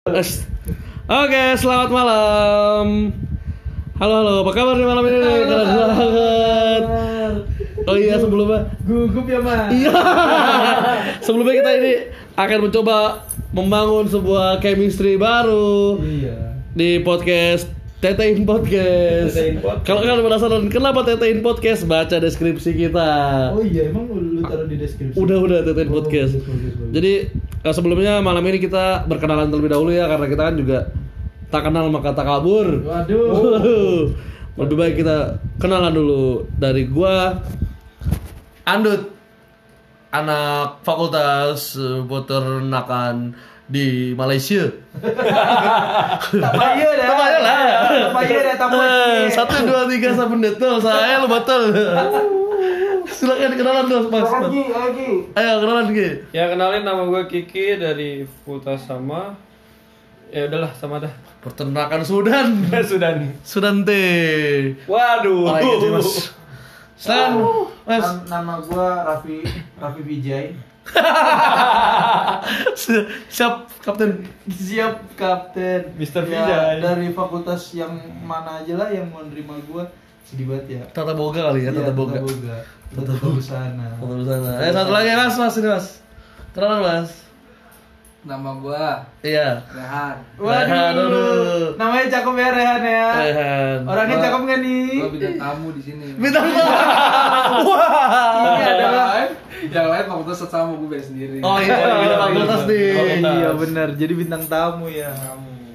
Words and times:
Oke, 0.00 1.44
selamat 1.60 1.92
malam. 1.92 3.12
Halo, 4.00 4.14
halo. 4.16 4.32
Apa 4.40 4.52
kabar 4.56 4.72
nih 4.72 4.88
malam 4.88 5.04
ini? 5.04 5.18
Keren 5.20 5.44
banget. 5.44 6.82
Oh 7.84 7.96
iya, 8.00 8.16
sebelumnya 8.16 8.64
Gugup 8.88 9.28
ya 9.28 9.44
mas. 9.44 9.68
Iya. 9.68 9.92
sebelumnya 11.28 11.52
kita 11.60 11.70
ini 11.84 11.92
akan 12.32 12.58
mencoba 12.64 13.28
membangun 13.52 14.08
sebuah 14.08 14.64
chemistry 14.64 15.20
baru 15.20 16.00
Iya. 16.00 16.64
di 16.72 17.04
podcast 17.04 17.68
Tetein 18.00 18.48
Podcast. 18.48 19.36
Tetein 19.36 19.60
Podcast. 19.60 19.84
Kalau 19.84 20.00
kalian 20.00 20.24
penasaran 20.24 20.64
kenapa 20.72 21.04
Tetein 21.04 21.44
Podcast, 21.44 21.84
baca 21.84 22.16
deskripsi 22.16 22.72
kita. 22.72 23.10
Oh 23.52 23.60
iya 23.60 23.92
emang 23.92 24.08
lu, 24.08 24.40
taruh 24.40 24.64
di 24.64 24.80
deskripsi. 24.80 25.20
Udah 25.20 25.44
udah 25.44 25.60
Tetein 25.60 25.92
Oh, 25.92 26.00
Podcast. 26.00 26.40
Jadi 26.88 27.12
eh, 27.64 27.74
sebelumnya 27.74 28.24
malam 28.24 28.44
ini 28.48 28.58
kita 28.60 29.04
berkenalan 29.04 29.48
terlebih 29.52 29.72
dahulu 29.72 29.90
ya 29.92 30.08
karena 30.08 30.26
kita 30.28 30.42
kan 30.48 30.54
juga 30.56 30.78
tak 31.50 31.62
kenal 31.66 31.90
maka 31.90 32.14
tak 32.14 32.26
kabur. 32.26 32.66
Waduh. 32.86 33.28
Waduh. 33.34 34.02
Lebih 34.60 34.76
baik 34.76 34.94
kita 35.00 35.40
kenalan 35.56 35.94
dulu 35.94 36.44
dari 36.58 36.84
gua 36.84 37.38
Andut 38.66 39.08
anak 40.10 40.82
fakultas 40.82 41.78
eh, 41.78 42.02
peternakan 42.06 43.34
di 43.70 44.12
Malaysia. 44.18 44.66
Tapayo 46.34 46.88
dah. 46.98 47.06
Tapayo 47.06 47.38
lah. 47.38 47.58
Tapayo 48.10 48.38
dah. 48.42 48.56
Eh, 48.58 49.30
Satu 49.30 49.62
dua 49.62 49.86
tiga 49.86 50.10
sabun 50.18 50.42
detol 50.42 50.82
saya 50.82 51.22
lu 51.22 51.30
betul. 51.30 51.70
Silakan 53.20 53.52
kenalan 53.52 53.84
dulu 53.84 54.08
mas. 54.08 54.24
mas. 54.24 54.48
Lagi 54.48 54.64
lagi. 54.66 55.10
Ayo 55.36 55.52
kenalan 55.60 55.86
Ki. 55.92 56.08
Ya 56.32 56.48
kenalin 56.48 56.82
nama 56.82 57.04
gue 57.04 57.22
Kiki 57.26 57.76
dari 57.76 58.24
Fakultas 58.24 58.80
sama. 58.82 59.36
Ya 60.32 60.48
udahlah 60.48 60.72
sama 60.72 60.96
dah. 60.98 61.12
Peternakan 61.40 62.00
Sudan. 62.08 62.64
Sudan. 62.80 63.16
Sudan 63.42 63.76
teh. 63.84 64.72
Waduh. 64.88 65.52
Orang 65.52 65.60
gitu, 65.60 65.86
mas. 65.92 66.10
Silakan 66.96 67.32
mas. 67.84 68.00
Nam- 68.00 68.24
nama 68.26 68.54
gua 68.58 68.88
Raffi 69.04 69.44
Raffi 69.76 70.00
Vijay. 70.00 70.56
Si- 72.74 73.04
Siap 73.28 73.68
Kapten. 73.80 74.24
Siap 74.48 74.96
Kapten. 75.12 75.92
Mr. 75.94 76.22
Ya, 76.22 76.26
Vijay. 76.26 76.76
Dari 76.80 77.08
fakultas 77.10 77.72
yang 77.72 77.92
mana 78.20 78.64
aja 78.64 78.74
lah 78.76 78.88
yang 78.88 79.06
mau 79.06 79.20
nerima 79.22 79.60
gua. 79.66 79.84
Sedih 80.30 80.46
banget 80.46 80.66
ya. 80.70 80.82
Tata 80.90 81.12
Boga 81.12 81.50
kali 81.50 81.66
ya, 81.66 81.70
Tata 81.70 81.82
Iya, 81.84 81.92
Boga. 81.92 82.18
Boga. 82.18 82.56
Tata 82.88 83.12
Busana. 83.20 83.86
Tata 83.92 84.14
Busana. 84.14 84.50
Eh 84.62 84.70
satu 84.70 84.90
lagi 84.90 85.10
mas, 85.10 85.34
mas 85.34 85.54
ini 85.56 85.68
mas. 85.68 85.86
Kenalan 86.52 86.80
mas. 86.80 87.10
Nama 88.20 88.50
gua 88.54 89.00
Iya. 89.20 89.64
Rehan. 89.66 90.16
Rehan, 90.36 90.92
aduh. 90.92 91.72
Namanya 91.74 92.06
cakep 92.10 92.34
ya 92.36 92.48
Rehan 92.52 92.82
ya. 92.84 93.08
Rehan. 93.16 93.78
Orangnya 93.82 94.14
Gua- 94.14 94.24
cakep 94.28 94.40
nggak 94.40 94.58
nih? 94.60 94.84
Gua 94.94 95.08
bintang 95.10 95.36
tamu 95.40 95.66
di 95.72 95.82
sini. 95.82 96.06
Bintang 96.14 96.46
tamu. 96.46 97.64
Wah. 97.72 98.36
Ini 98.36 98.62
adalah 98.68 99.08
Yang 99.60 99.86
lain 99.88 100.04
fakultas 100.06 100.40
sama 100.42 100.72
gue 100.72 100.88
beda 100.88 101.04
sendiri. 101.04 101.36
Oh 101.40 101.56
iya, 101.58 101.76
bintang 101.96 102.20
fakultas 102.22 102.60
nih. 102.64 102.88
Iya 103.18 103.50
benar. 103.52 103.88
Jadi 103.92 104.12
bintang 104.14 104.42
tamu 104.46 104.86
ya. 104.86 105.10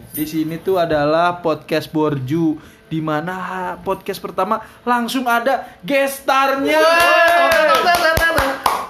Di 0.09 0.23
sini 0.23 0.55
tuh 0.57 0.77
adalah 0.77 1.37
podcast 1.39 1.89
Borju 1.89 2.55
di 2.85 2.99
mana 2.99 3.35
podcast 3.81 4.21
pertama 4.21 4.61
langsung 4.81 5.25
ada 5.25 5.65
gestarnya. 5.81 6.79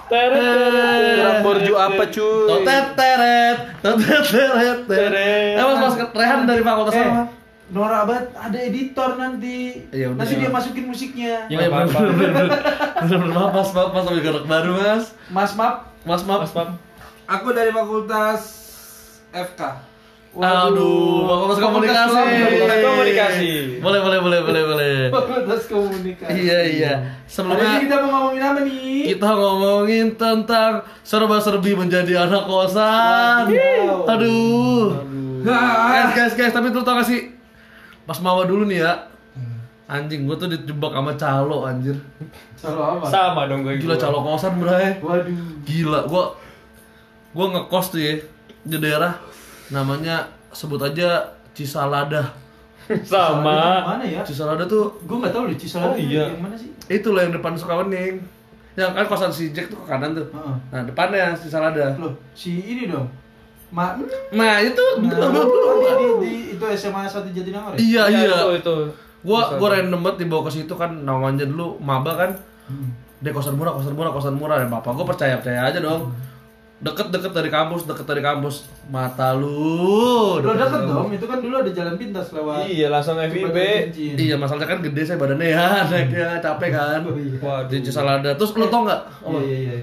Orang 0.05 1.39
Borju 1.41 1.73
apa 1.73 2.03
cuy? 2.07 2.61
Teret, 2.93 3.57
totet 3.81 4.23
teret 4.29 4.79
teret. 4.85 5.55
Eh 5.57 5.63
mas 5.63 5.77
mas 5.81 5.95
Rehan 6.13 6.45
dari 6.45 6.61
fakultas 6.61 6.93
Eh, 6.93 7.01
apa? 7.01 7.23
Nora 7.66 8.05
Abad 8.05 8.29
ada 8.38 8.57
editor 8.61 9.17
nanti. 9.17 9.89
Iya, 9.89 10.13
udah. 10.13 10.21
nanti 10.21 10.33
dia 10.38 10.51
masukin 10.53 10.85
musiknya. 10.85 11.49
Ya, 11.49 11.66
bener, 11.66 11.89
bener, 11.89 13.25
maaf 13.25 13.51
mas, 13.51 13.69
maaf 13.73 13.89
mas, 13.89 14.03
sampai 14.05 14.22
gerak 14.22 14.45
baru 14.45 14.78
mas, 14.78 15.03
Mas 15.34 15.51
Map. 15.57 15.75
mas 16.05 16.22
maaf. 16.22 16.45
Mas 16.45 16.53
Pap. 16.53 16.69
Aku 17.25 17.50
dari 17.50 17.73
fakultas 17.73 18.41
FK. 19.34 19.61
Aduh, 20.35 21.23
fakultas 21.23 21.59
komunikasi. 21.63 22.12
Fakultas 22.44 22.79
komunikasi. 22.84 23.51
Boleh, 23.79 24.00
boleh, 24.03 24.19
boleh, 24.19 24.40
boleh, 24.44 24.63
boleh. 24.68 24.97
Fakultas 25.07 25.62
komunikasi. 25.72 26.31
Iya, 26.35 26.59
iya. 26.68 26.94
Hari 27.00 27.31
Sebelumnya 27.31 27.79
kita 27.79 27.96
mau 28.03 28.09
ngomongin 28.12 28.44
apa 28.44 28.59
nih? 28.68 29.03
kita 29.16 29.29
ngomongin 29.31 30.07
tentang 30.19 30.72
serba-serbi 31.07 31.72
menjadi 31.79 32.28
anak 32.28 32.44
kosan. 32.51 33.47
Wadidaw. 33.47 34.12
Aduh. 34.12 34.85
Guys, 35.46 36.09
guys, 36.18 36.34
guys, 36.35 36.52
tapi 36.52 36.73
lu 36.73 36.84
tau 36.84 37.00
gak 37.00 37.07
sih? 37.07 37.31
Pas 38.03 38.19
mawa 38.19 38.44
dulu 38.44 38.67
nih 38.67 38.84
ya. 38.84 39.07
Anjing, 39.85 40.25
gua 40.25 40.34
tuh 40.35 40.50
dijebak 40.50 40.97
sama 40.97 41.13
calo 41.13 41.63
anjir. 41.63 41.94
Salah 42.57 42.97
apa? 42.97 43.06
Sama 43.06 43.46
dong 43.46 43.62
gue. 43.62 43.78
Gila 43.78 43.96
calo 43.96 44.25
kosan, 44.25 44.57
bray. 44.57 44.97
Waduh. 44.97 45.62
Gila, 45.62 46.09
gua 46.09 46.34
gua 47.31 47.46
ngekos 47.53 47.94
tuh 47.94 48.02
ya 48.02 48.17
di 48.66 48.78
daerah 48.81 49.13
namanya 49.70 50.24
sebut 50.52 50.80
aja 50.80 51.24
Cisalada. 51.52 52.22
Sama. 53.03 53.81
Mana 53.84 54.06
ya? 54.06 54.22
Cisalada 54.22 54.62
tuh 54.64 54.94
Gue 55.03 55.18
nggak 55.18 55.34
tahu 55.34 55.50
deh 55.50 55.58
Cisalada 55.58 55.94
Oh, 55.94 55.98
iya. 55.98 56.30
yang 56.30 56.38
mana 56.40 56.53
sih? 56.53 56.70
itu 56.86 57.08
loh 57.09 57.18
yang 57.18 57.34
depan 57.34 57.58
Sukawening. 57.58 58.22
Yang 58.76 58.92
kan 58.92 59.06
kosan 59.08 59.31
si 59.31 59.50
Jack 59.50 59.68
tuh 59.68 59.80
ke 59.80 59.88
kanan 59.88 60.14
tuh. 60.14 60.28
Heeh. 60.28 60.56
Nah, 60.70 60.81
depannya 60.84 61.34
Cisalada. 61.34 61.96
Loh, 61.98 62.14
si 62.31 62.59
ini 62.59 62.86
dong. 62.86 63.08
Ma 63.72 63.98
Nah, 64.31 64.62
itu 64.62 64.84
Nah, 65.02 65.09
di, 65.09 65.09
di, 65.09 66.08
di, 66.22 66.32
itu 66.53 66.64
SMA 66.78 67.02
1 67.03 67.26
Jatinangor 67.32 67.74
ya? 67.74 67.78
Iya, 67.80 68.03
Ya, 68.06 68.20
iya. 68.22 68.36
Itu 68.36 68.50
itu. 68.53 68.76
Gua 69.26 69.58
gua 69.58 69.74
random 69.74 70.06
banget 70.06 70.18
dibawa 70.22 70.46
ke 70.46 70.52
situ 70.53 70.70
kan 70.72 70.94
namanya 71.02 71.42
dulu 71.44 71.82
maba 71.82 72.14
kan. 72.14 72.32
Hmm. 72.70 72.94
Deh 73.18 73.34
kosan 73.34 73.58
murah, 73.58 73.74
kosan 73.74 73.97
murah, 73.97 74.14
kosan 74.14 74.36
murah. 74.36 74.62
Dan 74.62 74.70
bapak 74.70 74.94
gua 74.94 75.08
percaya 75.08 75.42
percaya 75.42 75.66
aja 75.66 75.82
dong. 75.82 76.14
Deket-deket 76.75 77.31
dari 77.31 77.47
kampus, 77.47 77.88
deket 77.88 78.03
dari 78.03 78.19
kampus. 78.19 78.68
Mata 78.91 79.31
lu. 79.31 80.38
Lo 80.38 80.52
deket 80.52 80.81
dong, 80.84 81.08
itu 81.09 81.24
kan 81.24 81.40
dulu 81.40 81.56
ada 81.56 81.72
jalan 81.72 81.96
pintas 81.96 82.30
lewat 82.30 82.68
Iya 82.68 82.91
langsung 82.91 83.16
FIB. 83.16 83.58
Iya, 83.96 84.36
masalahnya 84.36 84.68
kan 84.75 84.80
gede 84.84 85.02
saya 85.02 85.16
badannya 85.16 85.47
ya, 85.50 85.68
naiknya 85.90 86.28
capek 86.44 86.69
kan. 86.75 87.00
Oh, 87.08 87.16
iya. 87.16 87.40
Waduh. 87.40 87.72
Di 87.72 87.78
Cisalada. 87.80 88.35
Terus 88.35 88.52
lu 88.53 88.68
tau 88.68 88.84
nggak? 88.84 89.02
Iya, 89.24 89.40
iya, 89.41 89.58
iya. 89.72 89.78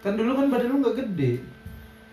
Kan 0.00 0.16
dulu 0.16 0.32
kan 0.34 0.48
badan 0.48 0.68
lu 0.72 0.76
nggak 0.80 0.96
gede. 0.96 1.32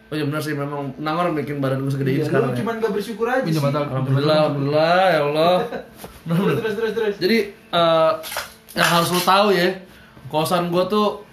Oh 0.06 0.14
iya 0.14 0.22
benar 0.22 0.38
sih 0.38 0.54
memang 0.54 0.94
Nangor 1.02 1.34
bikin 1.34 1.58
badan 1.58 1.82
gue 1.82 1.90
segede 1.90 2.12
ini 2.14 2.20
Iya, 2.22 2.26
sekarang. 2.30 2.46
lu 2.46 2.54
ya. 2.54 2.58
cuma 2.62 2.72
nggak 2.78 2.92
bersyukur 2.94 3.26
aja 3.26 3.42
sih. 3.42 3.58
Alhamdulillah, 3.58 4.38
alhamdulillah 4.38 5.02
ya 5.10 5.22
Allah. 5.26 5.56
Terus, 6.30 6.58
terus, 6.62 6.74
terus, 6.78 6.92
terus. 6.94 7.16
Jadi 7.18 7.38
eh 7.50 8.12
yang 8.76 8.90
harus 8.92 9.10
lu 9.10 9.22
tahu 9.24 9.50
ya, 9.50 9.82
kosan 10.28 10.70
gua 10.70 10.86
tuh 10.86 11.25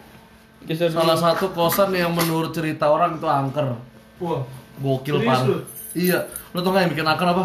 Kisah 0.65 0.89
dulu. 0.89 0.97
salah 0.99 1.19
satu 1.19 1.51
kosan 1.51 1.91
yang 1.93 2.13
menurut 2.13 2.51
cerita 2.51 2.87
orang 2.87 3.17
itu 3.17 3.27
angker. 3.27 3.75
Wah, 4.19 4.43
Gokil 4.79 5.23
parah. 5.23 5.45
lu? 5.45 5.57
Iya, 5.93 6.25
lu 6.51 6.59
tau 6.61 6.71
gak 6.71 6.87
yang 6.87 6.93
bikin 6.93 7.05
angker 7.05 7.29
apa? 7.29 7.45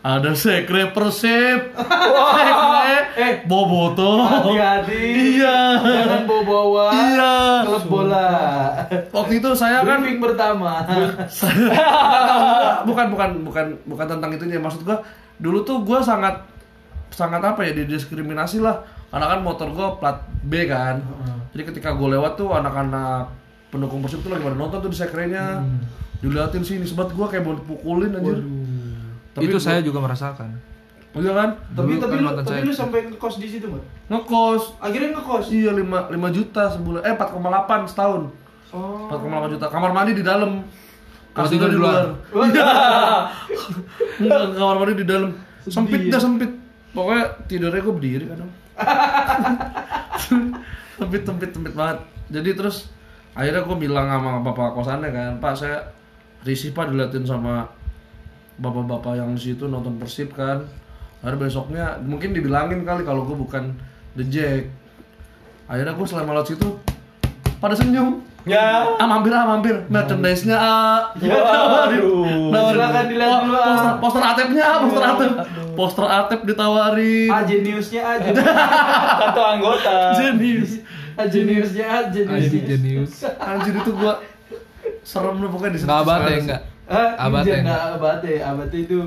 Ada 0.00 0.32
sekre 0.32 0.88
persib, 0.90 1.76
sekre, 1.76 2.96
eh. 3.20 3.34
boboto. 3.44 4.24
hati-hati. 4.24 4.96
Iya. 5.36 5.76
Jangan 5.76 6.24
bawa-bawa 6.24 6.84
Iya. 6.88 7.32
klub 7.68 7.84
bola. 7.84 8.28
Waktu 9.12 9.32
itu 9.38 9.52
saya 9.52 9.84
kan 9.84 10.00
Briefing 10.00 10.24
pertama. 10.24 10.88
bukan 12.88 13.06
bukan 13.12 13.30
bukan 13.44 13.66
bukan 13.84 14.06
tentang 14.08 14.30
itunya 14.32 14.56
maksud 14.56 14.82
gua 14.82 15.04
dulu 15.36 15.60
tuh 15.62 15.84
gua 15.84 16.00
sangat 16.00 16.48
sangat 17.12 17.44
apa 17.44 17.60
ya 17.60 17.76
didiskriminasi 17.76 18.62
lah 18.62 18.80
karena 19.10 19.26
kan 19.26 19.40
motor 19.40 19.68
gua 19.70 19.94
plat 19.96 20.16
B 20.40 20.64
kan 20.64 21.02
jadi 21.50 21.62
ketika 21.66 21.92
gua 21.92 22.14
lewat 22.14 22.34
tuh 22.34 22.50
anak-anak 22.50 23.26
pendukung 23.68 24.00
persib 24.00 24.20
tuh 24.20 24.30
lagi 24.30 24.42
pada 24.42 24.54
nonton 24.54 24.78
tuh 24.78 24.88
di 24.88 24.96
sekrenya 24.96 25.62
diliatin 26.16 26.60
sini 26.60 26.82
sebat 26.82 27.10
gua 27.10 27.26
kayak 27.26 27.42
mau 27.42 27.54
dipukulin 27.54 28.10
anjir 28.12 28.38
tapi 29.30 29.44
itu 29.44 29.52
gua- 29.52 29.62
saya 29.62 29.80
juga 29.80 29.98
merasakan. 30.00 30.50
iya 31.12 31.32
kan 31.32 31.50
tapi 31.72 31.90
Dulu 31.90 32.00
tapi 32.00 32.12
kan 32.12 32.20
lu 32.20 32.28
tapi 32.36 32.48
saya. 32.48 32.62
lu 32.62 32.72
sampai 32.72 32.98
ngekos 33.04 33.34
di 33.36 33.48
situ 33.48 33.66
nggak? 33.66 33.84
ngekos 34.08 34.62
Akhirnya 34.78 35.10
ngekos. 35.12 35.44
iya 35.48 35.70
5, 35.72 35.82
5 36.08 36.30
juta 36.30 36.62
sebulan 36.68 37.02
eh 37.02 37.14
4,8 37.14 37.86
setahun 37.86 38.22
Oh. 38.70 39.10
4,8 39.10 39.26
juta 39.50 39.66
kamar 39.66 39.90
mandi 39.90 40.14
di 40.14 40.22
dalam 40.22 40.62
kasur 41.32 41.50
tidur 41.52 41.66
di 41.68 41.78
luar 41.80 42.14
Enggak, 44.16 44.40
kamar 44.54 44.76
mandi 44.78 44.94
di 44.96 45.04
dalam. 45.04 45.30
Sempit 45.64 46.00
ya. 46.00 46.12
dah 46.12 46.20
sempit. 46.20 46.50
Pokoknya 46.90 47.24
tidurnya 47.46 47.80
gue 47.80 47.90
berdiri 47.92 48.24
kadang. 48.26 48.50
sempit 51.00 51.22
sempit 51.24 51.50
sempit 51.52 51.74
banget. 51.74 51.98
Jadi 52.30 52.50
terus 52.54 52.76
akhirnya 53.34 53.64
gue 53.64 53.76
bilang 53.78 54.06
sama 54.06 54.32
bapak 54.44 54.76
kosannya 54.76 55.10
kan, 55.10 55.32
Pak 55.38 55.54
saya 55.56 55.78
risih 56.40 56.72
pak 56.72 56.88
diliatin 56.88 57.28
sama 57.28 57.68
bapak-bapak 58.60 59.20
yang 59.20 59.36
di 59.36 59.52
situ 59.52 59.68
nonton 59.68 59.96
persib 59.96 60.32
kan. 60.32 60.64
Akhirnya 61.20 61.40
besoknya 61.40 61.84
mungkin 62.00 62.32
dibilangin 62.32 62.84
kali 62.84 63.04
kalau 63.04 63.28
gue 63.28 63.36
bukan 63.36 63.76
the 64.16 64.24
Jack. 64.28 64.72
Akhirnya 65.68 65.96
gue 65.96 66.06
selama 66.08 66.40
lewat 66.40 66.56
situ 66.56 66.68
pada 67.60 67.76
senyum. 67.76 68.24
Ya. 68.48 68.96
Ah 68.96 69.04
mampir 69.04 69.32
ah 69.32 69.44
mampir 69.44 69.76
merchandise-nya 69.86 70.56
ah. 70.56 71.12
Waduh. 71.16 72.48
Nawarin. 72.48 72.72
Silakan 72.72 73.04
dilihat 73.12 73.28
Wah, 73.28 73.40
dulu, 73.44 73.56
ah. 73.56 73.66
Poster, 73.68 73.92
poster 74.00 74.22
atepnya 74.24 74.62
ah, 74.64 74.78
poster 74.80 75.02
atep. 75.04 75.30
Poster 75.76 76.06
atep 76.08 76.40
ditawarin. 76.48 77.28
Ah, 77.28 77.42
jeniusnya 77.44 78.02
aja. 78.02 78.30
Satu 79.20 79.40
anggota. 79.44 79.96
Jenius. 80.16 80.80
Ah, 81.20 81.26
jeniusnya 81.28 81.84
aja. 81.84 82.20
Jenius. 82.24 82.64
jenius. 82.64 83.12
Anjir 83.36 83.74
itu 83.76 83.90
gua 83.92 84.14
serem 85.04 85.36
lu 85.40 85.48
pokoknya 85.48 85.76
di 85.76 85.78
Enggak 85.84 86.00
abate 86.04 86.32
enggak. 86.40 86.60
Ah, 86.90 86.96
Abate 86.96 87.20
Abate 87.20 87.48
enggak? 87.52 87.60
enggak 87.60 87.82
Abate. 87.96 88.32
Abate 88.40 88.76
itu 88.80 88.98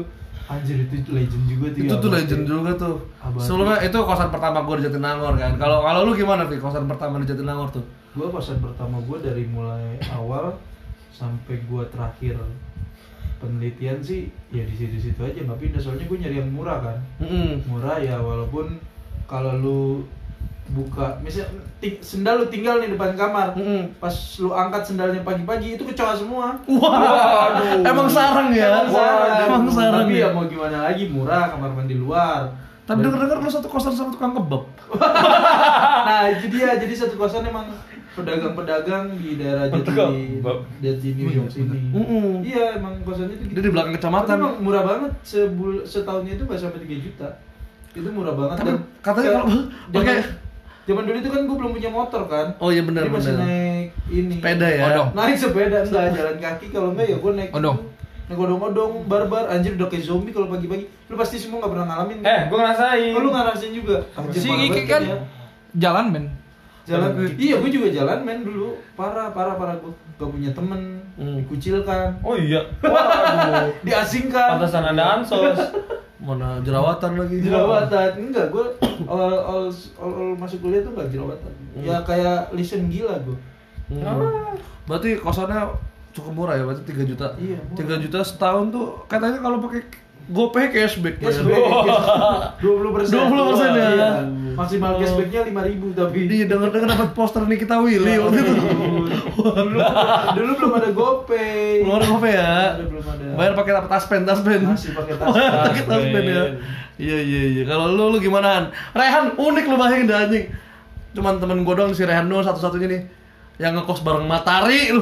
anjir 0.43 0.75
itu 0.85 1.09
legend 1.15 1.43
juga 1.47 1.67
tuh. 1.71 1.79
itu 1.81 1.89
ya, 1.89 1.97
tuh 1.97 2.09
Abate. 2.09 2.17
legend 2.21 2.43
juga 2.45 2.71
tuh. 2.77 2.95
Sebelumnya 3.41 3.77
itu 3.81 3.97
kosan 3.97 4.29
pertama 4.29 4.57
gua 4.61 4.75
di 4.77 4.83
Jatinangor 4.85 5.33
kan. 5.41 5.51
Kalau 5.57 5.81
kalau 5.81 5.99
lu 6.05 6.11
gimana 6.13 6.45
sih 6.45 6.61
kosan 6.61 6.85
pertama 6.85 7.17
di 7.17 7.25
Jatinangor 7.25 7.73
tuh? 7.73 7.85
Gua 8.13 8.29
kosan 8.29 8.57
pertama 8.57 9.01
gua 9.01 9.17
dari 9.17 9.45
mulai 9.45 9.83
awal 10.09 10.53
sampai 11.09 11.57
gua 11.63 11.85
terakhir 11.87 12.37
penelitian 13.37 13.99
sih 13.99 14.21
ya 14.49 14.63
di 14.63 14.71
situ-situ 14.71 15.19
aja 15.19 15.35
nggak 15.37 15.59
pindah 15.59 15.75
soalnya 15.77 16.05
gue 16.05 16.15
nyari 16.15 16.37
yang 16.37 16.47
murah 16.47 16.79
kan 16.79 16.97
murah 17.65 17.99
ya 17.99 18.15
walaupun 18.15 18.79
kalau 19.25 19.53
lu 19.53 19.81
buka 20.65 21.19
misalnya 21.19 21.51
ti- 21.77 21.99
sendal 21.99 22.39
lu 22.39 22.47
tinggal 22.47 22.79
nih 22.79 22.89
depan 22.89 23.11
kamar 23.13 23.51
pas 23.99 24.15
lu 24.39 24.47
angkat 24.49 24.83
sendalnya 24.85 25.19
pagi-pagi 25.21 25.75
itu 25.75 25.83
kecoa 25.83 26.15
semua 26.15 26.55
Wah, 26.65 27.51
emang 27.83 28.07
sarang 28.07 28.47
ya? 28.49 28.79
Emang 28.79 28.89
sarang. 28.89 29.31
Emang 29.43 29.63
sarang 29.69 30.03
Tapi 30.07 30.15
ya. 30.15 30.23
ya 30.23 30.27
mau 30.31 30.47
gimana 30.47 30.77
lagi 30.81 31.03
murah 31.05 31.51
kamar 31.51 31.69
mandi 31.73 31.95
luar. 31.95 32.47
Tapi 32.83 32.99
denger-denger 33.01 33.37
lu 33.37 33.47
satu 33.49 33.67
kosan 33.67 33.91
sama 33.91 34.07
tukang 34.09 34.31
kebab. 34.33 34.63
nah 36.07 36.27
itu 36.27 36.47
dia 36.47 36.75
jadi 36.75 36.95
satu 36.97 37.15
kosan 37.17 37.43
emang 37.43 37.67
pedagang-pedagang 38.13 39.05
di 39.15 39.35
daerah. 39.35 39.65
Jati 39.67 40.41
Jati 40.79 41.07
New 41.13 41.29
York 41.29 41.49
sini. 41.49 41.79
Mm-mm. 41.89 42.41
Iya 42.41 42.77
emang 42.77 43.01
kosannya 43.01 43.35
itu. 43.35 43.43
Dia 43.51 43.61
di 43.61 43.71
belakang 43.71 43.93
kecamatan. 43.93 44.27
Tapi 44.29 44.39
emang 44.39 44.55
murah 44.59 44.83
banget 44.83 45.11
sebul 45.21 45.81
setahunnya 45.81 46.33
itu 46.33 46.43
nggak 46.43 46.59
sampai 46.59 46.79
3 46.79 46.93
juta. 46.99 47.29
Itu 47.91 48.09
murah 48.09 48.33
banget. 48.33 48.57
Tapi 48.57 48.69
Dan 48.69 48.77
katanya 48.99 49.29
kalau 49.31 49.45
zaman- 49.45 49.67
pakai- 49.91 50.25
zaman 50.83 51.03
dulu 51.03 51.17
itu 51.17 51.29
kan 51.29 51.41
gue 51.43 51.57
belum 51.57 51.71
punya 51.73 51.89
motor 51.89 52.21
kan. 52.25 52.47
Oh 52.57 52.69
iya 52.69 52.81
benar 52.81 53.03
Jadi 53.03 53.13
masih 53.13 53.33
benar. 53.33 53.45
naik 53.45 53.87
ini. 54.09 54.35
Sepeda 54.37 54.67
ya. 54.67 54.83
Odong. 54.87 55.09
Naik 55.13 55.35
sepeda 55.35 55.77
enggak 55.85 56.05
jalan 56.11 56.35
kaki 56.37 56.65
kalau 56.69 56.89
enggak 56.91 57.07
ya 57.07 57.17
gue 57.17 57.31
naik 57.33 57.51
Odong. 57.51 57.77
Naik 58.23 58.39
odong-odong 58.39 58.93
barbar 59.03 59.45
anjir 59.47 59.73
udah 59.73 59.87
kayak 59.87 60.03
zombie 60.03 60.31
kalau 60.31 60.47
pagi-pagi. 60.47 60.87
Lu 61.05 61.15
pasti 61.15 61.35
semua 61.35 61.59
nggak 61.59 61.71
pernah 61.71 61.85
ngalamin. 61.85 62.17
Eh, 62.19 62.41
gua 62.47 62.57
ngerasain. 62.61 63.11
Oh, 63.11 63.19
lu 63.19 63.29
ngerasain 63.29 63.73
juga. 63.73 63.97
Anjir, 64.13 64.39
Si 64.39 64.47
banget 64.47 64.85
kan 64.85 65.01
ya. 65.03 65.17
jalan 65.75 66.05
men. 66.09 66.25
Jalan 66.83 67.09
iya 67.33 67.55
gue 67.57 67.71
juga 67.71 67.87
jalan 67.89 68.19
men 68.21 68.41
dulu 68.41 68.75
parah 68.93 69.29
parah 69.29 69.55
parah 69.55 69.75
gue 69.75 69.91
gak 70.13 70.29
punya 70.29 70.51
temen 70.51 70.99
Hmm. 71.13 71.37
dikucilkan 71.37 72.09
Oh 72.19 72.33
iya. 72.33 72.57
Waduh. 72.81 73.69
diasingkan 73.85 74.57
Pantesan 74.57 74.81
Anda 74.83 75.21
ansos. 75.21 75.61
Mana 76.17 76.57
jerawatan 76.59 77.11
lagi. 77.15 77.37
jerawatan 77.39 78.09
enggak 78.19 78.49
gue 78.49 78.65
awal 79.05 79.29
awal 79.37 79.65
awal 79.95 80.33
masuk 80.33 80.59
kuliah 80.59 80.81
tuh 80.81 80.89
gak 80.91 81.07
jerawatan 81.07 81.53
ya 81.77 82.01
kayak 82.01 82.49
listen 82.51 82.89
gila 82.89 83.13
gue 83.21 83.37
Hmm. 83.83 84.57
Berarti 84.83 85.15
kosannya 85.15 85.69
cukup 86.09 86.33
murah 86.33 86.55
ya, 86.55 86.63
berarti 86.63 86.81
3 86.83 87.03
juta. 87.05 87.27
Iya, 87.35 87.61
murah. 87.61 87.93
3 87.93 88.01
juta 88.01 88.19
setahun 88.21 88.65
tuh 88.69 88.85
katanya 89.05 89.37
kalau 89.37 89.59
pakai 89.59 89.81
GoPay 90.25 90.65
cashback. 90.71 91.19
cashback 91.19 91.61
dua 92.63 92.73
puluh 92.73 92.91
persen 92.91 93.21
20% 93.21 93.29
ya. 93.75 94.23
Maksimal 94.53 94.91
cashbacknya 94.95 95.41
lima 95.43 95.61
ribu 95.61 95.91
tapi 95.91 96.25
Iya, 96.25 96.45
denger-denger 96.45 96.89
dapat 96.89 97.09
poster 97.11 97.43
Nikita 97.43 97.77
Willy 97.77 98.15
waktu 98.17 98.37
itu. 98.39 98.53
dulu 99.35 99.77
dulu 100.33 100.51
belum 100.55 100.71
ada 100.73 100.89
GoPay 100.89 101.81
Belum 101.81 101.95
ada 101.95 102.07
GoPay 102.07 102.33
ya. 102.33 102.51
Ada, 102.73 102.83
belum 102.85 103.05
ada. 103.05 103.25
Bayar 103.33 103.53
pakai 103.53 103.71
apa 103.73 103.87
taspen, 103.89 104.21
taspen. 104.23 104.59
Masih 104.63 104.91
pakai 104.91 105.13
taspen. 105.15 105.41
Pakai 105.41 105.83
taspen 105.83 106.23
ya. 106.23 106.43
Iya 106.93 107.17
iya 107.19 107.41
iya. 107.51 107.63
Kalau 107.63 107.89
lu 107.89 108.09
lu 108.09 108.17
gimana 108.17 108.47
Han? 108.53 108.65
Rehan 108.93 109.25
unik 109.33 109.65
lu 109.65 109.75
bayangin 109.75 110.05
dah 110.05 110.19
anjing. 110.23 110.45
Cuman 111.11 111.37
temen 111.37 111.61
gue 111.61 111.73
doang 111.73 111.91
si 111.91 112.01
Rehan 112.01 112.25
doang 112.25 112.41
satu-satunya 112.41 112.87
nih 112.89 113.01
yang 113.55 113.73
ngekos 113.73 114.01
bareng 114.01 114.25
Matari 114.25 114.89
lu. 114.89 115.01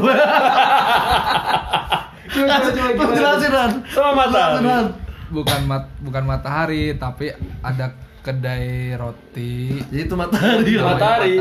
Coba, 2.32 2.56
coba, 2.58 2.70
coba, 2.72 2.88
Lu 2.88 2.96
gimana? 2.96 3.16
jelasin 3.16 3.52
Han. 3.52 3.72
Sama 3.88 4.24
Han. 4.28 4.86
Bukan 5.32 5.62
mat 5.64 5.84
bukan 6.00 6.24
matahari 6.24 6.92
tapi 6.94 7.32
ada 7.60 7.96
kedai 8.22 8.94
roti. 8.94 9.82
Ya 9.90 10.06
itu 10.06 10.14
Matahari. 10.14 10.74
Matahari. 10.74 10.74
lah. 10.78 10.86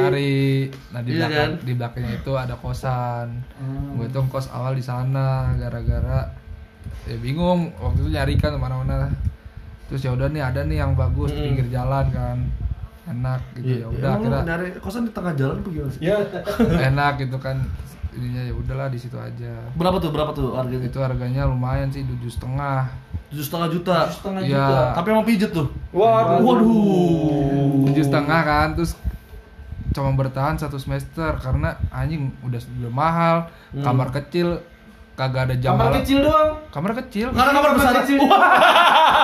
Matahari. 0.01 0.41
Nah 0.91 1.01
di 1.01 1.11
Iya 1.11 1.19
belakang 1.21 1.37
kan? 1.37 1.51
di 1.61 1.73
belakangnya 1.75 2.15
itu 2.17 2.33
ada 2.35 2.55
kosan. 2.55 3.27
Hmm. 3.55 3.95
Gue 3.95 4.07
tuh 4.09 4.25
kos 4.27 4.49
awal 4.49 4.73
di 4.73 4.83
sana 4.83 5.29
gara-gara 5.55 6.33
ya 7.05 7.17
bingung 7.17 7.73
waktu 7.77 7.99
itu 8.01 8.11
nyari 8.11 8.35
kan 8.35 8.51
ke 8.51 8.59
mana-mana. 8.59 9.13
Terus 9.87 10.01
ya 10.01 10.11
udah 10.11 10.27
nih 10.27 10.41
ada 10.41 10.61
nih 10.63 10.79
yang 10.79 10.95
bagus 10.95 11.31
Mm-mm. 11.31 11.45
pinggir 11.45 11.67
jalan 11.71 12.07
kan 12.09 12.39
enak 13.03 13.43
gitu 13.55 13.73
ya 13.77 13.87
udah 13.89 14.09
Emang 14.09 14.21
lu 14.21 14.29
akhirnya 14.31 14.43
nyari 14.47 14.67
kosan 14.79 15.03
di 15.03 15.13
tengah 15.13 15.35
jalan 15.35 15.57
apa 15.57 15.69
gimana 15.69 15.91
sih? 15.91 16.01
Ya. 16.01 16.17
enak 16.89 17.13
gitu 17.19 17.37
kan 17.37 17.57
ininya 18.11 18.43
ya 18.43 18.55
udahlah 18.55 18.87
di 18.87 18.97
situ 18.97 19.15
aja 19.15 19.51
Berapa 19.75 19.99
tuh? 19.99 20.11
Berapa 20.11 20.31
tuh 20.31 20.55
harganya? 20.55 20.87
itu 20.87 20.99
harganya 20.99 21.43
lumayan 21.45 21.89
sih 21.89 22.03
tujuh 22.03 22.31
setengah 22.31 22.87
Tujuh 23.29 23.45
setengah 23.45 23.69
juta. 23.69 23.99
setengah 24.09 24.41
Iya. 24.41 24.55
juta 24.57 24.81
Tapi 24.95 25.07
emang 25.11 25.23
pijet 25.25 25.51
tuh. 25.51 25.67
Waduh. 25.91 26.39
Waduh. 26.41 27.87
tujuh 27.87 28.05
setengah 28.05 28.41
kan 28.41 28.69
terus 28.73 28.95
cuma 29.91 30.15
bertahan 30.15 30.55
satu 30.55 30.77
semester 30.77 31.35
karena 31.37 31.75
anjing 31.91 32.31
udah 32.41 32.57
udah 32.79 32.93
mahal 32.93 33.37
Hmm. 33.71 33.83
kamar 33.83 34.09
kecil 34.13 34.63
kagak 35.13 35.43
ada 35.45 35.57
jam 35.57 35.75
kamar 35.75 35.87
malam. 35.89 35.99
kecil 36.01 36.19
doang 36.21 36.51
kamar 36.71 36.93
kecil 36.97 37.27
Karena 37.29 37.53
kamar 37.53 37.71
besar. 37.75 37.93
kecil. 38.01 38.17
Wah, 38.21 38.39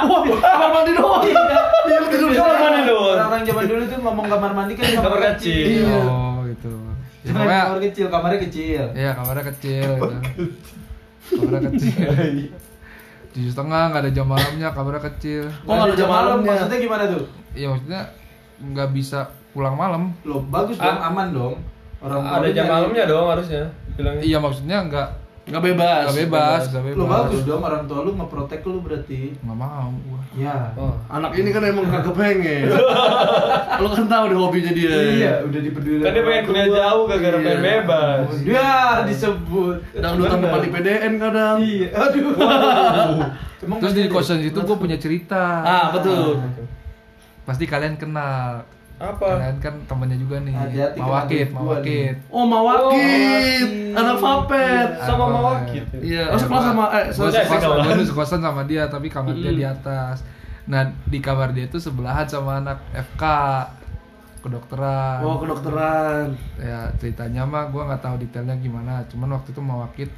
wah, 0.04 0.38
kamar 0.38 0.68
mandi 0.72 0.92
doang. 0.92 1.22
Iya, 1.24 1.98
tidur 2.04 2.28
Kamar 2.32 2.56
mandi 2.60 2.80
doang. 2.84 3.14
orang-orang 3.16 3.42
zaman 3.42 3.64
dulu 3.64 3.82
tuh 3.84 3.98
ngomong 4.00 4.26
kamar 4.28 4.50
mandi 4.52 4.72
kan 4.74 4.84
kamar, 4.88 5.02
Kamar 5.08 5.20
kecil 5.32 5.54
kecil. 5.56 5.66
Iya. 5.80 5.98
oh 6.02 6.36
gitu 6.44 6.70
ya, 7.22 7.32
kamar 7.32 7.78
kecil 7.80 8.06
kamarnya 8.08 8.38
kecil 8.40 8.84
Iya 8.92 9.10
kamarnya 9.14 9.44
kecil 9.48 9.88
gitu. 9.88 10.12
Kamarnya 11.28 11.60
kecil. 11.68 12.10
Tujuh 13.36 13.52
setengah 13.52 13.92
nggak 13.92 14.00
ada 14.00 14.10
jam 14.10 14.26
malamnya 14.26 14.68
kamarnya 14.72 15.02
kecil. 15.06 15.44
Oh, 15.62 15.76
nggak 15.76 15.86
ada 15.86 15.94
jam 15.94 16.08
malamnya. 16.08 16.50
maksudnya 16.56 16.78
gimana 16.80 17.04
tuh 17.06 17.22
Iya 17.52 17.66
maksudnya 17.68 18.00
nggak 18.58 18.88
bisa 18.90 19.18
pulang 19.52 19.74
malam. 19.74 20.02
lo 20.22 20.40
bagus 20.42 20.76
dong 20.76 20.88
Ah. 20.90 21.06
aman 21.06 21.28
dong 21.30 21.54
orang 21.98 22.20
Ada 22.22 22.48
jam 22.50 22.64
malamnya 22.66 23.04
dong 23.04 23.26
harusnya. 23.26 23.62
Bilangnya. 23.92 24.22
Iya 24.22 24.38
maksudnya 24.38 24.78
nggak 24.82 25.08
Nggak 25.46 25.62
bebas. 25.64 26.02
nggak 26.04 26.18
bebas 26.20 26.60
nggak 26.66 26.84
bebas. 26.84 26.98
lo 26.98 27.04
bagus 27.06 27.40
dong 27.42 27.62
orang 27.62 27.86
tua 27.86 27.98
lu 28.02 28.10
ngeprotek 28.12 28.60
lu 28.62 28.78
berarti 28.80 29.30
Nggak 29.38 29.54
mau 29.56 29.94
gua. 30.02 30.20
ya 30.34 30.58
Oh. 30.74 30.90
Anak 31.08 31.32
ini 31.34 31.48
kan 31.48 31.62
emang 31.62 31.86
kagak 31.86 32.12
pengen. 32.12 32.66
Lu 33.76 33.88
kan 33.88 34.04
tahu 34.06 34.24
deh 34.26 34.36
hobinya 34.36 34.68
dia. 34.70 34.90
iya 34.90 35.32
udah 35.40 35.60
dipeduli 35.60 36.00
Kan 36.00 36.10
dia 36.10 36.22
pengen 36.22 36.42
kuliah 36.44 36.68
jauh 36.68 37.04
gara-gara 37.06 37.36
pengen 37.36 37.46
Iya. 37.52 37.62
bebas. 37.62 38.26
ya 38.42 38.70
disebut 39.04 39.76
Dangdutan 39.94 40.38
depan 40.40 40.60
di 40.60 40.70
PDN 40.70 41.12
kadang. 41.16 41.56
iya 41.58 41.88
aduh 41.94 42.34
Emang 43.64 43.78
Terus 43.80 43.92
di 43.92 44.00
masih 44.00 44.10
ada? 44.10 44.14
kosan 44.14 44.38
itu 44.42 44.58
gua 44.60 44.76
punya 44.76 44.96
cerita. 44.96 45.42
Ah, 45.60 45.86
betul. 45.90 46.42
Pasti 47.42 47.64
kalian 47.64 47.94
kenal. 47.94 48.66
Apa? 48.96 49.26
Kalian 49.36 49.56
kan 49.60 49.74
temannya 49.84 50.16
juga 50.16 50.36
nih. 50.40 50.54
Hati-hati 50.56 50.98
Mawakit, 50.98 51.28
kena 51.28 51.28
duit 51.28 51.48
gua 51.52 51.60
Mawakit. 51.60 52.16
Oh, 52.32 52.44
Mawakit. 52.48 53.68
Anak 53.92 54.16
Vapet. 54.20 54.88
Sama 55.04 55.24
Apa? 55.24 55.34
Mawakit. 55.36 55.84
Iya, 56.00 56.24
oh 56.32 56.38
sekelas 56.40 56.64
sama 56.64 56.84
eh 56.96 57.04
sekelas. 57.12 57.34
sekosan, 57.44 58.00
sekosan 58.08 58.40
sama 58.40 58.62
dia 58.64 58.88
tapi 58.88 59.12
kamar 59.12 59.36
dia 59.36 59.52
di 59.52 59.64
atas. 59.68 60.24
Nah 60.64 60.88
di 61.06 61.18
kamar 61.20 61.52
dia 61.52 61.68
itu 61.68 61.76
sebelahan 61.76 62.24
sama 62.24 62.64
anak 62.64 62.80
FK 62.96 63.24
kedokteran. 64.40 65.20
Oh, 65.26 65.36
kedokteran. 65.42 66.32
Ya 66.56 66.88
ceritanya 66.96 67.44
mah 67.44 67.68
gue 67.68 67.82
nggak 67.82 68.00
tahu 68.00 68.16
detailnya 68.22 68.56
gimana. 68.56 69.04
Cuman 69.12 69.36
waktu 69.36 69.52
itu 69.52 69.60
mau 69.60 69.84
wakit 69.84 70.08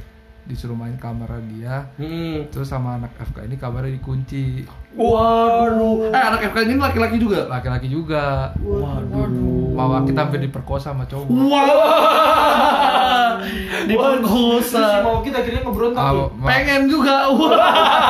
disuruh 0.48 0.78
main 0.78 0.96
kamar 0.96 1.28
dia. 1.50 1.90
Hmm. 2.00 2.48
Terus 2.48 2.70
sama 2.70 2.96
anak 2.96 3.12
FK 3.20 3.50
ini 3.50 3.56
kamarnya 3.58 3.98
dikunci. 3.98 4.64
Waduh. 4.98 6.10
Eh, 6.10 6.20
anak 6.20 6.40
FK 6.44 6.56
ini 6.64 6.74
laki-laki 6.76 7.16
juga. 7.16 7.46
Laki-laki 7.46 7.86
juga. 7.86 8.52
Waduh. 8.58 9.70
Mau 9.72 9.88
wakit 9.94 10.12
hampir 10.12 10.40
diperkosa 10.40 10.90
sama 10.90 11.06
cowok. 11.06 11.28
Wah. 11.30 13.38
Diperkosa. 13.88 15.00
mau 15.00 15.22
kita 15.22 15.38
akhirnya 15.38 15.62
ngeberontak 15.62 16.02
tuh. 16.02 16.28
ma- 16.34 16.48
Pengen 16.48 16.80
juga. 16.88 17.28
Wah. 17.30 17.52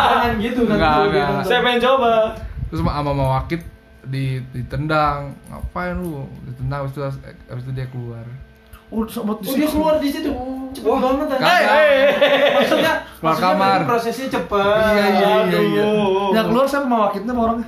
Jangan 0.09 0.33
gitu 0.40 0.61
kan 0.64 0.75
Enggak, 0.75 0.95
enggak. 1.04 1.26
nonton. 1.28 1.45
Saya 1.45 1.61
pengen 1.61 1.80
coba. 1.83 2.12
Terus 2.68 2.78
sama 2.80 2.90
sama 2.95 3.11
mau 3.12 3.28
wakit 3.35 3.61
di 4.02 4.25
ditendang. 4.50 5.35
Ngapain 5.47 5.95
lu? 5.95 6.26
Ditendang 6.47 6.78
habis 6.83 6.92
itu 6.92 7.00
habis 7.47 7.62
itu 7.62 7.73
dia 7.73 7.87
keluar. 7.88 8.25
Oh, 8.88 9.04
sama 9.04 9.37
Oh 9.37 9.52
dia 9.52 9.68
keluar 9.68 10.00
di 10.00 10.09
situ. 10.09 10.33
Cepet 10.73 10.88
banget 10.88 11.26
kan. 11.28 11.38
Kagak. 11.45 11.68
Maksudnya 12.57 12.92
Keluar 13.04 13.35
maksudnya 13.35 13.52
kamar. 13.52 13.59
berarti 13.61 13.88
prosesnya 13.88 14.26
cepat. 14.33 14.92
Iya 14.97 15.07
iya 15.12 15.30
iya 15.45 15.61
iya. 15.61 15.85
Yang 16.33 16.47
keluar 16.49 16.66
siapa 16.68 16.87
mawakitnya 16.88 17.33
sama 17.37 17.42
orangnya? 17.45 17.66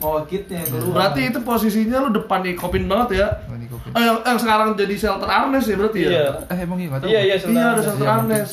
Mawakitnya 0.00 0.56
yang 0.58 0.68
keluar. 0.74 0.94
Berarti 0.96 1.20
itu 1.30 1.38
posisinya 1.44 1.96
lu 2.02 2.10
depan 2.16 2.40
di 2.42 2.50
kopin 2.58 2.84
banget 2.90 3.08
ya. 3.22 3.26
Oh. 3.46 3.94
Eh, 3.94 4.02
yang, 4.02 4.18
yang 4.26 4.38
sekarang 4.38 4.68
jadi 4.74 4.94
shelter 4.98 5.30
Arnes 5.30 5.64
ya 5.66 5.76
berarti 5.78 5.98
ya? 6.02 6.10
Iya. 6.10 6.26
Eh 6.50 6.58
emang 6.66 6.78
iya 6.82 6.88
nggak 6.90 7.00
tahu. 7.02 7.10
Iya, 7.10 7.20
iya, 7.22 7.36
Iya, 7.38 7.64
ada 7.74 7.82
shelter 7.82 8.06
Iya, 8.06 8.14
Arnes. 8.18 8.50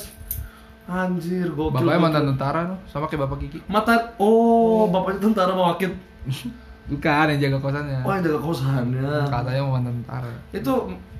Anjir, 0.87 1.47
gokil. 1.51 1.83
Bapaknya 1.83 1.99
mantan 1.99 2.23
tentara 2.31 2.59
tuh, 2.63 2.79
sama 2.87 3.11
kayak 3.11 3.27
bapak 3.27 3.37
Kiki. 3.43 3.59
Mata 3.67 4.15
oh, 4.23 4.87
bapaknya 4.87 5.19
tentara 5.27 5.51
mewakil. 5.51 5.91
Bukan 6.87 7.25
yang 7.29 7.39
jaga 7.41 7.57
kosannya. 7.59 7.99
Oh, 7.99 8.11
yang 8.11 8.23
jaga 8.23 8.39
kosannya. 8.39 9.11
Katanya 9.27 9.61
mau 9.61 9.75
mantan 9.75 9.93
tentara. 9.97 10.31
Itu 10.49 10.73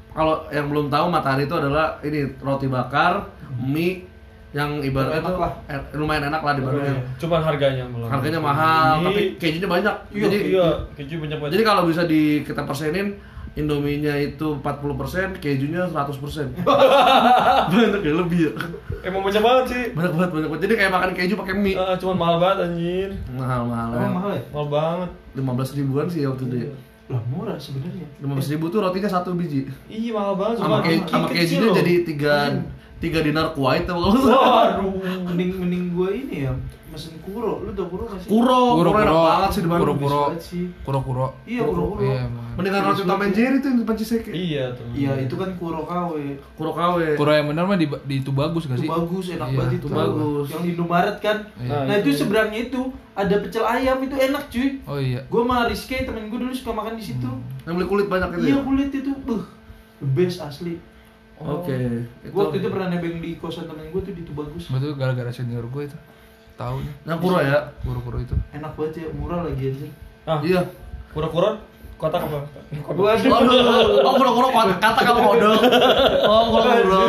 kalau 0.09 0.35
yang 0.49 0.67
belum 0.67 0.87
tahu 0.87 1.05
matahari 1.07 1.43
itu 1.43 1.53
adalah 1.53 1.99
ini 2.01 2.23
roti 2.37 2.67
bakar, 2.67 3.27
mie 3.59 4.07
yang 4.49 4.79
ibaratnya 4.79 5.19
Enak 5.19 5.27
tuh 5.29 5.37
lah. 5.37 5.51
eh, 5.67 5.77
lumayan 5.93 6.23
enak 6.25 6.39
lah 6.39 6.53
dibanding 6.55 6.97
Cuman 7.17 7.41
harganya 7.41 7.83
malah. 7.85 8.09
harganya 8.09 8.39
mahal, 8.39 8.91
Ini- 8.95 9.05
tapi 9.05 9.21
kejunya 9.37 9.67
banyak. 9.67 9.95
Iya, 10.09 10.23
jadi 10.23 10.37
iya, 10.49 10.67
keju 10.95 11.15
banyak 11.19 11.37
banget. 11.37 11.51
jadi 11.53 11.63
kalau 11.63 11.83
bisa 11.83 12.01
di 12.03 12.21
kita 12.41 12.63
persenin 12.63 13.19
Indominya 13.57 14.13
itu 14.13 14.47
40%, 14.61 15.41
kejunya 15.41 15.89
100%. 15.89 16.61
banyak 17.73 18.01
ya 18.05 18.13
lebih 18.13 18.39
ya. 18.45 18.51
Emang 19.01 19.25
banyak 19.25 19.41
banget 19.41 19.65
sih. 19.73 19.83
Banyak 19.97 20.13
banget, 20.13 20.29
banyak 20.29 20.49
banget. 20.53 20.63
Jadi 20.69 20.73
kayak 20.77 20.91
makan 20.93 21.09
keju 21.17 21.33
pakai 21.33 21.55
mie. 21.57 21.73
Ah, 21.73 21.97
cuman 21.97 22.15
mahal 22.21 22.37
banget 22.37 22.57
anjir. 22.69 23.09
Mahal 23.33 23.65
mahal. 23.65 23.89
Emang 23.97 24.13
mahal 24.13 24.31
ya? 24.37 24.43
Mahal 24.53 24.67
banget. 24.69 25.09
15 25.33 25.77
ribuan 25.81 26.05
sih 26.05 26.21
waktu 26.29 26.43
itu. 26.45 26.57
ya. 26.69 26.71
Lah 27.07 27.21
murah 27.31 27.57
sebenarnya. 27.57 28.05
15 28.21 28.51
ribu 28.53 28.65
tuh 28.69 28.79
rotinya 28.85 29.09
satu 29.09 29.33
biji. 29.33 29.65
Iya 29.89 30.11
mahal 30.13 30.33
banget. 30.37 30.55
Sama, 30.61 30.67
Cuma 30.67 30.77
ke, 30.85 30.91
sama 31.09 31.27
kejunya 31.33 31.69
jadi 31.73 31.93
tiga 32.05 32.35
tiga 32.97 33.19
dinar 33.21 33.53
kuwait 33.53 33.83
tuh 33.83 33.93
kalau 33.93 34.09
Waduh, 34.09 34.93
mending 35.25 35.51
mending 35.55 35.83
gua 35.91 36.09
ini 36.09 36.43
ya 36.43 36.53
mesen 36.87 37.13
kuro. 37.19 37.61
Lu 37.61 37.75
tau 37.75 37.85
kuro 37.85 38.07
gak 38.07 38.17
sih? 38.17 38.29
Kuro, 38.31 38.57
kuro, 38.73 38.89
Kuro, 38.89 38.89
enak 38.97 39.11
kuro. 39.11 39.27
banget 39.27 39.49
sih 39.51 39.61
di 39.61 39.69
Bandung. 39.69 39.99
Kuro, 39.99 40.07
kuro. 40.07 40.21
Kuro 40.81 40.99
kuro. 41.03 41.25
Iya, 41.43 41.61
kuro-kuro. 41.61 42.01
Iya 42.01 42.19
emang. 42.25 42.45
Mendingan 42.57 42.81
roti 42.81 43.01
Tom 43.03 43.21
and 43.21 43.33
Jerry 43.35 43.57
tuh 43.59 43.67
yang 43.67 43.77
di 43.77 43.85
Panciseke. 43.85 44.31
Iya 44.31 44.63
tuh. 44.71 44.85
Iya, 44.95 45.11
itu 45.19 45.35
kan 45.35 45.49
kuro 45.59 45.83
KW. 45.83 46.11
Kuro 46.55 46.71
KW. 46.71 46.97
Kuro 47.13 47.29
yang 47.29 47.47
benar 47.51 47.67
mah 47.67 47.75
di, 47.75 47.85
di 47.85 48.15
itu 48.17 48.31
bagus 48.31 48.65
gak 48.65 48.79
Itu 48.79 48.81
sih? 48.81 48.89
bagus, 48.89 49.25
enak 49.29 49.45
Iya, 49.45 49.57
banget 49.59 49.73
itu 49.73 49.77
itu. 49.83 49.93
bagus. 49.93 50.45
Yang 50.47 50.61
di 50.63 50.69
Indomaret 50.73 51.17
kan. 51.19 51.37
Iya. 51.53 51.77
Nah, 51.85 51.95
itu 51.99 52.09
seberangnya 52.15 52.61
itu 52.65 52.81
ada 53.13 53.35
pecel 53.37 53.63
ayam 53.63 53.97
itu 53.99 54.15
enak 54.17 54.43
cuy. 54.47 54.67
Oh 54.87 54.97
iya. 54.97 55.19
Gua 55.27 55.41
sama 55.43 55.57
Rizky 55.67 56.01
temen 56.01 56.23
gue 56.25 56.39
dulu 56.39 56.53
suka 56.55 56.71
makan 56.71 56.95
di 56.95 57.03
situ. 57.03 57.29
Yang 57.61 57.73
beli 57.75 57.85
kulit 57.85 58.07
banyak 58.07 58.29
itu. 58.31 58.45
Iya 58.47 58.55
ya? 58.55 58.63
kulit 58.63 58.89
itu, 58.89 59.11
buh, 59.21 59.43
the 59.99 60.07
best 60.15 60.39
asli. 60.39 60.79
Oke. 61.37 61.77
Gua 62.33 62.49
waktu 62.49 62.57
itu 62.59 62.67
pernah 62.73 62.87
nebeng 62.89 63.21
di 63.21 63.37
kosan 63.37 63.69
temen 63.69 63.93
gue 63.93 64.01
tuh 64.01 64.13
di 64.13 64.21
itu 64.25 64.33
bagus. 64.33 64.63
Betul 64.67 64.97
gara-gara 64.97 65.29
senior 65.29 65.65
gue 65.69 65.83
itu. 65.85 65.97
Tahu 66.57 66.81
nih. 66.81 66.93
Yang 67.05 67.19
kuro 67.21 67.37
ya. 67.37 67.59
Kuro 67.85 68.17
itu. 68.17 68.35
Enak 68.49 68.71
banget 68.73 68.93
ya, 68.97 69.07
murah 69.13 69.45
lagi 69.45 69.63
aja. 69.69 69.87
Ah, 70.25 70.41
Iya. 70.41 70.61
kura-kura 71.13 71.61
kotak 71.97 72.21
apa? 72.21 72.39
Kodok. 72.85 73.03
Waduh. 73.09 74.05
Oh 74.05 74.13
kuro 74.15 74.29
kuro 74.37 74.47
kata 74.53 75.01
kamu 75.01 75.21
kodok. 75.25 75.59
Oh 76.23 76.41
kuro 76.53 76.69
kuro. 76.85 77.03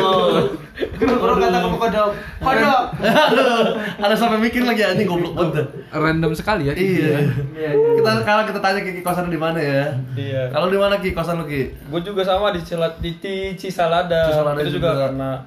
Kuro 0.97 1.33
kata 1.37 1.57
kamu 1.61 1.77
kodok. 1.77 2.09
Kodok. 2.41 2.81
Aduh, 2.99 3.63
ada 4.01 4.15
sampai 4.17 4.41
mikir 4.41 4.65
lagi 4.65 4.81
anjing 4.81 5.05
goblok 5.05 5.37
banget. 5.37 5.65
Random 5.93 6.33
sekali 6.33 6.67
ya. 6.67 6.73
Iya. 6.73 6.89
ya. 7.05 7.19
Iya, 7.53 7.69
iya. 7.77 7.91
Kita 8.01 8.09
sekarang 8.25 8.45
kita 8.49 8.59
tanya 8.59 8.79
Kiki 8.81 9.01
kosan 9.05 9.29
di 9.29 9.37
mana 9.37 9.59
ya? 9.61 9.85
Iya. 10.17 10.49
Kalau 10.49 10.67
di 10.73 10.77
mana 10.81 10.97
Ki 10.97 11.13
kosan 11.13 11.37
lu 11.37 11.45
Ki? 11.45 11.69
Gue 11.87 12.01
juga 12.01 12.25
sama 12.25 12.49
di 12.49 12.61
Cilat 12.65 12.97
di, 12.97 13.13
Cisalada. 13.53 14.33
Cisalada 14.33 14.59
itu 14.65 14.81
juga, 14.81 14.97
karena 14.97 15.37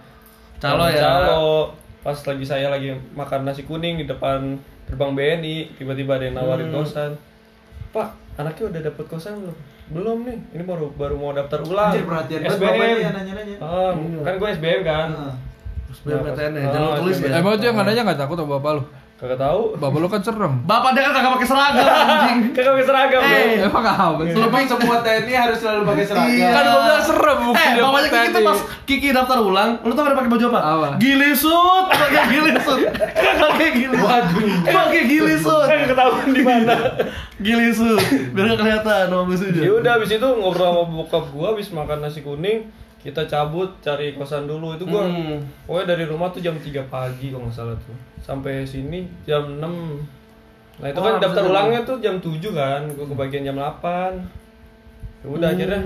Calo 0.62 0.86
ya? 0.86 1.02
Calo. 1.02 1.74
Pas 2.02 2.18
lagi 2.18 2.46
saya 2.46 2.66
lagi 2.70 2.94
makan 3.14 3.42
nasi 3.42 3.62
kuning 3.62 3.98
di 3.98 4.06
depan 4.06 4.58
gerbang 4.86 5.14
BNI, 5.14 5.74
tiba-tiba 5.78 6.18
ada 6.18 6.24
yang 6.30 6.36
nawarin 6.38 6.70
Hmm. 6.70 6.82
kosan. 6.82 7.10
Pak, 7.92 8.08
anaknya 8.34 8.64
udah 8.66 8.80
dapet 8.82 9.04
kosan 9.06 9.32
belum? 9.38 9.56
Belum 9.90 10.18
nih. 10.24 10.38
Ini 10.50 10.62
baru 10.62 10.86
baru 10.90 11.14
mau 11.14 11.30
daftar 11.30 11.60
ulang. 11.62 11.90
Anjir 11.90 12.04
perhatian 12.04 12.40
banget 12.40 12.58
bapaknya 12.58 12.96
ya 12.96 13.10
nanya-nanya. 13.12 13.56
Ah, 13.58 13.90
kan 14.22 14.34
gue 14.36 14.48
SBM 14.52 14.80
kan. 14.82 15.08
Heeh. 15.10 15.34
Terus 15.84 16.00
BMTN 16.02 16.52
ya, 16.54 16.62
Oh, 16.62 16.72
jangan 16.72 16.90
tulis 16.98 17.14
SBM. 17.14 17.28
ya. 17.28 17.38
Emang 17.38 17.52
itu 17.52 17.64
yang 17.66 17.76
nanya 17.78 18.02
nggak 18.02 18.18
takut 18.18 18.36
sama 18.36 18.50
bapak 18.56 18.72
lu? 18.72 18.82
Kagak 19.22 19.38
tahu. 19.38 19.78
Bapak 19.78 19.98
lu 20.02 20.08
kan 20.10 20.18
serem. 20.18 20.66
Bapak 20.66 20.98
dia 20.98 21.06
kan 21.06 21.14
kagak 21.14 21.38
pakai 21.38 21.46
seragam 21.46 21.86
anjing. 21.86 22.38
Kagak 22.58 22.74
pakai 22.74 22.86
seragam. 22.90 23.20
Eh. 23.22 23.62
Emang 23.62 23.84
apa 23.86 24.20
sih? 24.26 24.34
Emang 24.34 24.66
semua 24.66 24.96
TNI 24.98 25.34
harus 25.38 25.58
selalu 25.62 25.82
pakai 25.86 26.04
seragam. 26.10 26.34
Iya. 26.34 26.50
Kan 26.50 26.64
gua 26.66 26.96
serem 26.98 27.38
bukan 27.46 27.62
Eh, 27.62 27.70
bapaknya 27.78 28.10
Kiki 28.10 28.28
tuh 28.34 28.42
pas 28.42 28.58
Kiki 28.82 29.08
daftar 29.14 29.38
ulang, 29.38 29.70
lu 29.86 29.94
tau 29.94 30.10
ada 30.10 30.18
pakai 30.18 30.26
baju 30.26 30.44
apa? 30.50 30.58
Apa? 30.58 30.88
Gilisut, 30.98 31.84
pakai 31.86 32.22
gilisut. 32.34 32.80
Pakai 33.22 33.68
gilisut. 33.78 34.02
Waduh. 34.10 34.50
Pakai 34.66 35.02
gilisut. 35.06 35.66
Kan 35.70 35.78
ketahuan 35.86 36.28
di 36.34 36.42
mana. 36.42 36.74
Gilisut. 37.38 38.02
Biar 38.34 38.44
gak 38.50 38.58
kelihatan 38.58 39.02
nama 39.06 39.22
musuhnya. 39.22 39.62
Ya 39.62 39.70
udah 39.70 40.02
habis 40.02 40.10
itu 40.10 40.28
ngobrol 40.34 40.66
sama 40.66 40.82
bokap 40.90 41.30
gua 41.30 41.54
habis 41.54 41.70
makan 41.70 42.02
nasi 42.02 42.26
kuning, 42.26 42.74
kita 43.02 43.26
cabut 43.26 43.68
cari 43.78 44.14
kosan 44.14 44.46
dulu. 44.46 44.74
Itu 44.74 44.86
gua 44.86 45.04
Hmm. 45.04 45.42
pokoknya 45.66 45.86
dari 45.92 46.04
rumah 46.06 46.30
tuh 46.30 46.38
jam 46.38 46.54
3 46.54 46.86
pagi 46.86 47.28
kalau 47.28 47.44
nggak 47.44 47.54
salah 47.54 47.76
tuh. 47.76 47.94
Sampai 48.18 48.62
sini 48.62 49.02
jam 49.22 49.58
6. 49.58 49.98
Nah, 50.78 50.88
itu 50.88 50.98
Oh, 50.98 51.04
kan 51.04 51.18
daftar 51.18 51.42
ulangnya 51.44 51.82
tuh 51.82 51.98
jam 51.98 52.16
7 52.16 52.50
kan. 52.52 52.86
Gua 52.94 53.06
kebagian 53.06 53.42
jam 53.44 53.58
8. 53.58 54.22
Ya 55.20 55.26
udah 55.28 55.48
Hmm. 55.50 55.56
akhirnya 55.58 55.78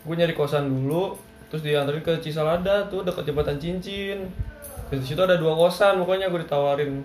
gua 0.00 0.14
nyari 0.14 0.32
kosan 0.32 0.68
dulu, 0.68 1.16
terus 1.48 1.60
diantarin 1.60 2.00
ke 2.00 2.12
Cisalada 2.20 2.84
tuh 2.86 3.02
dekat 3.02 3.24
jembatan 3.24 3.56
Cincin. 3.56 4.28
Di 4.90 4.98
situ 5.00 5.18
ada 5.18 5.38
dua 5.38 5.54
kosan, 5.54 5.96
pokoknya 5.96 6.26
gue 6.26 6.42
ditawarin 6.42 6.98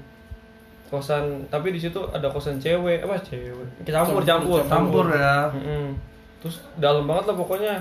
kosan, 0.85 1.45
tapi 1.50 1.69
di 1.69 1.77
situ 1.77 2.01
ada 2.09 2.25
kosan 2.25 2.57
cewek, 2.57 3.05
apa 3.05 3.13
cewek? 3.21 3.85
Campur, 3.85 4.21
campur, 4.21 4.62
Campur 4.65 5.05
ya. 5.13 5.50
Mm-mm. 5.50 5.93
Terus 6.41 6.62
dalam 6.77 7.05
banget 7.05 7.29
lah 7.29 7.35
pokoknya. 7.35 7.75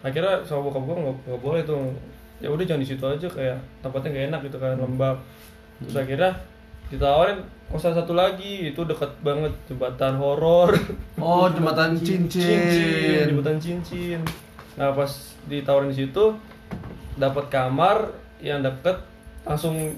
Akhirnya 0.00 0.40
sama 0.44 0.68
bokap 0.68 0.82
gue 0.82 0.96
nggak 0.96 1.40
boleh 1.40 1.62
tuh. 1.62 1.92
Ya 2.40 2.48
udah 2.48 2.64
jangan 2.64 2.80
di 2.80 2.88
situ 2.88 3.04
aja 3.04 3.28
kayak 3.28 3.56
tempatnya 3.84 4.16
gak 4.16 4.26
enak 4.32 4.40
gitu 4.48 4.56
kan 4.56 4.72
lembab. 4.74 5.16
Terus 5.84 5.96
akhirnya 5.96 6.32
ditawarin 6.88 7.38
kosan 7.68 7.92
satu 7.92 8.16
lagi 8.16 8.72
itu 8.72 8.80
dekat 8.82 9.12
banget 9.20 9.52
jembatan 9.68 10.16
horor. 10.16 10.72
Oh, 11.20 11.46
jembatan 11.52 12.00
cincin. 12.06 13.28
jembatan 13.28 13.60
cincin. 13.60 14.24
Nah 14.74 14.90
pas 14.90 15.12
ditawarin 15.44 15.92
di 15.92 16.02
situ 16.02 16.32
dapat 17.20 17.52
kamar 17.52 18.08
yang 18.40 18.64
deket 18.64 18.96
langsung 19.44 19.92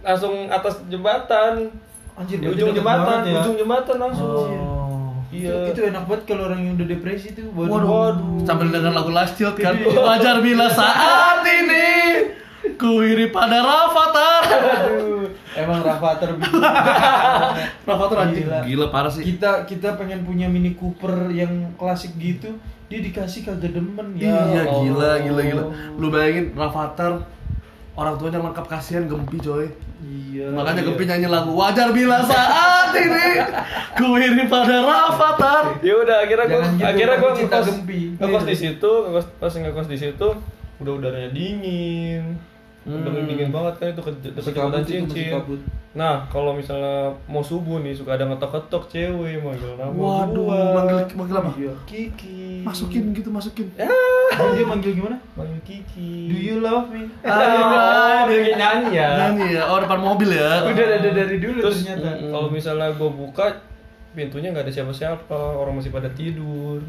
langsung 0.00 0.46
atas 0.48 0.78
jembatan. 0.86 1.66
Anjir, 2.14 2.36
Di 2.38 2.46
ujung 2.46 2.76
jembatan, 2.76 3.24
ya. 3.24 3.40
ujung 3.40 3.56
jembatan 3.56 3.96
langsung. 3.98 4.28
Oh. 4.28 4.79
Iya. 5.30 5.70
Itu, 5.70 5.78
itu 5.78 5.80
enak 5.94 6.04
banget 6.10 6.22
kalau 6.26 6.42
orang 6.50 6.60
yang 6.66 6.74
udah 6.74 6.88
depresi 6.90 7.32
tuh. 7.38 7.46
Waduh. 7.54 8.42
Sambil 8.42 8.74
dengar 8.74 8.90
lagu 8.90 9.10
Last 9.14 9.38
Child 9.38 9.56
kan. 9.62 9.78
Wajar 9.78 10.42
bila 10.42 10.66
saat 10.66 11.46
ini 11.46 11.88
ku 12.76 13.00
iri 13.04 13.28
pada 13.28 13.60
Rafathar. 13.60 14.42
Aduh, 14.48 15.28
emang 15.56 15.80
Rafathar. 15.84 16.36
Rafathar 17.88 18.18
anjing 18.26 18.48
Gila. 18.48 18.58
gila 18.64 18.86
parah 18.88 19.12
sih. 19.12 19.24
kita 19.24 19.64
kita 19.68 19.96
pengen 19.96 20.24
punya 20.24 20.48
Mini 20.48 20.72
Cooper 20.76 21.28
yang 21.32 21.76
klasik 21.76 22.16
gitu, 22.16 22.56
dia 22.88 23.00
dikasih 23.04 23.48
kagak 23.48 23.76
demen 23.76 24.16
ya. 24.16 24.48
Iya 24.48 24.62
gila 24.66 25.10
gila 25.24 25.40
gila. 25.44 25.64
Lu 25.96 26.08
bayangin 26.08 26.56
Rafathar 26.56 27.24
orang 28.00 28.16
tuanya 28.16 28.40
lengkap 28.40 28.64
kasihan 28.64 29.04
Gempi 29.04 29.36
coy. 29.36 29.68
Iya. 30.00 30.56
Makanya 30.56 30.80
Gempi 30.88 31.04
nyanyi 31.04 31.28
lagu 31.28 31.52
Wajar 31.52 31.92
bila 31.92 32.24
saat 32.24 32.96
ini 32.96 33.44
ku 33.92 34.16
iri 34.16 34.48
pada 34.48 34.80
Rafathar. 34.80 35.76
ya 35.84 35.92
udah 36.00 36.16
akhirnya 36.24 36.46
gue 36.48 36.60
gitu, 36.80 36.84
akhirnya 36.88 37.16
gue 37.20 37.30
ngekos 37.44 37.66
gempi. 37.68 38.00
ngekos 38.16 38.42
Iya. 38.42 38.48
di 38.48 38.56
situ 38.56 38.92
ngekos 39.04 39.26
pas 39.36 39.52
ngekos 39.52 39.86
di 39.92 39.98
situ 40.00 40.28
udah 40.80 40.92
udaranya 40.96 41.28
dingin 41.28 42.40
udah 42.80 43.12
Hmm. 43.12 43.28
dingin 43.28 43.50
banget 43.50 43.74
kan 43.76 43.86
itu 43.88 44.00
ke 44.00 44.10
dekat 44.24 44.52
jembatan 44.52 44.80
cincin 44.82 45.28
kabut. 45.30 45.60
nah 45.92 46.24
kalau 46.26 46.52
misalnya 46.52 46.96
mau 47.26 47.38
subuh 47.40 47.76
nih 47.78 47.92
suka 47.92 48.14
ada 48.14 48.24
ngetok-ketok 48.24 48.88
cewek 48.88 49.36
manggil 49.38 49.76
nama 49.76 49.92
Waduh, 49.92 50.48
gua. 50.48 50.60
manggil 50.74 50.96
manggil 51.12 51.36
apa? 51.36 51.50
Iya. 51.54 51.74
Kiki 51.84 52.40
Masukin 52.60 53.12
gitu 53.12 53.28
masukin. 53.28 53.68
Oh, 53.76 54.48
dia 54.56 54.64
manggil 54.64 54.92
gimana? 54.94 55.16
manggil 55.34 55.60
Kiki 55.60 56.12
Do 56.26 56.36
you 56.36 56.56
love 56.58 56.88
me? 56.88 57.04
Ah, 57.22 58.24
dia 58.24 58.36
kayak 58.38 58.56
nyanyi 58.56 58.88
ya 58.94 59.08
Nyanyi 59.18 59.46
ya. 59.54 59.62
Oh 59.66 59.76
depan 59.76 59.98
mobil 59.98 60.30
ya. 60.30 60.64
Udah 60.66 60.84
ada 60.94 61.08
dari 61.10 61.36
dulu 61.36 61.60
terus 61.60 61.84
ternyata. 61.84 62.16
kalau 62.22 62.48
misalnya 62.48 62.88
gue 62.90 63.10
buka 63.10 63.44
pintunya 64.10 64.48
nggak 64.48 64.64
ada 64.64 64.74
siapa-siapa 64.74 65.36
orang 65.54 65.76
masih 65.76 65.88
pada 65.90 66.08
tidur 66.10 66.80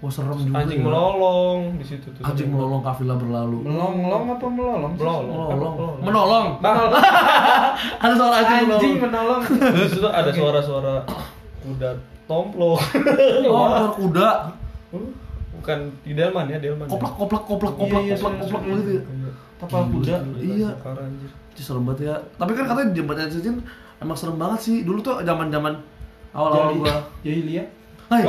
Wah 0.00 0.08
serem 0.08 0.32
juga. 0.34 0.58
anjing 0.58 0.80
ya. 0.80 0.86
melolong 0.86 1.58
di 1.76 1.84
situ 1.84 2.08
tuh 2.08 2.24
Anjing 2.24 2.48
melolong 2.48 2.80
kafilah 2.80 3.14
berlalu. 3.14 3.60
Melong-melong 3.62 4.24
apa 4.30 4.46
melolong? 4.46 4.90
sih? 4.90 5.04
melolong 5.04 5.36
Menolong. 5.36 5.94
Menolong. 6.00 6.46
Ada 8.02 8.14
suara 8.14 8.34
anjing 8.38 8.64
Anjing 8.66 8.94
menolong. 8.98 9.42
di 9.44 9.86
situ 9.86 10.08
ada 10.08 10.30
suara-suara 10.30 10.94
kuda 11.60 11.90
tomplo 12.24 12.72
Oh, 12.72 12.80
suara 13.42 13.88
kuda. 13.92 14.28
bukan 15.52 15.78
di 16.00 16.12
delman 16.14 16.46
ya 16.46 16.56
delman 16.56 16.88
ya. 16.88 16.90
Koplak 16.90 17.12
koplak 17.14 17.42
koplak 17.44 17.74
koplak 17.74 18.00
Iya, 18.00 18.08
iya, 18.08 18.16
koplak 18.16 18.32
iya, 18.32 18.40
koplak 18.42 18.62
iya. 18.62 18.72
gitu 18.74 18.90
ya. 18.90 19.02
Tapal 19.58 19.82
kuda. 19.86 20.14
Iya. 20.34 20.68
Sekarang, 20.74 21.04
anjir. 21.06 21.30
Ih, 21.52 21.60
serem 21.62 21.82
banget 21.84 22.00
ya. 22.02 22.14
Tapi 22.34 22.50
kan 22.54 22.64
katanya 22.64 22.88
jembatan 22.90 23.28
cincin 23.28 23.54
emang 23.98 24.16
serem 24.16 24.36
banget 24.36 24.60
sih. 24.62 24.76
Dulu 24.80 24.98
tuh 24.98 25.20
zaman-zaman 25.20 25.76
Awal-awal 26.30 26.72
Jadi- 26.72 26.80
gua. 26.80 26.94
Jahiliyah. 27.26 27.66
Hai. 28.08 28.22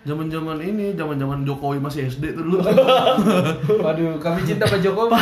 Wah. 0.00 0.08
Zaman-zaman 0.08 0.56
ini, 0.64 0.96
zaman-zaman 0.96 1.44
Jokowi 1.44 1.76
masih 1.76 2.08
SD 2.08 2.32
tuh 2.32 2.44
dulu. 2.44 2.58
Waduh, 3.84 4.16
kami 4.16 4.40
cinta 4.48 4.64
Pak 4.64 4.80
Jokowi. 4.80 5.12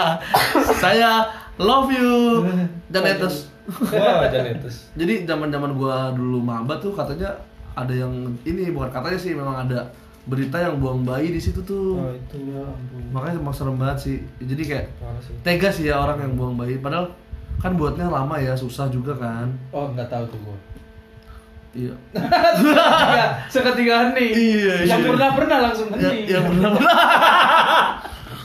Saya 0.82 1.28
love 1.60 1.92
you. 1.92 2.44
Janetes. 2.94 3.52
Wah, 3.68 4.24
Janetes. 4.32 4.88
Jadi 4.96 5.28
zaman-zaman 5.28 5.76
gua 5.76 6.16
dulu 6.16 6.40
maba 6.40 6.80
tuh 6.80 6.96
katanya 6.96 7.36
ada 7.76 7.92
yang 7.92 8.10
ini 8.48 8.72
bukan 8.72 8.88
katanya 8.88 9.18
sih 9.20 9.36
memang 9.36 9.68
ada 9.68 9.84
berita 10.28 10.60
yang 10.60 10.80
buang 10.80 11.04
bayi 11.04 11.32
di 11.32 11.40
situ 11.40 11.60
tuh. 11.64 12.00
Oh, 12.00 12.12
itu 12.12 12.36
ya 12.48 12.64
ampun. 12.64 13.02
Makanya 13.12 13.36
emang 13.40 13.54
serem 13.56 13.76
banget 13.76 13.98
sih. 14.08 14.16
Jadi 14.40 14.62
kayak 14.64 14.86
sih. 15.20 15.36
tega 15.44 15.68
sih 15.68 15.88
ya 15.88 16.00
orang 16.00 16.20
yang 16.20 16.32
buang 16.36 16.56
bayi 16.56 16.80
padahal 16.80 17.12
kan 17.58 17.74
buatnya 17.74 18.06
lama 18.06 18.38
ya, 18.38 18.54
susah 18.54 18.86
juga 18.88 19.12
kan. 19.18 19.50
Oh, 19.74 19.90
nggak 19.92 20.08
tahu 20.08 20.24
tuh 20.32 20.38
gua. 20.48 20.56
Iya. 21.70 21.94
Seketika, 22.54 23.24
seketika 23.46 23.94
hening. 24.02 24.32
Iya, 24.32 24.74
Yang 24.84 25.00
iya. 25.00 25.08
pernah 25.08 25.28
pernah 25.32 25.58
langsung 25.62 25.88
Ya, 25.92 26.08
hening. 26.08 26.24
ya 26.26 26.40
benar. 26.40 26.72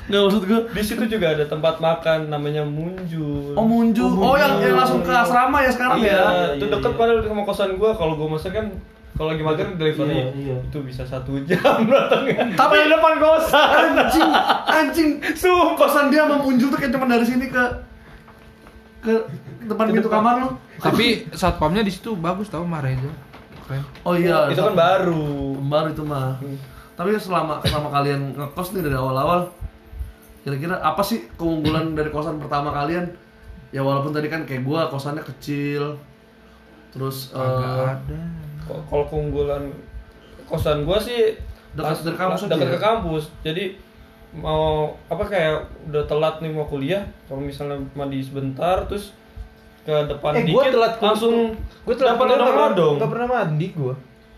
Nggak 0.04 0.22
maksud 0.22 0.44
gua. 0.44 0.60
Di 0.70 0.84
situ 0.84 1.04
juga 1.08 1.28
ada 1.32 1.46
tempat 1.46 1.80
makan 1.80 2.28
namanya 2.28 2.62
Munjul. 2.62 3.56
Oh 3.56 3.64
Munju. 3.64 4.04
Oh, 4.04 4.36
yang 4.36 4.60
yang 4.60 4.76
langsung 4.76 5.00
ke 5.00 5.10
asrama 5.10 5.60
ya 5.60 5.72
sekarang 5.72 5.98
iya, 5.98 6.12
ya. 6.12 6.60
itu 6.60 6.66
deket 6.68 6.92
padahal 6.94 7.24
sama 7.24 7.44
kosan 7.44 7.76
gua. 7.76 7.92
Kalau 7.94 8.14
gua 8.14 8.36
masak 8.36 8.52
kan 8.52 8.68
kalau 9.14 9.30
lagi 9.30 9.42
makan 9.42 9.78
delivery 9.78 10.10
Iya, 10.12 10.26
iya. 10.36 10.56
itu 10.60 10.78
bisa 10.82 11.02
satu 11.04 11.40
jam 11.42 11.86
datangnya. 11.88 12.52
Tapi- 12.52 12.84
di 12.84 12.92
depan 12.92 13.14
kosan. 13.18 13.96
Anjing, 13.96 14.32
anjing. 14.68 15.10
Sumpah. 15.32 15.80
Kosan 15.80 16.06
dia 16.10 16.28
sama 16.28 16.36
Munju 16.38 16.68
tuh 16.68 16.76
kayak 16.76 16.92
cuma 16.92 17.08
dari 17.08 17.24
sini 17.24 17.48
ke 17.48 17.64
ke 19.00 19.14
depan 19.74 19.86
pintu 19.92 20.10
kamar 20.10 20.34
lu. 20.40 20.50
Tapi 20.80 21.28
satpamnya 21.34 21.82
di 21.82 21.92
situ 21.92 22.14
bagus 22.16 22.48
tau 22.48 22.64
Mareja. 22.64 23.10
Keren. 23.66 23.84
Oh 24.04 24.14
iya. 24.14 24.52
itu 24.52 24.62
kan 24.62 24.76
baru. 24.76 25.58
baru 25.60 25.88
itu 25.92 26.04
mah. 26.06 26.38
Tapi 26.94 27.18
selama 27.18 27.60
selama 27.66 27.90
kalian 27.90 28.38
ngekos 28.38 28.78
nih 28.78 28.86
dari 28.86 28.96
awal-awal, 28.96 29.50
kira-kira 30.46 30.78
apa 30.78 31.02
sih 31.02 31.26
keunggulan 31.40 31.98
dari 31.98 32.14
kosan 32.14 32.38
pertama 32.38 32.70
kalian? 32.70 33.10
Ya 33.74 33.82
walaupun 33.82 34.14
tadi 34.14 34.30
kan 34.30 34.46
kayak 34.46 34.62
gua 34.62 34.86
kosannya 34.94 35.26
kecil, 35.26 35.98
terus 36.94 37.34
Agak 37.34 37.66
eh, 37.66 37.94
ada. 37.98 38.22
Kalau 38.86 39.06
keunggulan 39.10 39.74
kosan 40.46 40.86
gua 40.86 41.02
sih 41.02 41.34
Dekat 41.74 42.06
dari 42.06 42.18
kampus 42.18 42.46
dekat 42.46 42.70
ya? 42.70 42.74
ke 42.78 42.80
kampus. 42.80 43.24
Jadi 43.42 43.64
mau 44.34 44.94
apa 45.10 45.24
kayak 45.26 45.90
udah 45.90 46.04
telat 46.06 46.36
nih 46.42 46.54
mau 46.54 46.66
kuliah, 46.70 47.06
kalau 47.26 47.42
misalnya 47.42 47.82
mandi 47.98 48.22
sebentar 48.22 48.86
terus 48.86 49.14
ke 49.84 49.96
depan 50.08 50.32
Eh, 50.34 50.44
gua 50.46 50.64
dikit 50.64 50.74
telat 50.74 50.94
langsung 50.98 51.36
Gue 51.84 51.94
telat 51.94 52.16
dapat 52.16 52.26
pernah- 52.26 52.46
odong-odong. 52.46 52.96
nggak 52.98 53.12
pernah 53.12 53.28
mandi 53.30 53.68
gue. 53.70 53.94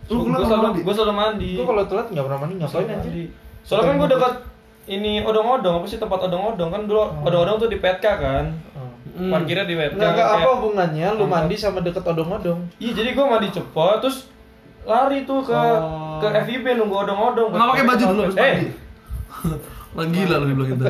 Lu 0.05 0.19
kuliah 0.21 0.41
selalu 0.43 0.61
mandi? 0.63 0.79
gua 0.81 0.93
selalu 0.93 1.13
mandi. 1.15 1.49
Gue 1.53 1.65
kalau 1.65 1.83
telat 1.85 2.07
nggak 2.09 2.25
pernah 2.25 2.39
mandi 2.39 2.53
ngapain 2.57 2.87
mandi. 2.87 3.23
Soalnya 3.61 3.85
kan 3.85 3.95
gua 3.95 4.09
dekat 4.09 4.33
ini 4.87 5.13
odong-odong 5.19 5.75
apa 5.75 5.85
sih 5.85 5.97
tempat 5.97 6.19
odong-odong 6.21 6.69
kan 6.69 6.81
dulu 6.83 7.01
odong-odong 7.21 7.57
tuh 7.59 7.69
di 7.69 7.77
Petka 7.77 8.11
kan. 8.15 8.45
Oh. 8.73 8.89
Hmm. 9.15 9.31
Parkirnya 9.31 9.63
di 9.63 9.75
Petka. 9.75 9.97
Nggak 9.97 10.13
kayak- 10.15 10.33
apa 10.39 10.49
hubungannya 10.55 11.07
lu 11.13 11.25
mandi 11.25 11.55
sama 11.55 11.79
deket 11.79 12.03
odong-odong. 12.03 12.59
Iya 12.77 12.91
jadi 12.95 13.09
gua 13.11 13.25
mandi 13.31 13.49
cepet 13.49 13.97
terus 13.99 14.17
lari 14.83 15.23
tuh 15.23 15.41
ke 15.41 15.53
Oh. 15.53 16.17
ke 16.17 16.27
FIB 16.43 16.65
nunggu 16.75 16.95
odong-odong. 16.99 17.49
nggak 17.49 17.69
pakai 17.71 17.85
baju 17.85 18.03
dulu 18.07 18.23
Eh, 18.35 18.55
Lagi 19.95 20.11
gila 20.11 20.35
lu 20.37 20.45
bilang 20.53 20.69
gitu. 20.75 20.85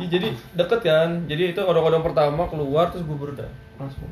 Iya 0.00 0.06
jadi 0.08 0.28
deket 0.54 0.80
kan. 0.80 1.10
Jadi 1.26 1.42
itu 1.52 1.60
odong-odong 1.60 2.00
pertama 2.00 2.46
keluar 2.46 2.88
terus 2.88 3.04
gue 3.04 3.18
berda 3.18 3.46
langsung. 3.76 4.08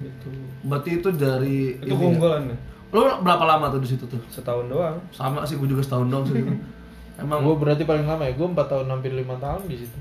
Gitu. 0.00 0.28
Berarti 0.66 0.90
itu 0.98 1.08
dari 1.14 1.76
Itu 1.78 1.86
ini 1.86 1.92
ya? 1.92 1.98
keunggulan 2.00 2.42
ya. 2.50 2.56
Lu 2.90 3.00
berapa 3.22 3.44
lama 3.46 3.70
tuh 3.70 3.80
di 3.80 3.88
situ 3.88 4.04
tuh? 4.04 4.18
Setahun 4.28 4.66
doang. 4.66 4.98
Sama 5.14 5.46
sih, 5.46 5.56
gue 5.56 5.64
juga 5.64 5.80
setahun 5.80 6.08
dong 6.08 6.24
sih. 6.26 6.42
Emang 7.22 7.44
Gue 7.44 7.54
berarti 7.54 7.84
paling 7.84 8.04
lama 8.04 8.24
ya. 8.24 8.32
Gue 8.34 8.48
4 8.48 8.56
tahun 8.66 8.86
hampir 8.88 9.12
5 9.12 9.36
tahun 9.36 9.62
di 9.68 9.76
situ. 9.78 9.98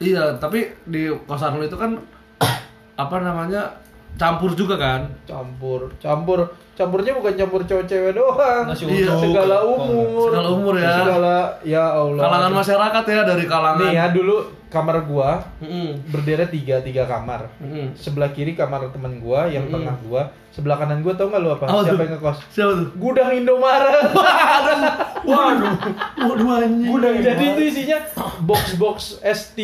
iya, 0.00 0.32
tapi 0.36 0.64
di 0.84 1.08
kosan 1.24 1.56
lu 1.56 1.64
itu 1.64 1.76
kan 1.76 1.94
apa 3.04 3.16
namanya 3.20 3.80
campur 4.16 4.50
juga 4.54 4.74
kan? 4.76 5.00
Campur, 5.24 5.92
campur, 5.98 6.38
campurnya 6.74 7.12
bukan 7.14 7.32
campur 7.34 7.60
cowok 7.62 7.84
cewek 7.84 8.12
doang. 8.14 8.64
Nasi 8.66 8.84
Iya. 8.86 9.14
segala 9.16 9.56
umur. 9.64 10.28
Segala 10.30 10.48
umur 10.50 10.74
ya. 10.76 10.92
Segala 11.04 11.34
ya 11.62 11.84
Allah. 11.92 12.22
Kalangan 12.22 12.52
masyarakat 12.56 13.04
ya 13.06 13.22
dari 13.24 13.44
kalangan. 13.44 13.80
Nih 13.84 13.92
ya 13.96 14.06
dulu 14.10 14.36
kamar 14.70 15.02
gua 15.02 15.42
Mm-mm. 15.58 16.06
berderet 16.06 16.48
tiga 16.48 16.78
tiga 16.78 17.04
kamar. 17.04 17.50
Mm-mm. 17.58 17.92
Sebelah 17.92 18.30
kiri 18.30 18.54
kamar 18.54 18.86
temen 18.88 19.18
gua, 19.18 19.44
yang 19.46 19.66
tengah 19.66 19.98
gua, 20.00 20.22
sebelah 20.48 20.78
kanan 20.78 21.02
gua 21.02 21.12
tau 21.12 21.26
nggak 21.26 21.40
lu 21.40 21.50
apa? 21.50 21.64
Apa 21.64 21.74
Siapa 21.80 21.90
tuh? 21.90 21.98
yang 22.00 22.12
ngekos? 22.14 22.38
Siapa 22.48 22.72
tuh? 22.72 22.88
Gudang 22.96 23.30
Indomaret. 23.32 24.06
Waduh, 25.20 25.74
waduh 26.18 26.48
anjing. 26.56 26.88
Gudang 26.88 27.14
jadi 27.18 27.44
itu 27.46 27.62
isinya 27.66 27.98
box-box 28.40 29.20
ST, 29.20 29.58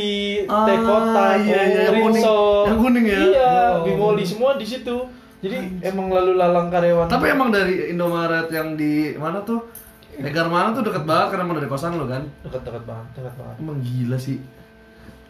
Ah, 0.45 0.63
Tekota, 0.65 1.27
iya, 1.39 1.61
iya, 1.65 1.81
yang 1.89 2.05
kuning. 2.05 2.21
Rinso. 2.21 2.39
Yang 2.67 2.79
kuning 2.79 3.05
ya? 3.05 3.19
Iya, 3.19 3.53
Oh. 3.73 3.83
Bimoli 3.83 4.23
semua 4.23 4.55
di 4.55 4.67
situ. 4.69 4.97
Jadi 5.39 5.57
emang 5.81 6.09
lalu 6.09 6.35
lalang 6.35 6.69
karyawan. 6.69 7.09
Tapi 7.09 7.27
emang 7.31 7.49
dari 7.49 7.89
Indomaret 7.89 8.49
yang 8.49 8.75
di 8.75 9.15
mana 9.15 9.41
tuh? 9.41 9.65
Negar 10.17 10.47
mana 10.47 10.73
tuh 10.73 10.81
deket 10.83 11.05
banget 11.05 11.27
karena 11.31 11.45
emang 11.45 11.57
dari 11.57 11.69
kosan 11.69 11.93
lo 11.95 12.05
kan? 12.05 12.25
dekat-dekat 12.43 12.85
banget, 12.85 13.09
dekat 13.15 13.35
banget. 13.37 13.57
Emang 13.59 13.77
gila 13.79 14.17
sih. 14.17 14.39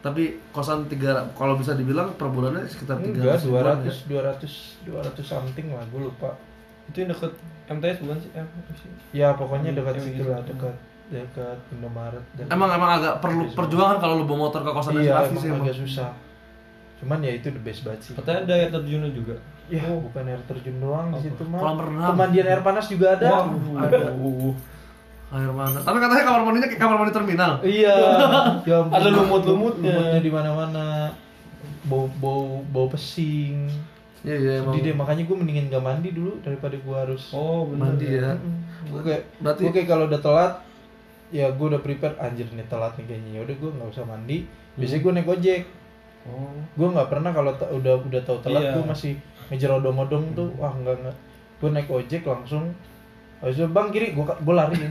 Tapi 0.06 0.38
kosan 0.54 0.86
tiga, 0.86 1.26
kalau 1.34 1.58
bisa 1.58 1.74
dibilang 1.74 2.14
per 2.14 2.30
bulannya 2.30 2.62
sekitar 2.70 3.02
tiga 3.02 3.34
Enggak, 3.34 3.42
200, 3.82 4.06
200, 4.06 4.86
200 4.86 5.18
something 5.18 5.66
lah, 5.74 5.82
gue 5.90 5.98
lupa. 6.06 6.38
Itu 6.86 7.02
yang 7.02 7.10
deket 7.10 7.34
MTS 7.66 7.98
bukan 8.06 8.18
sih? 8.22 8.30
Eh, 8.38 8.46
apa 8.46 8.72
sih? 8.78 8.90
Ya 9.10 9.34
pokoknya 9.34 9.74
dekat 9.74 9.98
Yang 9.98 10.06
situ 10.06 10.22
gitu. 10.22 10.30
lah, 10.30 10.40
dekat 10.46 10.74
dekat 11.10 11.58
Indomaret. 11.74 12.24
Emang 12.38 12.70
emang 12.70 12.90
agak 13.02 13.18
perlu 13.18 13.50
perjuangan 13.50 13.98
kalau 13.98 14.22
lu 14.22 14.24
bawa 14.30 14.46
motor 14.46 14.62
ke 14.62 14.70
kosan 14.70 14.94
iya, 15.02 15.26
emang 15.26 15.42
sih 15.42 15.50
emang. 15.50 15.66
agak 15.66 15.76
susah. 15.82 16.10
Cuman 17.02 17.18
ya 17.26 17.32
itu 17.34 17.50
the 17.50 17.62
best 17.62 17.82
banget 17.82 18.00
sih. 18.06 18.12
Katanya 18.14 18.38
ada 18.46 18.54
air 18.62 18.70
terjunnya 18.70 19.10
juga. 19.10 19.34
Ya, 19.66 19.82
bukan 19.90 20.22
air 20.22 20.42
terjun 20.46 20.78
doang 20.78 21.10
di 21.18 21.26
situ 21.26 21.42
mah. 21.50 21.58
Kolam 21.58 21.78
renang. 21.82 22.14
Pemandian 22.14 22.46
air 22.46 22.62
panas 22.62 22.86
juga 22.86 23.18
ada. 23.18 23.50
Aduh. 23.50 24.54
Air 25.28 25.50
mana? 25.50 25.74
Tapi 25.76 25.98
katanya 25.98 26.24
kamar 26.24 26.40
mandinya 26.42 26.68
kayak 26.68 26.80
kamar 26.80 26.96
mandi 26.96 27.12
terminal. 27.12 27.52
Iya. 27.60 27.94
ya 28.68 28.76
ampun. 28.78 28.92
Ada 28.92 29.08
lumut-lumutnya. 29.10 29.90
Lumutnya 29.90 30.20
di 30.20 30.30
mana-mana. 30.30 30.86
Bau 31.82 32.06
bau 32.16 32.62
bau 32.64 32.86
pesing. 32.88 33.66
Iya 34.20 34.36
iya 34.36 34.52
emang. 34.58 34.74
Sedih 34.74 34.82
deh, 34.84 34.94
makanya 34.96 35.22
gue 35.22 35.36
mendingin 35.36 35.66
gak 35.68 35.80
mandi 35.80 36.10
dulu 36.10 36.38
daripada 36.40 36.74
gue 36.74 36.96
harus 36.96 37.30
Oh, 37.30 37.66
bener. 37.66 37.82
Mandi 37.88 38.06
ya. 38.12 38.30
gue 38.86 39.00
kayak 39.00 39.22
Berarti- 39.36 39.62
gue 39.62 39.70
kayak 39.72 39.88
kalau 39.88 40.04
udah 40.06 40.20
telat 40.20 40.52
ya 41.28 41.46
gue 41.48 41.66
udah 41.68 41.80
prepare 41.80 42.14
anjir 42.16 42.46
nih 42.48 42.62
telat 42.64 42.94
nih 42.94 43.04
kayaknya 43.04 43.30
ya 43.32 43.40
udah 43.42 43.56
gue 43.56 43.70
nggak 43.72 43.88
usah 43.90 44.04
mandi 44.04 44.46
biasanya 44.76 45.02
gue 45.02 45.12
naik 45.12 45.26
ojek 45.28 45.62
Oh. 46.24 46.54
gue 46.72 46.88
nggak 46.88 47.06
pernah 47.06 47.30
kalau 47.30 47.50
udah 47.54 47.94
udah 48.00 48.22
tahu 48.22 48.38
telat 48.40 48.62
Iya. 48.64 48.72
gue 48.74 48.84
masih 48.84 49.12
ngejar 49.48 49.74
odong-odong 49.74 50.22
tuh 50.32 50.54
wah 50.54 50.70
nggak 50.72 50.96
nggak 51.00 51.16
gue 51.56 51.70
naik 51.72 51.86
ojek 51.88 52.22
langsung 52.22 52.70
Habis 53.36 53.56
itu 53.56 53.68
bang 53.68 53.88
kiri 53.90 54.06
gue 54.12 54.24
gue 54.24 54.54
lari 54.54 54.76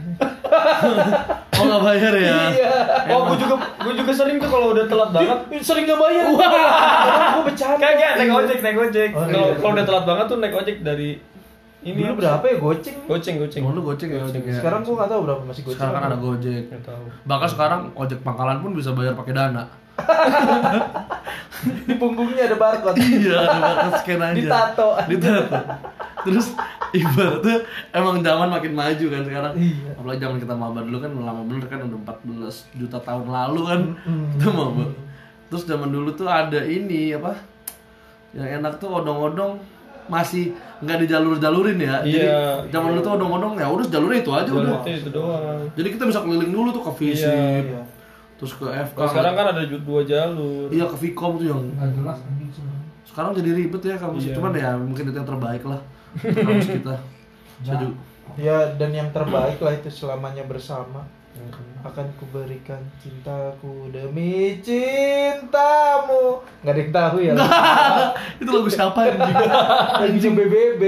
Oh 1.55 1.63
nggak 1.63 1.81
bayar 1.81 2.13
ya? 2.13 2.37
iya 2.51 2.71
Oh, 3.09 3.31
gue 3.31 3.37
juga 3.39 3.55
gue 3.57 3.93
juga 3.95 4.11
sering 4.11 4.37
tuh 4.37 4.49
kalau 4.49 4.67
udah 4.71 4.85
telat 4.85 5.09
banget. 5.09 5.37
sering 5.61 5.83
gak 5.83 5.97
bayar 5.97 6.23
gue 6.27 6.47
bercanda 7.43 7.79
Kagak 7.79 8.11
naik 8.15 8.31
ojek, 8.33 8.57
naik 8.59 8.77
ojek. 8.81 9.09
Oh, 9.11 9.23
Kalau 9.23 9.47
iya. 9.47 9.57
kalau 9.57 9.73
udah 9.73 9.85
telat 9.85 10.05
banget 10.05 10.25
tuh 10.27 10.37
naik 10.37 10.53
ojek 10.53 10.77
dari 10.81 11.09
ini 11.81 12.01
dulu 12.01 12.09
apa 12.09 12.17
berapa 12.17 12.45
ya 12.47 12.57
goceng 12.57 12.95
sih? 12.97 13.05
Goceng, 13.05 13.35
goceng. 13.37 13.61
Cuma 13.61 13.71
lu 13.71 13.81
goceng 13.83 14.09
ya 14.09 14.21
ojek 14.21 14.41
ya. 14.41 14.57
sekarang 14.57 14.81
gue 14.81 14.95
nggak 14.95 15.09
tahu 15.09 15.21
berapa 15.21 15.41
masih 15.45 15.61
goceng 15.63 15.77
Sekarang 15.77 15.93
kan 15.95 16.03
ada 16.03 16.17
Gojek. 16.17 16.63
Nggak 16.65 16.83
tahu. 16.83 17.05
Bahkan 17.23 17.49
sekarang 17.51 17.81
ojek 17.93 18.19
pangkalan 18.21 18.57
pun 18.59 18.71
bisa 18.73 18.89
bayar 18.91 19.13
pakai 19.13 19.33
dana. 19.33 19.63
di 21.87 21.95
punggungnya 21.95 22.45
ada 22.45 22.57
barcode 22.59 22.99
Iya, 22.99 23.39
ada 23.47 23.89
scan 23.95 24.19
aja. 24.19 24.35
Ditato. 24.35 24.87
Ditato. 25.07 25.59
Terus 26.25 26.47
ibaratnya 26.91 27.57
emang 27.93 28.19
zaman 28.25 28.49
makin 28.49 28.73
maju 28.73 29.05
kan 29.13 29.21
sekarang. 29.21 29.53
Iya. 29.53 29.93
Apalagi 29.93 30.19
zaman 30.25 30.37
kita 30.41 30.53
maba 30.57 30.79
dulu 30.81 30.97
kan 30.97 31.11
lama 31.13 31.41
bener 31.45 31.65
kan 31.69 31.79
udah 31.85 31.99
14 32.01 32.81
juta 32.81 32.97
tahun 32.99 33.25
lalu 33.29 33.61
kan. 33.61 33.81
Itu 34.35 34.49
maba. 34.49 34.85
Terus 35.53 35.63
zaman 35.69 35.93
dulu 35.93 36.09
tuh 36.11 36.25
ada 36.25 36.59
ini 36.65 37.13
apa? 37.13 37.37
Yang 38.33 38.49
enak 38.59 38.73
tuh 38.81 38.89
odong-odong 38.89 39.61
masih 40.05 40.53
nggak 40.81 41.05
dijalur-jalurin 41.05 41.77
ya. 41.77 42.01
Jadi 42.01 42.25
Iya, 42.25 42.65
zaman 42.73 42.93
dulu 42.93 43.01
tuh 43.01 43.13
odong-odong 43.15 43.53
ya 43.57 43.65
udah 43.69 43.85
jalurnya 43.85 44.19
itu 44.21 44.31
aja 44.33 44.49
udah. 44.49 44.81
Jalurnya 44.81 44.95
itu 44.97 45.09
doang. 45.13 45.61
Jadi 45.77 45.87
kita 45.93 46.03
bisa 46.09 46.19
keliling 46.25 46.51
dulu 46.53 46.69
tuh 46.73 46.83
ke 46.85 46.91
Visip, 47.01 47.29
Iya. 47.29 47.81
terus 48.37 48.53
ke 48.53 48.65
FK. 48.65 48.97
Kalau 48.97 49.09
sekarang 49.13 49.33
kan 49.33 49.45
ada 49.53 49.61
dua 49.65 50.01
jalur. 50.05 50.67
Iya 50.69 50.85
ke 50.89 50.97
Vcom 50.97 51.37
tuh 51.37 51.45
yang 51.47 51.61
jelas 51.93 52.19
sekarang 53.05 53.31
jadi 53.31 53.49
ribet 53.55 53.79
ya 53.79 53.95
kampus 53.95 54.27
Iya. 54.27 54.35
cuman 54.35 54.51
ya 54.51 54.75
mungkin 54.75 55.07
itu 55.07 55.15
yang 55.15 55.23
terbaik 55.23 55.63
lah 55.63 55.79
kampus 56.17 56.67
kita. 56.71 56.95
Saya 57.61 57.75
juga- 57.77 57.99
ya 58.35 58.57
dan 58.73 58.91
yang 58.91 59.09
terbaik 59.09 59.57
lah 59.57 59.71
itu 59.71 59.87
selamanya 59.87 60.43
bersama 60.43 61.05
akan 61.81 62.07
kuberikan 62.17 62.79
cintaku 62.97 63.91
demi 63.91 64.57
cintamu 64.59 66.41
nggak 66.59 66.73
ada 66.73 66.81
yang 66.81 66.91
tahu 66.91 67.17
ya 67.19 67.33
itu 68.41 68.49
lagu 68.49 68.65
siapa 68.67 68.99
anjing? 69.05 69.35
anjing 70.09 70.33
BBB 70.33 70.83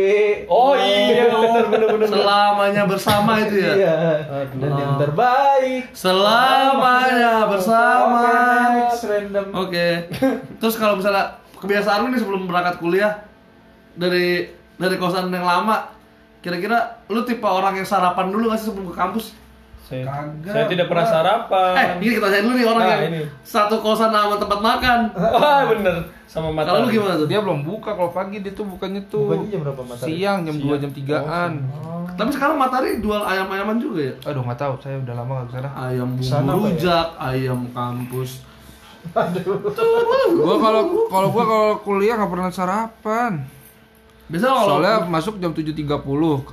Oh 0.48 0.74
iya, 0.74 1.30
bener 1.30 1.66
bener 1.70 1.88
bener. 1.94 2.08
Selamanya 2.10 2.84
bersama 2.84 3.44
itu 3.44 3.56
ya. 3.60 3.74
iya 3.76 3.96
dan 4.58 4.72
yang 4.74 4.96
terbaik 4.98 5.84
Selamanya 5.94 7.46
bersama. 7.46 8.24
Random 8.98 9.46
Oke. 9.54 10.10
Terus 10.58 10.76
kalau 10.76 10.98
misalnya 10.98 11.38
kebiasaan 11.56 12.02
lu 12.02 12.10
nih 12.10 12.20
sebelum 12.20 12.42
berangkat 12.44 12.76
kuliah 12.78 13.14
dari 13.94 14.50
dari 14.78 14.96
kosan 14.96 15.28
yang 15.28 15.44
lama, 15.44 15.90
kira-kira 16.40 16.78
lu 17.06 17.22
tipe 17.22 17.44
orang 17.44 17.74
yang 17.74 17.84
sarapan 17.84 18.30
dulu 18.30 18.48
nggak 18.48 18.58
sih 18.58 18.68
sebelum 18.68 18.90
ke 18.90 18.96
kampus? 18.96 19.26
Saya, 19.82 20.04
Kagak, 20.04 20.52
saya 20.52 20.66
tidak 20.68 20.86
pernah 20.88 21.02
Eh, 21.02 21.10
sarapan. 21.10 21.72
ini 21.98 22.12
kita 22.12 22.28
tanya 22.28 22.44
dulu 22.44 22.54
nih 22.54 22.68
orang 22.68 22.82
Nah, 22.82 22.92
yang 22.92 23.04
ini. 23.08 23.22
satu 23.40 23.76
kosan 23.80 24.12
sama 24.12 24.36
tempat 24.36 24.60
makan. 24.60 25.00
Wah, 25.16 25.64
bener. 25.66 25.96
Sama 26.28 26.52
mata. 26.52 26.68
Kalau 26.68 26.84
lu 26.84 26.92
gimana 26.92 27.16
tuh? 27.16 27.24
Dia 27.26 27.40
belum 27.40 27.64
buka 27.64 27.96
kalau 27.96 28.12
pagi 28.12 28.38
dia 28.38 28.52
tuh 28.52 28.68
bukannya 28.68 29.00
tuh 29.08 29.32
Bukannya 29.32 29.48
jam 29.48 29.60
berapa 29.64 29.82
matahari? 29.82 30.12
siang 30.12 30.40
jam 30.44 30.56
2 30.60 30.76
jam 30.78 30.92
3-an. 30.92 31.52
Tapi 32.14 32.30
sekarang 32.30 32.58
Matahari 32.58 33.00
jual 33.00 33.22
ayam-ayaman 33.22 33.78
juga 33.78 34.02
ya? 34.04 34.14
Aduh 34.28 34.44
nggak 34.44 34.60
tahu, 34.60 34.74
saya 34.78 35.00
udah 35.00 35.14
lama 35.16 35.32
nggak 35.34 35.48
ke 35.48 35.54
sana. 35.56 35.70
Ayam 35.80 36.10
Sana 36.20 36.52
bumbu 36.52 36.52
ya? 36.52 36.60
rujak, 36.68 37.08
ayam 37.18 37.60
kampus. 37.72 38.32
Gua 40.36 40.56
kalau 40.58 40.82
kalau 41.08 41.28
gua 41.30 41.44
kalau 41.46 41.72
kuliah 41.80 42.20
nggak 42.20 42.28
pernah 42.30 42.50
sarapan. 42.50 43.34
Biasanya 44.28 44.54
kalau 44.54 44.68
Soalnya 44.76 44.96
masuk 45.08 45.40
jam 45.40 45.52
7.30. 45.52 45.88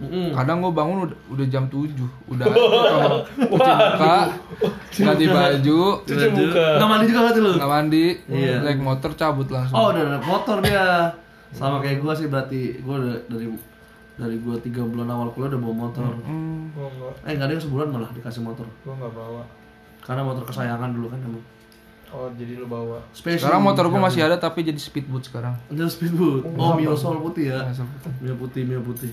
Mm. 0.01 0.31
Kadang 0.33 0.57
gua 0.61 0.73
bangun 0.73 0.99
udah, 1.05 1.19
udah 1.29 1.47
jam 1.49 1.67
7. 1.67 1.91
Udah 2.31 2.47
cuci 3.51 3.73
muka, 3.75 4.17
ganti 4.95 5.27
baju, 5.27 5.81
Cuci 6.03 6.27
muka. 6.31 6.67
nggak 6.79 6.89
mandi 6.89 7.05
juga 7.05 7.21
tuh 7.29 7.43
lu? 7.43 7.53
nggak 7.55 7.71
mandi, 7.73 8.05
Iya. 8.27 8.55
naik 8.61 8.79
motor 8.79 9.11
cabut 9.13 9.49
langsung. 9.49 9.75
Oh 9.75 9.91
udah 9.91 10.03
naik 10.09 10.23
motor 10.25 10.57
dia 10.61 11.11
sama 11.51 11.79
kayak 11.79 11.99
gua 11.99 12.13
sih 12.13 12.27
berarti 12.27 12.79
gua 12.81 12.99
udah 13.01 13.15
dari 13.27 13.47
dari 14.15 14.37
gua 14.39 14.55
tiga 14.59 14.83
bulan 14.83 15.09
awal 15.09 15.29
kuliah 15.31 15.51
udah 15.51 15.61
bawa 15.61 15.75
motor. 15.81 16.03
Hmm. 16.23 16.71
Nggak, 16.71 17.27
Eh 17.27 17.33
nggak 17.33 17.47
ada 17.47 17.53
yang 17.53 17.65
sebulan 17.65 17.87
malah 17.89 18.11
dikasih 18.13 18.41
motor 18.41 18.67
gua 18.81 18.95
nggak 18.97 19.13
bawa. 19.13 19.43
karena 20.01 20.23
motor 20.23 20.45
kesayangan 20.45 20.91
dulu 20.91 21.07
kan 21.09 21.19
emang. 21.19 21.43
Oh 22.15 22.31
jadi 22.31 22.55
lu 22.55 22.71
bawa. 22.71 23.03
Special. 23.11 23.51
Sekarang 23.51 23.61
motor 23.61 23.91
gua 23.91 24.07
masih 24.07 24.23
ada 24.23 24.39
tapi 24.39 24.63
jadi 24.63 24.79
speedboat 24.79 25.27
sekarang. 25.27 25.59
Ada 25.67 25.91
speedboat. 25.91 26.47
Oh 26.55 26.79
Mio 26.79 26.95
Soul 26.95 27.19
putih 27.19 27.51
ya. 27.51 27.59
Nah. 27.59 27.75
Mio 28.23 28.39
putih, 28.39 28.63
Mio 28.63 28.79
putih. 28.81 29.11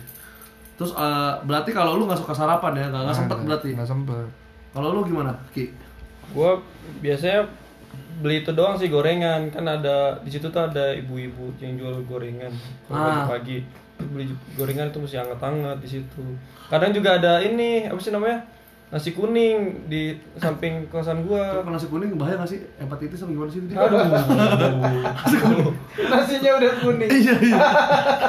Terus 0.77 0.93
eh, 0.93 1.33
berarti 1.41 1.73
kalau 1.73 1.97
lu 1.97 2.05
nggak 2.05 2.21
suka 2.21 2.37
sarapan 2.37 2.77
ya, 2.77 2.85
nggak 2.87 3.01
nggak 3.03 3.17
sempet 3.17 3.37
berarti. 3.41 3.69
Nggak 3.73 3.89
sempet. 3.89 4.25
Kalau 4.71 4.93
lu 4.93 5.01
gimana, 5.01 5.33
Ki? 5.49 5.73
Gua 6.31 6.61
biasanya 7.01 7.49
beli 8.21 8.45
itu 8.45 8.53
doang 8.53 8.77
sih 8.77 8.85
gorengan 8.87 9.49
kan 9.49 9.65
ada 9.65 10.13
di 10.21 10.29
situ 10.29 10.45
tuh 10.47 10.61
ada 10.61 10.93
ibu-ibu 10.93 11.51
yang 11.57 11.73
jual 11.73 12.05
gorengan 12.05 12.53
Ah. 12.87 13.25
kalau 13.25 13.35
pagi 13.35 13.65
beli 13.97 14.29
gorengan 14.53 14.93
itu 14.93 15.01
mesti 15.01 15.17
hangat-hangat 15.17 15.81
di 15.81 15.89
situ 15.89 16.21
kadang 16.69 16.93
juga 16.93 17.17
ada 17.17 17.41
ini 17.41 17.89
apa 17.89 17.97
sih 17.97 18.13
namanya 18.13 18.45
nasi 18.91 19.15
kuning 19.15 19.87
di 19.87 20.11
samping 20.35 20.83
kosan 20.91 21.23
gua 21.23 21.63
Kalau 21.63 21.71
nasi 21.71 21.87
kuning 21.87 22.11
bahaya 22.19 22.35
nggak 22.35 22.51
sih? 22.51 22.59
Hepatitis 22.75 23.23
apa 23.23 23.31
gimana 23.31 23.47
sih? 23.47 23.63
Di? 23.63 23.71
Nasinya 26.11 26.51
udah 26.59 26.71
kuning. 26.83 27.09
Iya 27.09 27.35
iya. 27.39 27.57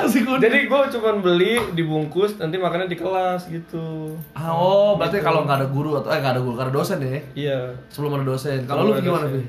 Nasi 0.03 0.23
kuning. 0.23 0.43
jadi 0.43 0.59
gua 0.71 0.87
cuma 0.87 1.19
beli 1.19 1.59
dibungkus 1.75 2.39
nanti 2.39 2.63
makannya 2.63 2.87
di 2.87 2.95
kelas 2.95 3.51
gitu 3.51 4.15
Ah, 4.39 4.55
oh, 4.55 4.95
berarti 4.95 5.19
kalau 5.19 5.43
nggak 5.43 5.67
ada 5.67 5.69
guru 5.69 5.99
atau 5.99 6.15
eh 6.15 6.19
nggak 6.23 6.35
ada 6.39 6.43
guru, 6.43 6.55
nggak 6.55 6.69
ada 6.71 6.75
dosen 6.75 6.99
ya? 7.03 7.11
iya 7.35 7.59
Sebelum 7.91 8.23
ada 8.23 8.27
dosen. 8.27 8.63
Kalau 8.63 8.87
lu 8.87 8.95
gimana. 9.03 9.27
Bi? 9.27 9.43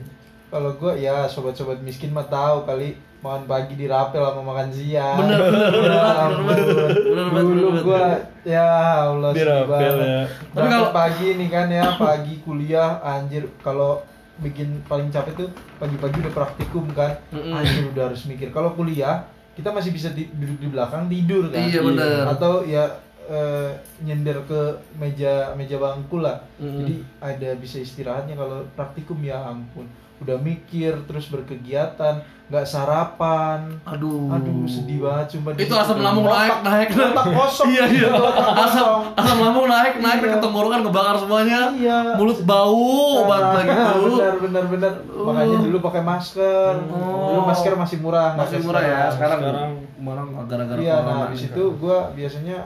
Kalau 0.49 0.73
gua 0.77 0.93
ya 0.97 1.29
sobat-sobat 1.29 1.81
miskin 1.81 2.09
mah 2.09 2.25
tahu 2.25 2.65
kali 2.65 2.97
makan 3.23 3.43
pagi 3.45 3.73
di 3.73 3.87
rapel 3.87 4.19
sama 4.21 4.43
makan 4.43 4.67
siang. 4.69 5.15
Bener, 5.17 5.39
bener, 5.41 5.69
bener, 5.71 5.91
Ya 5.95 6.27
bener, 6.27 7.27
bener, 7.31 7.43
Dulu 7.47 7.67
gua 7.81 8.05
ya 8.43 8.67
Allah 9.07 9.31
Di 9.31 9.43
rapel 9.43 9.95
ya. 9.97 10.21
Tapi 10.51 10.67
kalau- 10.67 10.91
pagi 10.91 11.27
nih 11.33 11.49
kan 11.49 11.67
ya, 11.71 11.95
pagi 11.95 12.43
kuliah 12.43 12.99
anjir 12.99 13.47
kalau 13.57 14.03
bikin 14.35 14.83
paling 14.83 15.07
capek 15.07 15.33
tuh 15.37 15.49
pagi-pagi 15.79 16.19
udah 16.19 16.33
praktikum 16.33 16.85
kan. 16.91 17.15
Anjir 17.31 17.87
udah 17.89 18.11
harus 18.11 18.27
mikir. 18.27 18.51
Kalau 18.51 18.75
kuliah 18.75 19.23
kita 19.53 19.69
masih 19.69 19.89
bisa 19.89 20.11
di- 20.11 20.27
duduk 20.29 20.59
di 20.59 20.67
belakang 20.67 21.07
tidur 21.07 21.47
kan. 21.47 21.63
Iya, 21.63 21.79
bener. 21.79 22.27
Atau 22.27 22.67
ya 22.67 22.83
eh, 23.23 23.71
nyender 24.01 24.43
ke 24.43 24.59
meja 24.93 25.55
meja 25.55 25.79
bangku 25.79 26.19
lah. 26.19 26.43
Mm-mm. 26.59 26.75
Jadi 26.75 26.95
ada 27.23 27.49
bisa 27.55 27.79
istirahatnya 27.79 28.35
kalau 28.35 28.67
praktikum 28.75 29.23
ya 29.23 29.39
ampun. 29.39 29.87
Udah 30.23 30.39
mikir 30.39 30.95
terus 31.03 31.27
berkegiatan, 31.27 32.15
nggak 32.47 32.63
sarapan. 32.63 33.67
Aduh. 33.83 34.31
Aduh 34.31 34.63
sedih 34.63 35.03
banget 35.03 35.35
cuma 35.35 35.51
Itu 35.53 35.73
asam 35.73 35.99
lambung 35.99 36.25
naik, 36.25 36.63
naik. 36.63 36.87
Otak 36.91 37.27
kosong. 37.29 37.67
Iya, 37.69 37.83
iya. 37.89 38.09
Asam 38.55 39.11
asam 39.13 39.37
lambung 39.37 39.67
naik, 39.67 39.99
naik 39.99 40.19
Iya. 40.19 40.31
ke 40.31 40.37
tenggorokan 40.39 40.81
kebakar 40.81 41.15
semuanya. 41.17 41.61
Iya. 41.71 42.15
Mulut 42.15 42.39
bau 42.43 43.27
banget 43.27 43.51
lagi 43.59 43.71
dulu. 43.75 44.15
benar 44.15 44.33
benar 44.39 44.63
benar 44.65 44.93
makanya 45.13 45.57
dulu 45.61 45.77
pakai 45.81 46.03
masker 46.03 46.73
dulu 46.83 47.41
masker 47.43 47.73
masih 47.73 47.97
murah 47.99 48.31
Masih 48.35 48.59
murah 48.59 48.83
ya, 48.83 49.01
sekarang. 49.07 49.39
sekarang 49.39 49.71
sekarang 49.95 50.27
gara-gara 50.45 50.79
iya 50.79 50.95
nah 50.99 51.27
di 51.27 51.35
kan. 51.35 51.39
situ 51.39 51.63
gua 51.79 52.11
biasanya 52.11 52.57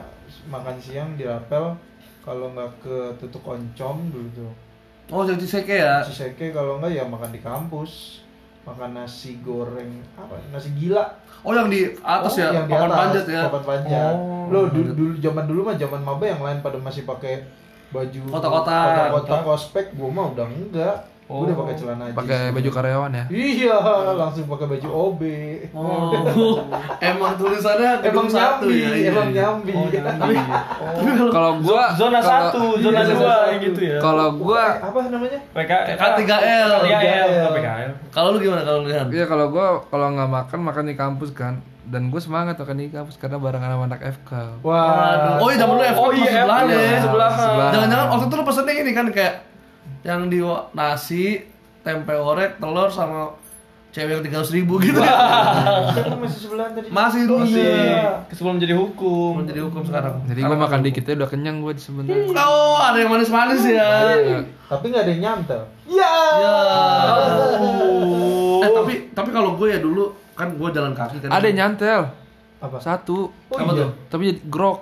makan 0.46 0.76
siang 0.76 1.14
di 1.14 1.22
rapel 1.22 1.74
kalau 2.20 2.50
nggak 2.52 2.70
ke 2.82 2.96
tutuk 3.16 3.40
oncom 3.42 3.96
dulu 4.10 4.28
tuh 4.34 4.52
Oh, 5.08 5.24
jadi 5.24 5.40
seke 5.40 5.72
ya. 5.74 6.04
si 6.04 6.12
seke 6.12 6.52
kalau 6.52 6.76
nggak 6.78 6.92
ya 6.92 7.04
makan 7.04 7.32
di 7.32 7.40
kampus. 7.40 8.20
Makan 8.62 8.92
nasi 8.92 9.40
goreng 9.40 10.04
apa? 10.12 10.36
Nasi 10.52 10.68
gila. 10.76 11.08
Oh, 11.40 11.56
yang 11.56 11.72
di 11.72 11.88
atas 11.98 12.36
Oh, 12.36 12.40
ya, 12.42 12.48
yang 12.52 12.66
di 12.68 12.74
papan 12.74 12.86
atas, 12.86 12.98
panjat 13.00 13.24
ya. 13.26 13.42
papan 13.48 13.64
panjat. 13.64 14.14
Oh, 14.14 14.44
lo 14.48 14.60
dulu, 14.68 14.90
dulu 14.92 15.12
zaman 15.16 15.44
dulu 15.48 15.60
mah 15.64 15.76
zaman 15.76 16.00
maba 16.02 16.24
yang 16.24 16.42
lain 16.42 16.58
pada 16.60 16.76
masih 16.76 17.02
pakai 17.02 17.48
baju 17.88 18.20
Kotak-kotak. 18.28 19.08
kotak 19.16 19.42
ospek 19.46 19.86
gua 19.96 20.08
mah 20.12 20.26
udah 20.28 20.44
enggak 20.44 20.96
gua 21.28 21.44
udah 21.44 21.56
pakai 21.60 21.74
celana 21.76 22.04
jeans 22.08 22.16
Pakai 22.16 22.40
baju 22.50 22.70
karyawan 22.72 23.12
ya. 23.12 23.24
Iya, 23.28 23.76
langsung 24.16 24.48
pakai 24.48 24.66
baju 24.66 24.88
OB. 24.88 25.22
Oh, 25.76 26.56
emang 26.98 27.32
tulisannya 27.36 28.00
Emang 28.00 28.26
satu 28.26 28.64
nyambi, 28.64 28.80
ya. 28.80 28.88
iya, 28.90 29.08
emang 29.12 29.28
iya. 29.28 29.42
nyambi. 29.44 29.72
Kalau 31.36 31.60
gua 31.60 31.92
zona 31.94 32.18
kalau- 32.18 32.48
satu 32.48 32.62
zona 32.80 33.00
Iya, 33.04 33.12
dua 33.12 33.36
gitu 33.60 33.80
ya 33.80 33.98
Kalau 34.00 34.28
gua 34.40 34.64
apa 34.80 34.98
namanya? 35.06 35.38
PKL 35.52 35.96
K3L. 35.96 36.70
PKL 36.82 37.30
PKL 37.52 37.90
Kalau 38.08 38.28
lu 38.32 38.38
gimana 38.40 38.62
kalau 38.64 38.78
lu 38.82 38.88
lihat? 38.88 39.06
Iya 39.12 39.24
kalau 39.28 39.52
gua 39.52 39.84
kalau 39.86 40.06
nggak 40.10 40.30
makan 40.30 40.58
makan 40.64 40.84
di 40.88 40.94
kampus 40.96 41.30
kan 41.32 41.60
dan 41.88 42.12
gue 42.12 42.20
semangat 42.20 42.60
makan 42.60 42.76
di 42.76 42.92
kampus 42.92 43.16
karena 43.16 43.40
barengan 43.40 43.72
sama 43.72 43.84
anak 43.88 44.00
FK. 44.20 44.60
Wah. 44.60 45.40
Oh 45.40 45.48
iya, 45.48 45.56
zaman 45.56 45.72
dulu 45.72 45.84
FK 45.88 45.96
Oh 45.96 46.08
masih 46.12 46.20
iya, 46.20 46.32
sebelahan 46.44 46.64
ya. 46.68 47.00
sebelahan. 47.00 47.38
Sebelahan. 47.40 47.72
Jangan-jangan 47.72 48.06
waktu 48.12 48.24
itu 48.28 48.34
lu 48.36 48.44
pesennya 48.44 48.74
ini 48.76 48.92
kan 48.92 49.06
kayak 49.08 49.34
yang 50.02 50.26
di 50.26 50.38
nasi, 50.72 51.42
tempe 51.80 52.12
orek, 52.12 52.56
telur 52.56 52.88
sama 52.88 53.32
cewek 53.88 54.20
yang 54.20 54.22
tiga 54.22 54.40
ribu 54.44 54.76
gitu. 54.78 55.00
Kita 55.00 56.14
masih 56.14 56.38
sebelahan 56.38 56.70
tadi. 56.72 56.86
Masih 56.88 57.22
dulu 57.24 57.42
Oh, 57.42 57.48
sih. 57.48 57.64
iya. 57.64 58.20
sebelum 58.30 58.60
jadi 58.60 58.76
hukum 58.76 59.42
Menjadi 59.42 59.60
hukum 59.64 59.82
sekarang. 59.82 60.20
Jadi 60.28 60.40
gua 60.44 60.56
makan 60.60 60.80
dikitnya 60.82 61.14
udah 61.18 61.28
kenyang 61.28 61.56
gua 61.58 61.72
sebenarnya. 61.74 62.30
Oh, 62.36 62.76
ada 62.78 63.00
yang 63.00 63.10
manis-manis 63.10 63.64
ya. 63.64 63.88
Iya. 64.14 64.38
Tapi 64.68 64.84
nggak 64.88 65.02
ada 65.02 65.10
yang 65.10 65.22
nyantel. 65.24 65.60
Ya. 65.88 66.14
Ya. 66.36 66.54
Eh 68.58 68.70
tapi 68.70 68.92
tapi 69.10 69.30
kalau 69.30 69.56
gue 69.56 69.68
ya 69.70 69.80
dulu 69.80 70.12
kan 70.34 70.54
gue 70.54 70.68
jalan 70.70 70.92
kaki 70.92 71.18
kan. 71.18 71.28
Ada 71.32 71.44
yang 71.48 71.58
nyantel. 71.66 72.00
Apa? 72.58 72.76
Satu. 72.78 73.30
Oh, 73.48 73.56
Apa 73.56 73.72
iya. 73.72 73.86
tuh? 73.86 73.90
Tapi 74.08 74.22
jadi 74.28 74.40
grok. 74.46 74.80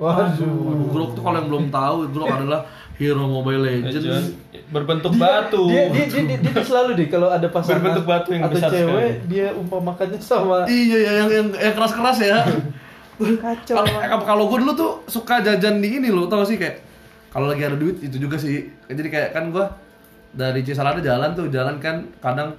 Waduh. 0.00 0.88
Grok 0.88 1.10
tuh 1.12 1.22
kalau 1.22 1.36
yang 1.36 1.48
belum 1.52 1.66
tahu, 1.68 2.08
Grok 2.08 2.28
adalah 2.32 2.64
hero 2.96 3.24
Mobile 3.28 3.60
Legends. 3.64 4.00
Legend. 4.00 4.26
berbentuk 4.70 5.12
batu 5.18 5.66
Dia, 5.66 5.90
dia, 5.90 6.04
dia, 6.06 6.22
dia, 6.30 6.36
dia 6.38 6.50
tuh 6.54 6.62
selalu 6.62 6.90
deh 6.94 7.08
kalau 7.10 7.26
ada 7.26 7.48
pasangan 7.50 7.82
Berbentuk 7.82 8.04
batu 8.06 8.28
yang 8.30 8.44
atau 8.46 8.54
besar 8.54 8.70
cewek 8.70 8.86
sekali. 8.86 9.10
dia 9.26 9.46
umpamakannya 9.56 10.18
sama 10.22 10.62
Iya 10.70 10.96
ya 11.00 11.12
yang 11.18 11.28
yang, 11.32 11.46
yang 11.58 11.74
keras-keras 11.74 12.18
ya. 12.22 12.38
kacau. 13.18 13.74
Kalau 13.82 14.24
kalau 14.24 14.44
gue 14.48 14.58
dulu 14.62 14.72
tuh 14.78 14.92
suka 15.10 15.42
jajan 15.42 15.82
di 15.82 16.00
ini 16.00 16.08
loh, 16.08 16.30
tau 16.30 16.46
sih 16.46 16.56
kayak 16.56 16.80
kalau 17.28 17.50
lagi 17.50 17.66
ada 17.66 17.76
duit 17.76 17.98
itu 18.00 18.16
juga 18.16 18.38
sih. 18.40 18.70
Jadi 18.88 19.08
kayak 19.10 19.34
kan 19.34 19.50
gue 19.50 19.64
dari 20.30 20.62
Cisalada 20.62 21.02
jalan 21.02 21.34
tuh 21.34 21.50
jalan 21.50 21.76
kan 21.82 22.06
kadang 22.22 22.54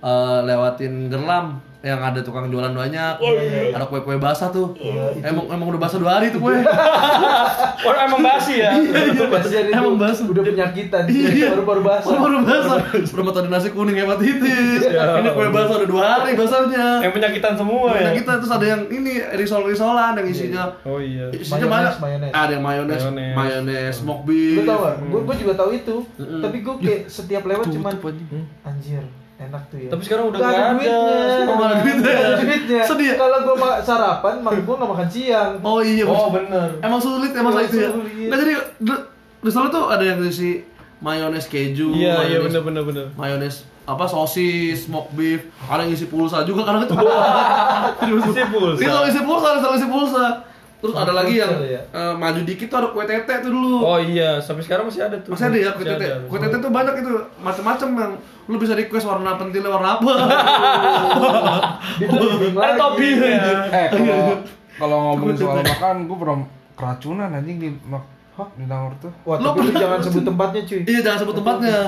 eh, 0.00 0.38
lewatin 0.46 1.10
Gerlam. 1.10 1.58
Yang 1.78 2.02
ada 2.02 2.18
tukang 2.26 2.50
jualan 2.50 2.74
banyak, 2.74 3.14
iya, 3.22 3.70
ada 3.70 3.86
kue-kue 3.86 4.18
basah 4.18 4.50
tuh. 4.50 4.74
emang 5.22 5.46
emang 5.46 5.66
udah 5.70 5.78
basah 5.78 6.02
dua 6.02 6.18
hari 6.18 6.34
tuh 6.34 6.42
kue. 6.42 6.58
Oh 7.78 7.94
emang 7.94 8.18
basi 8.18 8.58
ya? 8.58 8.74
Pasien 9.30 9.70
itu 9.70 9.78
Emang 9.78 9.94
basah. 9.94 10.26
udah 10.26 10.42
penyakitan. 10.42 11.06
Iya. 11.06 11.54
Baru-baru 11.54 11.82
basah. 11.86 12.10
Oh, 12.10 12.18
baru 12.18 12.38
basah. 12.42 12.78
Udah 12.90 13.22
mau 13.22 13.30
tadi 13.30 13.46
nasi 13.46 13.70
kuning 13.70 13.94
hepatitis. 13.94 14.82
ini 14.90 15.28
kue 15.30 15.46
basah 15.54 15.74
udah 15.78 15.88
dua 15.88 16.02
hari 16.02 16.34
basahnya. 16.34 17.06
Yang 17.06 17.12
penyakitan 17.14 17.54
semua 17.54 17.94
ya? 17.94 18.10
Kita 18.18 18.32
terus 18.42 18.50
ada 18.50 18.66
yang 18.66 18.82
ini 18.90 19.22
risol-risolan 19.38 20.18
yang 20.18 20.26
isinya 20.26 20.62
Oh 20.82 20.98
iya. 20.98 21.30
isinya 21.30 21.70
banyak. 21.70 21.94
Ada 22.34 22.50
yang 22.58 22.64
mayones, 22.66 23.02
Mayones. 23.38 23.94
smoke 23.94 24.26
beef. 24.26 24.66
tau 24.66 24.82
gak? 24.82 24.94
Gue 25.06 25.20
gue 25.22 25.36
juga 25.46 25.52
tahu 25.54 25.70
itu. 25.78 25.96
Tapi 26.18 26.56
gue 26.58 26.74
kayak 26.82 27.02
setiap 27.06 27.46
lewat 27.46 27.70
cuman 27.70 27.94
anjir 28.66 29.06
enak 29.38 29.62
tuh 29.66 29.78
ya. 29.78 29.88
Tapi 29.88 30.02
sekarang 30.02 30.24
udah 30.26 30.38
nggak 30.38 30.50
ada. 30.52 30.72
duitnya. 30.72 30.96
Oh, 31.44 31.54
nggak 31.54 31.68
ada 31.68 31.76
duitnya. 31.78 32.02
Nggak 32.04 32.26
ada 32.28 32.36
duitnya. 32.40 32.82
Sedih 32.84 33.06
ya? 33.06 33.14
Kalau 33.16 33.38
gue 33.40 33.56
ma- 33.56 33.80
sarapan, 33.80 34.34
mak 34.40 34.54
gue 34.56 34.74
nggak 34.74 34.90
makan 34.90 35.08
siang. 35.08 35.52
Oh 35.60 35.78
iya, 35.80 36.04
Oh 36.04 36.28
bener. 36.28 36.68
emang 36.78 36.98
sulit 36.98 37.30
emang 37.32 37.52
Emang 37.52 37.64
itu 37.64 37.76
ya. 37.76 37.88
sulit. 37.88 38.26
Nggak 38.26 38.38
jadi 38.40 38.52
d- 38.80 39.04
risol 39.40 39.66
tuh 39.68 39.84
ada 39.86 40.02
yang 40.02 40.18
isi 40.20 40.66
mayones 40.98 41.46
keju, 41.46 41.92
Iya 41.92 41.96
iya 41.96 42.14
mayones- 42.36 42.44
bener 42.50 42.62
bener 42.64 42.82
bener. 42.84 43.06
mayones 43.14 43.56
apa 43.84 44.04
sosis, 44.04 44.84
smoke 44.84 45.08
beef, 45.12 45.40
ada 45.62 45.80
yang 45.80 45.94
isi 45.94 46.06
pulsa 46.06 46.42
juga 46.42 46.60
karena 46.66 46.82
itu. 46.82 46.92
Isi 48.20 48.42
pulsa. 48.44 48.78
Itu 48.78 48.98
isi 49.06 49.20
pulsa, 49.22 49.46
ada 49.54 49.68
isi 49.72 49.86
pulsa. 49.86 50.24
Terus 50.78 50.94
ada 50.94 51.10
lagi 51.10 51.34
yang 51.34 51.50
ya? 51.60 51.82
eh, 51.82 52.14
maju 52.14 52.40
dikit 52.40 52.66
tuh 52.66 52.78
ada 52.78 52.88
kue 52.88 53.02
tete 53.02 53.34
tuh 53.40 53.50
dulu. 53.50 53.82
Oh 53.82 53.98
iya, 53.98 54.38
sampai 54.38 54.62
sekarang 54.62 54.86
masih 54.86 55.02
ada 55.02 55.18
tuh. 55.18 55.34
Masih 55.34 55.46
ada 55.46 55.58
ya 55.58 55.70
kue 55.70 55.82
Masih 55.82 55.90
tete. 55.92 56.06
ada. 56.06 56.22
Kue 56.24 56.38
tete 56.38 56.56
tuh 56.56 56.70
banyak 56.70 56.94
itu, 56.96 57.10
macam-macam 57.36 57.88
yang 57.96 58.12
lu 58.46 58.56
bisa 58.56 58.72
request 58.72 59.04
warna 59.04 59.34
pentilnya 59.34 59.68
warna 59.68 59.98
apa. 59.98 60.12
Ada 61.98 62.72
toppingnya. 62.74 63.30
Eh 63.68 63.86
kalau 63.90 64.18
kalau 64.80 64.96
ngomongin 65.04 65.36
soal 65.36 65.58
makan, 65.58 65.96
gue 66.04 66.16
pernah 66.16 66.38
keracunan 66.72 67.28
anjing 67.32 67.58
di 67.58 67.68
mak 67.84 68.04
di 68.54 68.64
Nangor 68.64 68.94
tuh. 68.98 69.10
Wah, 69.24 69.34
Lu 69.36 69.50
tapi 69.50 69.58
lu 69.58 69.64
pernah- 69.68 69.82
jangan 69.82 69.98
sebut 70.00 70.22
tempatnya 70.24 70.62
cuy. 70.62 70.80
iya, 70.84 71.00
jangan 71.02 71.18
sebut 71.18 71.34
tempatnya. 71.36 71.78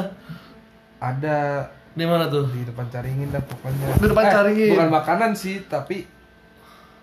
Ada 0.99 1.39
Di 1.91 2.05
mana 2.05 2.27
tuh? 2.27 2.47
di 2.49 2.63
depan 2.63 2.87
Caringin 2.87 3.31
dah 3.31 3.39
pokoknya. 3.41 3.87
Di 3.95 4.07
depan 4.09 4.25
Caringin. 4.27 4.71
Bukan 4.75 4.91
makanan 4.91 5.31
sih, 5.33 5.63
tapi 5.65 6.07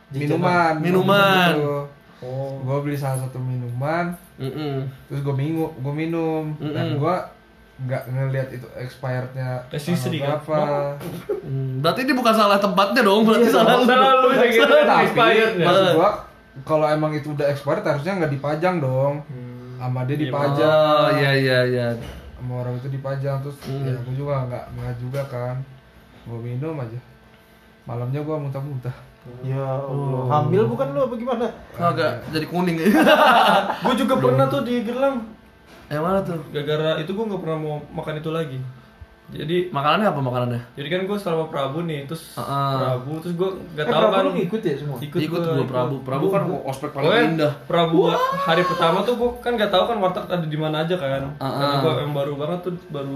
minuman. 0.10 0.74
Minuman. 0.80 1.54
Oh. 2.18 2.58
Gue 2.60 2.78
beli 2.82 2.98
salah 2.98 3.22
satu 3.22 3.38
minuman, 3.38 4.10
Mm-mm. 4.36 4.90
terus 5.06 5.22
gue 5.22 5.32
minum, 5.32 5.70
gue 5.70 5.94
minum, 5.94 6.50
dan 6.58 6.90
Mm-mm. 6.90 6.98
gue 6.98 7.16
nggak 7.78 8.04
ngelihat 8.10 8.50
itu 8.50 8.66
expirednya 8.74 9.62
Resistri 9.70 10.18
kan? 10.18 10.42
berapa. 10.42 10.98
Hmm, 11.46 11.78
Berarti 11.78 12.10
ini 12.10 12.18
bukan 12.18 12.34
salah 12.34 12.58
tempatnya 12.58 13.06
dong, 13.06 13.22
berarti 13.22 13.54
salah 13.54 13.78
lu. 13.78 13.86
Salah 13.86 14.12
lu 14.18 14.28
yang 14.34 14.50
gitu 14.50 14.66
Tapi 14.66 15.04
expired 15.06 15.54
ya. 15.54 15.66
maksud 15.70 15.86
gua 15.94 16.10
kalau 16.66 16.90
emang 16.90 17.14
itu 17.14 17.38
udah 17.38 17.46
expired 17.46 17.86
harusnya 17.86 18.18
nggak 18.18 18.34
dipajang 18.34 18.82
dong. 18.82 19.22
Sama 19.78 20.10
dia 20.10 20.18
dipajang. 20.18 21.06
Oh, 21.06 21.10
iya 21.14 21.32
iya 21.38 21.60
iya. 21.70 21.88
Sama 22.34 22.66
orang 22.66 22.82
itu 22.82 22.90
dipajang 22.90 23.46
terus 23.46 23.58
ya 23.62 23.94
aku 23.94 24.10
juga 24.18 24.42
nggak 24.50 24.66
nggak 24.74 24.94
juga 24.98 25.22
kan. 25.30 25.62
Gua 26.26 26.42
minum 26.42 26.74
aja. 26.82 26.98
Malamnya 27.86 28.26
gua 28.26 28.42
muntah-muntah. 28.42 28.98
Ya 29.42 29.64
Allah. 29.80 30.24
Hamil 30.30 30.64
bukan 30.66 30.88
lu 30.92 31.00
apa 31.02 31.16
gimana? 31.16 31.46
Agak 31.74 32.26
jadi 32.30 32.46
kuning. 32.46 32.78
Gue 33.86 33.96
juga 33.96 34.14
pernah 34.18 34.46
tuh 34.48 34.62
di 34.62 34.82
Gerlam. 34.82 35.24
Yang 35.88 36.04
mana 36.04 36.20
tuh? 36.20 36.40
Gara-gara 36.52 37.00
itu 37.00 37.12
gue 37.12 37.26
nggak 37.26 37.42
pernah 37.42 37.58
mau 37.58 37.76
makan 37.94 38.20
itu 38.20 38.28
lagi. 38.28 38.60
Jadi 39.28 39.68
Makanannya 39.76 40.08
apa 40.08 40.22
makanannya? 40.24 40.62
jadi 40.72 40.88
kan 40.88 41.02
gue 41.04 41.18
selama 41.20 41.52
Prabu 41.52 41.84
nih, 41.84 42.08
terus 42.08 42.40
Heeh. 42.40 42.72
Prabu, 42.80 43.12
terus 43.20 43.36
gue 43.36 43.50
nggak 43.76 43.84
Eh, 43.84 43.92
tahu 43.92 44.00
Prabu 44.00 44.16
kan. 44.16 44.24
lu 44.24 44.32
ngikut 44.40 44.62
ya 44.64 44.76
semua? 44.80 44.98
Ikut, 45.04 45.20
Ikut 45.20 45.40
gua, 45.44 45.52
gua 45.52 45.68
Prabu. 45.68 45.96
Prabu 46.00 46.26
kan 46.32 46.42
ospek 46.64 46.90
paling 46.96 47.08
Pokoknya 47.12 47.24
indah. 47.28 47.54
Prabu 47.68 48.00
hari 48.42 48.64
pertama 48.64 49.04
tuh 49.04 49.16
gue 49.20 49.30
kan 49.40 49.52
nggak 49.54 49.68
tahu 49.68 49.84
kan 49.84 49.98
warteg 50.00 50.26
ada 50.28 50.48
di 50.48 50.56
mana 50.56 50.76
aja 50.84 50.96
kan. 50.96 51.24
Ah, 51.40 51.52
Karena 51.52 51.76
ah. 51.76 51.82
gue 51.84 51.92
yang 52.00 52.14
baru 52.16 52.34
banget 52.40 52.60
tuh 52.64 52.74
baru 52.88 53.16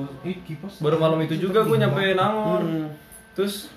baru 0.84 0.96
malam 1.00 1.20
itu 1.24 1.36
juga 1.40 1.64
gue 1.64 1.76
nyampe 1.76 2.04
Nangor. 2.12 2.60
Hmm. 2.60 2.88
Terus 3.32 3.72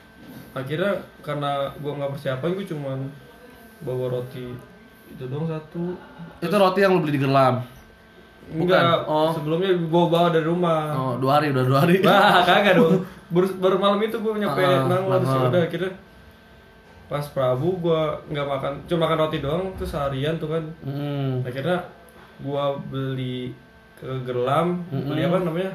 akhirnya 0.54 0.92
karena 1.20 1.50
gue 1.74 1.92
nggak 1.92 2.12
persiapan 2.14 2.48
gue 2.54 2.66
cuman 2.66 2.98
bawa 3.82 4.06
roti 4.14 4.54
itu 5.04 5.24
dong 5.28 5.44
satu. 5.44 5.98
Itu 6.40 6.54
roti 6.54 6.78
yang 6.80 6.96
lu 6.96 7.02
beli 7.02 7.18
di 7.18 7.22
Gerlam. 7.22 7.60
Enggak, 8.44 9.08
Oh. 9.08 9.32
sebelumnya 9.32 9.72
gue 9.72 9.88
bawa 9.88 10.28
dari 10.28 10.44
rumah. 10.44 10.92
Oh, 10.92 11.14
dua 11.16 11.40
hari 11.40 11.48
udah 11.48 11.64
dua 11.64 11.78
hari. 11.80 11.96
Wah, 12.04 12.44
kagak 12.48 12.76
dong. 12.76 13.00
Baru, 13.32 13.46
baru 13.56 13.76
malam 13.80 13.98
itu 14.00 14.16
gue 14.20 14.32
nyampe 14.36 14.60
Ah, 14.60 14.84
Nangor 14.84 15.16
terus 15.20 15.32
ah. 15.32 15.48
udah 15.48 15.62
akhirnya 15.64 15.92
pas 17.04 17.24
Prabu 17.28 17.76
gue 17.80 18.00
nggak 18.32 18.46
makan, 18.48 18.72
cuma 18.88 19.04
makan 19.04 19.18
roti 19.28 19.38
doang 19.40 19.72
terus 19.76 19.92
seharian 19.92 20.36
tuh 20.40 20.48
kan. 20.52 20.64
Hmm. 20.84 21.44
Akhirnya 21.44 21.84
gue 22.40 22.64
beli 22.88 23.52
ke 23.96 24.08
Gerlam, 24.24 24.82
beli 24.88 25.22
apa 25.24 25.38
namanya? 25.40 25.72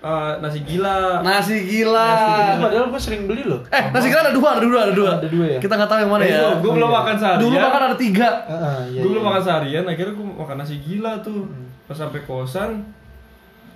Ah, 0.00 0.40
nasi 0.40 0.64
gila. 0.64 1.20
Nasi 1.20 1.60
gila. 1.68 2.08
Itu 2.08 2.64
padahal 2.64 2.88
gue 2.88 3.00
sering 3.00 3.28
beli 3.28 3.44
loh. 3.44 3.60
Eh, 3.68 3.92
nasi 3.92 4.08
gila 4.08 4.24
ada 4.24 4.32
dua, 4.32 4.56
ada 4.56 4.64
dua, 4.64 4.80
ada 4.88 4.94
dua. 4.96 5.10
Ada 5.20 5.28
dua 5.28 5.44
ya? 5.44 5.58
Kita 5.60 5.76
nggak 5.76 5.90
tahu 5.92 6.00
yang 6.00 6.12
mana 6.12 6.24
ya. 6.24 6.40
gue 6.56 6.72
belum 6.72 6.88
makan 6.88 7.14
seharian. 7.20 7.42
Dulu 7.44 7.56
makan 7.60 7.82
ada 7.84 7.96
tiga. 8.00 8.28
Heeh, 8.48 8.78
iya. 8.96 9.00
gue 9.04 9.10
belum 9.12 9.20
iya. 9.20 9.28
makan 9.28 9.42
seharian, 9.44 9.84
akhirnya 9.84 10.14
gue 10.16 10.26
makan 10.40 10.56
nasi 10.56 10.74
gila 10.80 11.12
tuh. 11.20 11.44
Pas 11.84 11.96
sampai 12.00 12.20
kosan, 12.24 12.70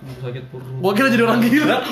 sakit 0.01 0.43
perut. 0.49 0.81
Gua 0.81 0.91
kira 0.97 1.13
jadi 1.13 1.23
orang 1.29 1.45
gila. 1.45 1.77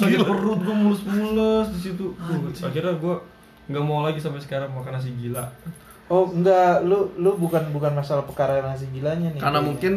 sakit 0.00 0.20
perut 0.24 0.58
gue 0.64 0.76
mulus-mulus 0.76 1.68
di 1.76 1.80
situ. 1.84 2.16
Akhirnya 2.64 2.96
gue 2.96 3.14
nggak 3.68 3.84
mau 3.84 4.04
lagi 4.04 4.20
sampai 4.24 4.40
sekarang 4.40 4.72
makan 4.72 4.96
nasi 4.96 5.12
gila. 5.20 5.52
Oh 6.12 6.28
enggak, 6.28 6.84
lu 6.84 7.08
lu 7.16 7.40
bukan 7.40 7.72
bukan 7.72 7.96
masalah 7.96 8.20
perkara 8.22 8.60
nasi 8.60 8.84
gilanya 8.92 9.32
nih. 9.32 9.40
Karena 9.40 9.56
kayaknya. 9.56 9.64
mungkin 9.64 9.92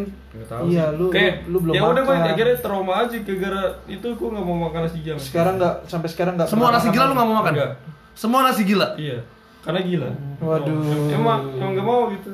tahu 0.47 0.63
Iya, 0.65 0.85
sih. 0.87 0.95
lu- 0.95 1.11
Kayak, 1.11 1.33
lu- 1.35 1.51
lu 1.51 1.57
belum 1.59 1.73
ya 1.75 1.81
udah 1.83 2.01
gue 2.01 2.15
makan. 2.15 2.31
akhirnya 2.31 2.55
trauma 2.57 2.93
aja 2.97 3.17
gara-gara 3.19 3.61
itu 3.85 4.07
gue 4.07 4.29
nggak 4.31 4.45
mau 4.45 4.57
makan 4.61 4.79
nasi 4.81 4.97
gila. 5.01 5.19
sekarang 5.19 5.53
nggak 5.59 5.73
sampai 5.85 6.07
sekarang 6.07 6.33
nggak 6.33 6.47
semua 6.47 6.71
nasi 6.71 6.87
gila 6.87 7.05
lu 7.05 7.13
nggak 7.13 7.27
mau 7.27 7.37
makan. 7.37 7.51
Enggak. 7.53 7.71
Semua 8.15 8.39
nasi 8.41 8.61
gila. 8.63 8.87
Iya, 8.95 9.17
karena 9.59 9.79
gila. 9.83 10.09
Waduh. 10.39 11.11
Emang 11.11 11.39
emang 11.51 11.71
nggak 11.75 11.83
mau 11.85 12.01
gitu. 12.09 12.31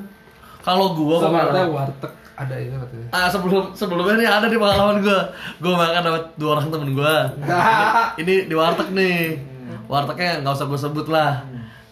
Kalau 0.62 0.86
gua 0.94 1.16
Sama 1.18 1.38
ada 1.42 1.62
warteg 1.66 2.12
ada 2.32 2.54
itu 2.54 2.76
katanya. 2.78 3.06
Ah 3.10 3.26
sebelum 3.26 3.74
sebelumnya 3.74 4.14
nih 4.16 4.28
ada 4.30 4.46
di 4.46 4.56
pengalaman 4.56 5.02
gua. 5.02 5.20
Gua 5.58 5.74
makan 5.76 6.00
sama 6.00 6.18
dua 6.38 6.50
orang 6.54 6.66
temen 6.70 6.90
gua. 6.94 7.16
ini, 8.14 8.22
ini 8.22 8.34
di 8.46 8.54
warteg 8.54 8.88
nih. 8.88 9.18
Wartegnya 9.84 10.38
nggak 10.40 10.54
usah 10.54 10.66
gua 10.66 10.78
sebut 10.78 11.06
lah. 11.08 11.42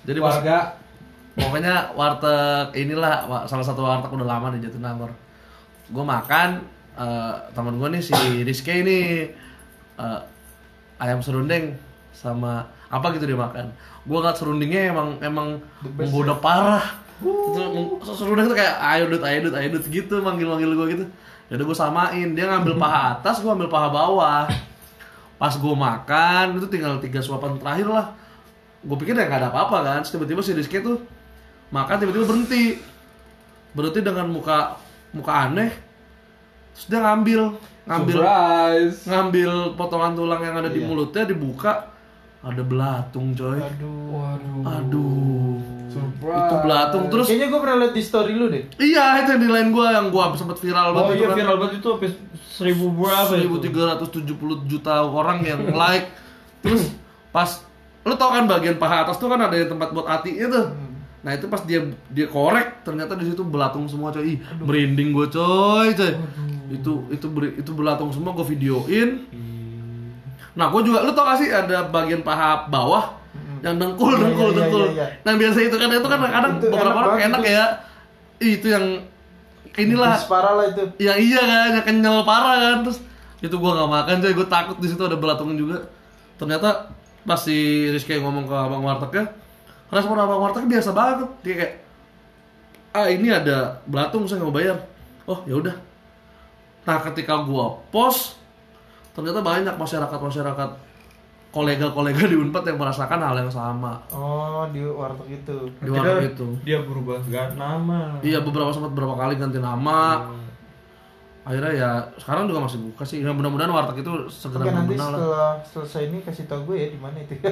Jadi 0.01 0.19
pas 0.19 0.39
Warga 0.39 0.59
pokoknya 1.39 1.95
warteg 1.95 2.75
inilah 2.75 3.27
salah 3.47 3.65
satu 3.65 3.87
warteg 3.87 4.11
udah 4.11 4.27
lama 4.27 4.51
di 4.55 4.63
Jatinangor. 4.63 5.11
Gua 5.91 6.05
makan 6.07 6.63
eh, 6.95 7.35
temen 7.55 7.75
gua 7.79 7.89
nih 7.91 8.03
si 8.03 8.15
Rizky 8.43 8.83
ini 8.83 8.99
eh, 9.97 10.21
ayam 10.99 11.23
serundeng 11.23 11.75
sama 12.11 12.67
apa 12.91 13.15
gitu 13.15 13.31
dia 13.31 13.39
makan. 13.39 13.71
Gua 14.05 14.23
ngeliat 14.23 14.37
serundengnya 14.37 14.91
emang 14.91 15.09
emang 15.23 15.49
menggoda 15.97 16.35
parah. 16.39 16.85
Itu 17.21 17.61
meng- 17.75 18.01
serundeng 18.03 18.47
tuh 18.51 18.57
kayak 18.59 18.77
ayo 18.97 19.05
dut 19.13 19.23
ayo 19.23 19.39
dut 19.47 19.55
ayo 19.55 19.69
dut 19.71 19.85
gitu 19.89 20.19
manggil-manggil 20.21 20.73
gua 20.75 20.87
gitu. 20.91 21.05
Ya 21.51 21.59
udah 21.59 21.67
gua 21.67 21.79
samain, 21.79 22.29
dia 22.35 22.47
ngambil 22.47 22.79
paha 22.83 23.19
atas, 23.19 23.43
gua 23.43 23.55
ambil 23.59 23.71
paha 23.71 23.89
bawah. 23.91 24.47
Pas 25.41 25.55
gua 25.57 25.75
makan 25.75 26.59
itu 26.61 26.67
tinggal 26.69 26.99
tiga 27.01 27.19
suapan 27.23 27.57
terakhir 27.59 27.89
lah. 27.89 28.07
Gue 28.81 28.97
pikir 28.97 29.13
ya 29.13 29.29
nggak 29.29 29.45
ada 29.45 29.49
apa-apa 29.53 29.77
kan, 29.85 30.01
tiba-tiba 30.01 30.41
si 30.41 30.57
Rizky 30.57 30.81
tuh 30.81 30.97
makan 31.71 31.97
tiba-tiba 31.97 32.27
berhenti 32.27 32.63
berhenti 33.71 34.01
dengan 34.01 34.27
muka 34.27 34.75
muka 35.11 35.33
aneh 35.47 35.71
terus 36.73 36.87
dia 36.87 37.01
ngambil 37.01 37.41
ngambil 37.83 38.17
surprise. 38.17 38.99
ngambil 39.05 39.51
potongan 39.75 40.13
tulang 40.13 40.41
yang 40.41 40.57
ada 40.57 40.67
di 40.67 40.81
mulutnya 40.81 41.25
dibuka 41.25 41.91
ada 42.41 42.63
belatung 42.63 43.31
coy 43.33 43.59
Aduh. 43.59 44.11
Waduh. 44.11 44.63
aduh 44.67 45.59
Surprise. 45.91 46.39
itu 46.41 46.55
belatung 46.61 47.05
terus 47.07 47.27
Kayaknya 47.27 47.47
gue 47.49 47.61
pernah 47.61 47.77
liat 47.79 47.93
di 47.93 48.03
story 48.03 48.33
lu 48.33 48.47
deh. 48.47 48.63
iya 48.79 49.21
itu 49.21 49.29
yang 49.29 49.41
di 49.41 49.51
line 49.51 49.71
gua 49.71 49.87
yang 49.93 50.07
gua 50.09 50.31
sempat 50.33 50.57
viral 50.57 50.91
Oh 50.91 50.95
banget 50.97 51.11
iya 51.11 51.19
itu 51.19 51.27
kan. 51.27 51.37
viral 51.37 51.57
banget 51.57 51.75
itu 51.77 51.89
habis 51.91 52.13
seribu 52.49 52.85
berapa 52.93 53.35
itu? 53.35 53.49
1370 53.67 54.67
juta 54.67 54.95
orang 55.01 55.39
yang 55.41 55.61
like 55.81 56.11
terus 56.61 56.95
pas 57.29 57.63
lu 58.01 58.15
tau 58.15 58.31
kan 58.31 58.47
bagian 58.47 58.75
paha 58.75 59.03
atas 59.03 59.17
tuh 59.17 59.27
kan 59.27 59.39
ada 59.39 59.53
yang 59.53 59.69
tempat 59.69 59.91
buat 59.91 60.07
hatinya 60.07 60.47
tuh 60.49 60.67
nah 61.21 61.37
itu 61.37 61.45
pas 61.47 61.61
dia 61.63 61.85
dia 62.09 62.25
korek 62.25 62.81
ternyata 62.81 63.13
di 63.13 63.29
situ 63.29 63.45
belatung 63.45 63.85
semua 63.85 64.09
coy. 64.09 64.25
Ih, 64.25 64.39
merinding 64.57 65.13
gue 65.13 65.27
coy 65.29 65.93
coy. 65.93 66.13
Itu 66.71 67.05
itu 67.09 67.27
itu 67.55 67.71
belatung 67.71 68.09
semua 68.09 68.33
gue 68.33 68.47
videoin. 68.49 69.29
Nah 70.57 70.67
gue 70.69 70.81
juga 70.83 71.05
lu 71.05 71.13
tau 71.13 71.25
gak 71.25 71.39
sih 71.39 71.49
ada 71.49 71.87
bagian 71.87 72.25
paha 72.25 72.67
bawah 72.67 73.21
yang 73.61 73.77
dengkul 73.77 74.17
Iya, 74.17 74.21
dengkul 74.25 74.49
iya, 74.49 74.51
iya, 74.51 74.57
dengkul? 74.57 74.83
iya, 74.89 74.93
iya. 74.97 75.07
nah 75.21 75.33
biasa 75.37 75.59
itu 75.61 75.77
kan 75.77 75.89
itu 75.93 76.09
kan 76.09 76.19
kadang 76.25 76.53
Itu 76.57 76.67
beberapa 76.73 76.89
enak 76.97 77.05
orang 77.05 77.21
enak 77.29 77.41
tuh. 77.41 77.53
ya. 77.53 77.65
Itu 78.41 78.67
yang 78.73 78.85
inilah. 79.77 80.13
Parah 80.25 80.53
lah 80.57 80.67
itu. 80.73 80.83
yang 80.97 81.19
iya 81.21 81.41
kan 81.45 81.69
yang 81.77 81.85
kenyal 81.85 82.17
parah 82.25 82.57
kan 82.57 82.77
terus 82.89 82.99
itu 83.41 83.57
gua 83.61 83.71
nggak 83.77 83.91
makan 83.93 84.17
coy. 84.25 84.33
Gue 84.33 84.49
takut 84.49 84.77
di 84.81 84.89
situ 84.89 85.03
ada 85.05 85.17
belatung 85.21 85.53
juga. 85.55 85.85
Ternyata 86.41 86.89
pas 87.21 87.37
si 87.37 87.53
Rizky 87.93 88.17
ngomong 88.17 88.49
ke 88.49 88.57
abang 88.57 88.81
wartegnya 88.81 89.29
respon 89.91 90.17
abang 90.19 90.39
wartegnya 90.39 90.79
biasa 90.79 90.91
banget 90.95 91.29
dia 91.43 91.55
kayak 91.59 91.75
ah 92.91 93.07
ini 93.07 93.31
ada 93.31 93.79
belatung 93.87 94.27
saya 94.27 94.43
nggak 94.43 94.51
mau 94.51 94.57
bayar? 94.57 94.79
Oh 95.27 95.41
ya 95.47 95.55
udah. 95.59 95.77
Nah 96.87 96.99
ketika 97.11 97.43
gua 97.47 97.79
post 97.91 98.39
ternyata 99.15 99.43
banyak 99.43 99.75
masyarakat 99.75 100.19
masyarakat 100.19 100.71
kolega-kolega 101.51 102.31
di 102.31 102.39
Unpad 102.39 102.63
yang 102.63 102.79
merasakan 102.79 103.19
hal 103.27 103.35
yang 103.43 103.51
sama. 103.51 103.99
Oh, 104.15 104.63
di 104.71 104.87
warteg 104.87 105.43
itu. 105.43 105.59
di 105.83 105.91
warteg 105.91 106.39
itu. 106.39 106.47
Dia 106.63 106.79
berubah 106.87 107.19
gak 107.27 107.59
nama. 107.59 108.23
iya 108.23 108.39
beberapa 108.39 108.71
sempat 108.71 108.95
beberapa 108.95 109.19
kali 109.19 109.35
ganti 109.35 109.59
nama 109.59 110.31
akhirnya 111.41 111.73
ya 111.73 111.91
sekarang 112.21 112.45
juga 112.45 112.61
masih 112.63 112.79
buka 112.85 113.01
sih 113.03 113.25
ya 113.25 113.33
mudah-mudahan 113.33 113.69
warteg 113.69 114.05
itu 114.05 114.13
segera 114.29 114.61
Oke, 114.61 114.71
nanti 114.71 114.93
mengenal 114.93 115.09
lah 115.09 115.19
setelah 115.19 115.53
selesai 115.65 116.01
ini 116.07 116.19
kasih 116.21 116.45
tau 116.45 116.61
gue 116.63 116.77
ya 116.77 116.87
di 116.93 116.99
mana 117.01 117.17
itu. 117.17 117.33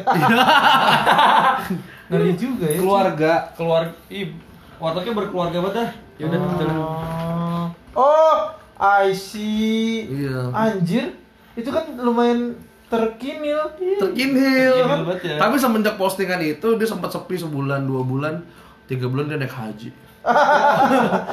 Ngeri 2.08 2.32
juga 2.36 2.66
ya. 2.68 2.78
Keluarga, 2.78 3.32
keluarga, 3.56 3.92
ih, 4.08 4.32
wartegnya 4.76 5.12
berkeluarga 5.14 5.56
banget 5.60 5.74
dah. 5.76 5.90
Ya 6.18 6.24
udah, 6.26 6.38
jalan. 6.56 6.76
Oh. 6.76 7.64
Oh, 7.94 8.34
I 8.78 9.10
see. 9.10 10.06
iya 10.06 10.48
Anjir, 10.52 11.14
itu 11.54 11.66
kan 11.66 11.82
lumayan 11.96 12.54
terkinil. 12.86 13.58
terkinil 13.74 13.98
Terkinil 14.00 14.74
banget 14.86 15.18
ya. 15.26 15.34
tapi 15.36 15.54
semenjak 15.56 15.94
postingan 15.96 16.40
itu 16.40 16.66
dia 16.78 16.86
sempat 16.86 17.10
sepi 17.10 17.36
sebulan 17.36 17.84
dua 17.84 18.00
bulan 18.00 18.40
tiga 18.86 19.04
bulan 19.04 19.28
dia 19.28 19.36
naik 19.36 19.52
haji 19.52 19.92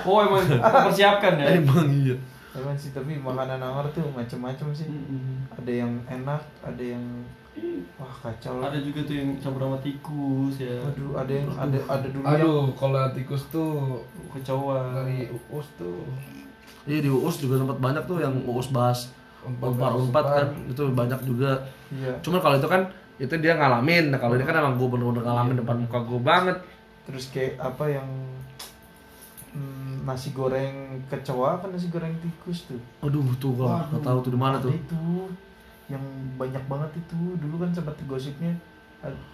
Oh 0.10 0.20
emang 0.20 0.44
mempersiapkan 0.44 1.39
ya. 1.39 1.56
emang 1.56 1.88
iya 1.88 2.15
Emang 2.56 2.76
sih, 2.80 2.96
tapi 2.96 3.20
makanan 3.20 3.60
Anwar 3.60 3.88
tuh 3.91 4.08
macem-macem 4.15 4.72
sih. 4.72 4.88
Ada 5.52 5.72
yang 5.84 5.91
enak, 6.08 6.41
ada 6.63 6.84
yang 6.84 7.04
wah 8.00 8.12
kacau 8.24 8.60
lah. 8.60 8.72
Ada 8.72 8.80
juga 8.84 9.04
tuh 9.04 9.15
yang 9.15 9.30
campur 9.39 9.62
sama 9.63 9.78
tikus 9.84 10.56
ya. 10.60 10.76
Aduh, 10.88 11.15
ada 11.15 11.32
yang 11.32 11.48
ada 11.56 11.78
ada 11.88 12.08
dulu 12.08 12.24
yang 12.24 12.36
Aduh, 12.39 12.63
kalau 12.76 13.04
tikus 13.15 13.44
tuh 13.52 14.00
Kecoa. 14.32 15.04
dari 15.04 15.28
uus 15.52 15.68
tuh. 15.80 16.04
iya 16.86 17.02
di 17.02 17.10
uus 17.10 17.41
juga 17.41 17.58
sempat 17.58 17.82
banyak 17.82 18.04
tuh 18.06 18.22
yang 18.22 18.36
uus 18.46 18.70
bahas 18.70 19.10
Unpad. 19.46 20.26
kan 20.26 20.48
itu 20.70 20.82
banyak 20.94 21.20
juga 21.26 21.65
iya. 21.94 22.13
cuman 22.22 22.41
kalau 22.41 22.56
itu 22.58 22.68
kan 22.70 22.82
itu 23.18 23.34
dia 23.41 23.58
ngalamin 23.58 24.13
nah 24.13 24.18
kalau 24.22 24.38
ini 24.38 24.46
kan 24.46 24.58
emang 24.58 24.78
gue 24.78 24.86
bener-bener 24.89 25.24
ngalamin 25.26 25.56
depan 25.62 25.78
muka 25.86 26.00
gue 26.02 26.22
banget 26.22 26.58
Terus 27.06 27.30
kayak 27.30 27.62
apa 27.62 27.86
yang 27.86 28.10
hmm, 29.54 30.10
nasi 30.10 30.34
goreng 30.34 30.85
kecoa 31.06 31.48
apa 31.56 31.65
nasi 31.68 31.88
goreng 31.88 32.15
tikus 32.18 32.65
tuh? 32.65 32.82
aduh 33.00 33.22
tuh 33.36 33.54
gue 33.54 33.65
nggak 33.65 34.02
tahu 34.02 34.18
tuh 34.22 34.32
di 34.32 34.39
mana 34.39 34.58
tuh 34.58 34.70
Itu 34.70 35.30
yang 35.86 36.02
banyak 36.36 36.65
banget 36.65 36.91
itu. 36.96 37.18
Dulu 37.38 37.56
kan 37.60 37.70
sempat 37.70 37.94
gosipnya 38.04 38.58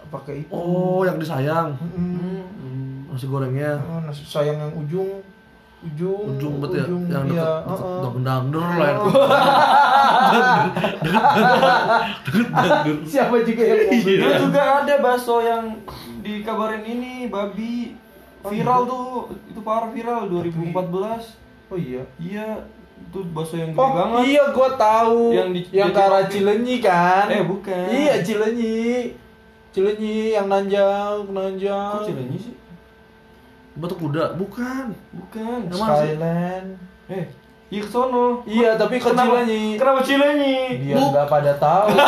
pakai 0.06 0.44
itu. 0.44 0.50
oh 0.50 1.00
yang 1.00 1.16
disayang 1.16 1.72
Mm-mm. 1.72 2.44
Hmm, 2.52 3.08
nasi 3.08 3.24
gorengnya 3.24 3.80
Oh, 3.82 4.00
nasi 4.00 4.20
sayang 4.22 4.58
yang 4.58 4.72
ujung 4.76 5.10
ujung 5.82 6.22
ujung 6.30 6.54
bet 6.60 6.76
ya 6.76 6.86
yang 6.86 7.24
iya, 7.26 7.42
deket 7.58 7.74
heeh. 7.74 7.98
deket 7.98 8.22
dangdur 8.22 8.62
lah 8.62 8.86
yang 8.92 9.02
Siapa 13.02 13.36
juga 13.42 13.62
yang 13.64 13.78
mau? 13.82 13.98
Dulu 13.98 14.30
juga 14.40 14.62
ada 14.78 14.94
bakso 14.98 15.36
yang 15.40 15.64
dikabarin 16.20 16.84
ini 16.84 17.26
babi 17.26 17.96
viral 18.42 18.80
tuh 18.84 19.06
itu 19.44 19.60
parah 19.60 19.90
viral 19.90 20.26
2014 20.28 21.41
Oh 21.72 21.78
iya. 21.80 22.02
iya 22.20 22.46
itu 23.02 23.18
bakso 23.32 23.56
yang 23.56 23.72
gede 23.72 23.80
Oh 23.80 23.90
banget. 23.90 24.20
iya 24.26 24.42
gua 24.52 24.68
tahu. 24.74 25.32
Yang 25.32 25.48
yang, 25.72 25.88
di- 25.88 25.96
ke 25.96 26.00
arah 26.02 26.24
Cilenyi 26.26 26.76
kan? 26.78 27.26
Eh, 27.28 27.42
bukan. 27.42 27.86
Iya 27.88 28.14
Cilenyi. 28.20 29.16
Cilenyi 29.72 30.16
yang 30.30 30.46
nanjak 30.46 30.84
nanjak 31.26 31.96
kok 31.96 32.04
Cilenyi 32.04 32.36
sih? 32.38 32.54
Batu 33.72 33.96
kuda? 33.96 34.36
Bukan. 34.36 34.92
Bukan. 35.10 35.58
Yang? 35.66 35.80
Skyland. 35.96 36.68
Eh 37.08 37.24
iya 37.72 37.80
ke 37.80 37.88
sono. 37.88 38.44
Iya 38.44 38.76
tapi 38.76 39.00
ke 39.00 39.08
kenapa? 39.08 39.40
Cilenyi. 39.40 39.64
Kenapa 39.80 40.00
Cilenyi? 40.04 40.56
Biar 40.78 40.96
nggak 41.08 41.26
pada 41.26 41.52
tahu. 41.56 41.86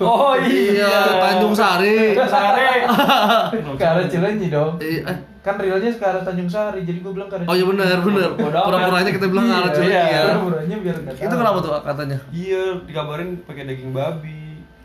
Oh 0.00 0.32
iya. 0.34 1.20
Tanjung 1.20 1.52
Sari. 1.54 2.16
Sare 2.18 2.88
Ke 3.76 3.84
arah 3.84 4.06
Cilenyi 4.08 4.48
dong. 4.48 4.80
Eh, 4.80 5.04
eh. 5.04 5.18
Kan 5.44 5.54
realnya 5.54 5.92
ke 5.92 6.00
arah 6.02 6.22
Tanjung 6.22 6.48
Sari 6.48 6.80
Jadi 6.82 6.98
gua 6.98 7.12
bilang 7.12 7.28
ke 7.28 7.36
arah 7.36 7.44
oh 7.44 7.52
iya 7.52 7.62
benar 7.62 8.00
benar 8.00 8.30
pura-puranya 8.34 9.12
kita 9.12 9.26
bilang 9.28 9.44
Iya, 9.44 9.56
arah 9.58 9.70
Cilenyi 9.70 9.92
iya. 9.92 10.02
ya 10.08 10.22
Pura-puranya 10.26 10.76
biar 10.78 10.96
nggak 10.98 11.14
itu 11.20 11.34
kenapa 11.36 11.58
tuh 11.58 11.70
katanya 11.78 12.18
iya 12.32 12.62
dikabarin 12.82 13.28
pakai 13.42 13.62
daging 13.64 13.92
babi 13.92 14.40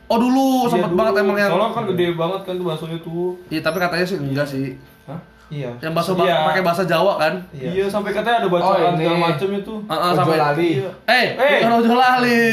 oh 0.06 0.17
dulu 0.17 0.48
Iya, 0.60 0.69
sempat 0.69 0.89
dulu. 0.89 1.00
banget 1.00 1.13
emang 1.17 1.38
yang 1.38 1.50
soalnya 1.50 1.72
kan 1.72 1.84
gede 1.88 2.08
banget 2.13 2.41
kan 2.43 2.54
tuh 2.54 2.65
baksonya 2.67 2.98
tuh 3.00 3.28
iya 3.48 3.62
tapi 3.62 3.78
katanya 3.78 4.06
sih 4.06 4.17
enggak 4.17 4.43
sih 4.45 4.67
Hah? 5.06 5.19
Iya 5.48 5.72
yang 5.80 5.93
bahasa 5.93 6.12
ba- 6.13 6.26
Iya. 6.26 6.38
pakai 6.45 6.62
bahasa 6.62 6.84
Jawa 6.84 7.13
kan 7.17 7.34
Iya. 7.50 7.69
Iya. 7.72 7.86
sampai 7.88 8.12
katanya 8.12 8.38
ada 8.38 8.50
bacaan 8.50 8.69
Oh, 8.86 8.93
segala 8.93 9.17
macem 9.24 9.50
itu. 9.56 9.74
Ah, 9.82 9.93
ah, 9.93 10.10
Ojo 10.10 10.17
sampai 10.19 10.38
lali. 10.38 10.69
Iya. 10.76 10.89
eh 11.08 11.26
Eh. 11.34 11.52
bukan 11.58 11.72
ojo 11.80 11.93
lali 11.95 12.43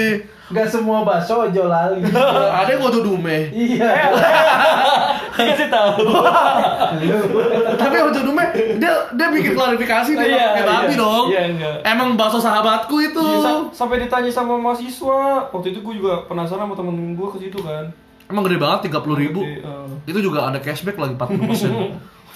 Nggak 0.46 0.68
semua 0.70 1.02
bakso 1.02 1.34
ojo 1.42 1.62
lali 1.66 1.98
ada 2.60 2.70
yang 2.70 2.80
ojo 2.80 3.00
dume 3.02 3.50
Iya 3.50 3.90
Dikasih 5.42 5.68
tahu. 5.68 6.06
tapi 7.76 7.96
ojo 7.98 8.20
dume 8.22 8.44
dia 8.76 8.92
dia 9.10 9.26
bikin 9.28 9.52
klarifikasi 9.52 10.10
dia 10.12 10.26
Iya, 10.26 10.46
pakai 10.50 10.64
babi 10.64 10.86
iya. 10.88 10.98
dong 10.98 11.24
Iya, 11.26 11.42
enggak. 11.48 11.74
emang 11.84 12.08
bakso 12.14 12.38
sahabatku 12.38 12.96
itu 12.98 13.20
Iya, 13.20 13.40
sa- 13.40 13.68
sampai 13.76 14.00
ditanya 14.00 14.28
sama 14.28 14.56
mahasiswa. 14.56 15.20
Waktu 15.48 15.68
itu 15.70 15.80
gue 15.80 15.94
juga 15.96 16.24
penasaran 16.24 16.64
sama 16.64 16.74
temen 16.74 16.94
gue 17.12 17.28
ke 17.28 17.38
situ 17.40 17.58
kan. 17.60 17.86
emang 18.26 18.42
gede 18.42 18.58
banget 18.58 18.90
tiga 18.90 18.98
puluh 18.98 19.14
ribu 19.14 19.38
eh. 19.40 19.62
itu 20.04 20.18
juga 20.18 20.50
ada 20.50 20.58
cashback 20.58 20.96
lagi 20.96 21.14
40 21.14 21.46
persen 21.46 21.70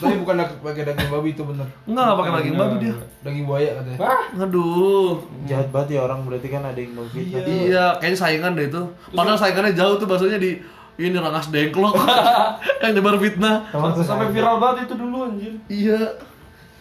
Tapi 0.01 0.17
bukan 0.17 0.33
pakai 0.65 0.81
daging 0.83 1.11
babi 1.11 1.29
itu 1.31 1.43
bener. 1.43 1.67
enggak 1.83 2.05
nggak 2.07 2.17
pakai 2.17 2.33
daging 2.33 2.57
babi 2.57 2.75
dia 2.81 2.95
Daging 3.21 3.45
buaya 3.45 3.71
katanya. 3.75 3.99
Wah, 3.99 4.23
aduh 4.39 5.13
Jahat 5.45 5.69
banget 5.69 5.89
ya 5.93 6.01
orang 6.01 6.25
berarti 6.25 6.49
kan 6.49 6.63
ada 6.63 6.79
yang 6.79 6.95
mau 6.95 7.05
fitnah 7.05 7.43
Iya, 7.43 7.85
kayaknya 7.99 8.17
saingan 8.17 8.53
deh 8.55 8.67
itu. 8.67 8.81
Padahal 9.11 9.37
saingannya 9.37 9.75
jauh 9.75 9.99
tuh 9.99 10.07
baksonya 10.07 10.39
di 10.39 10.57
ini 11.03 11.17
rangas 11.17 11.49
dengklok 11.49 11.97
yang 12.83 12.93
nyebar 12.93 13.17
fitnah. 13.17 13.65
Sampai 13.97 14.29
viral 14.29 14.57
banget 14.57 14.85
itu 14.85 14.95
dulu 14.95 15.17
anjir. 15.27 15.53
Iya. 15.67 16.01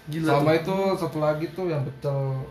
Gila. 0.08 0.29
Sama 0.36 0.51
tuh. 0.51 0.60
itu 0.60 0.75
satu 0.97 1.17
lagi 1.19 1.45
tuh 1.49 1.65
yang 1.65 1.82
pecel 1.82 2.43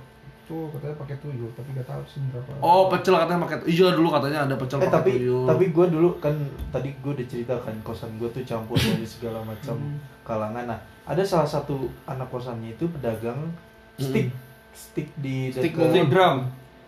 tuh 0.44 0.72
katanya 0.72 0.96
pakai 0.96 1.16
tuyul 1.18 1.50
tapi 1.52 1.68
gak 1.72 1.84
tahu 1.84 2.00
sih 2.04 2.24
berapa. 2.26 2.48
Oh, 2.58 2.88
pecel 2.88 3.12
katanya 3.14 3.40
pakai 3.42 3.58
iya 3.66 3.90
dulu 3.90 4.08
katanya 4.08 4.38
ada 4.42 4.54
pecel 4.54 4.78
Eh 4.78 4.82
pakai 4.82 4.94
tapi 4.94 5.10
tuyul. 5.14 5.44
tapi 5.44 5.64
gue 5.68 5.86
dulu 5.88 6.08
kan 6.16 6.32
tadi 6.70 6.88
gue 6.94 7.12
udah 7.12 7.26
cerita 7.26 7.54
kan 7.58 7.76
kosan 7.82 8.16
gue 8.16 8.28
tuh 8.28 8.40
campur 8.42 8.72
dari 8.74 9.04
segala 9.04 9.42
macam 9.42 9.76
kalangan. 10.22 10.64
Nah 10.66 10.78
ada 11.04 11.20
salah 11.20 11.44
satu 11.44 11.76
anak 12.04 12.28
kosannya 12.28 12.72
itu 12.72 12.88
pedagang 12.88 13.52
stick 13.96 14.32
stick 14.70 15.08
di 15.16 15.50
Stick 15.50 15.74
dekat- 15.74 15.90
Stick 15.90 16.06
drum, 16.06 16.36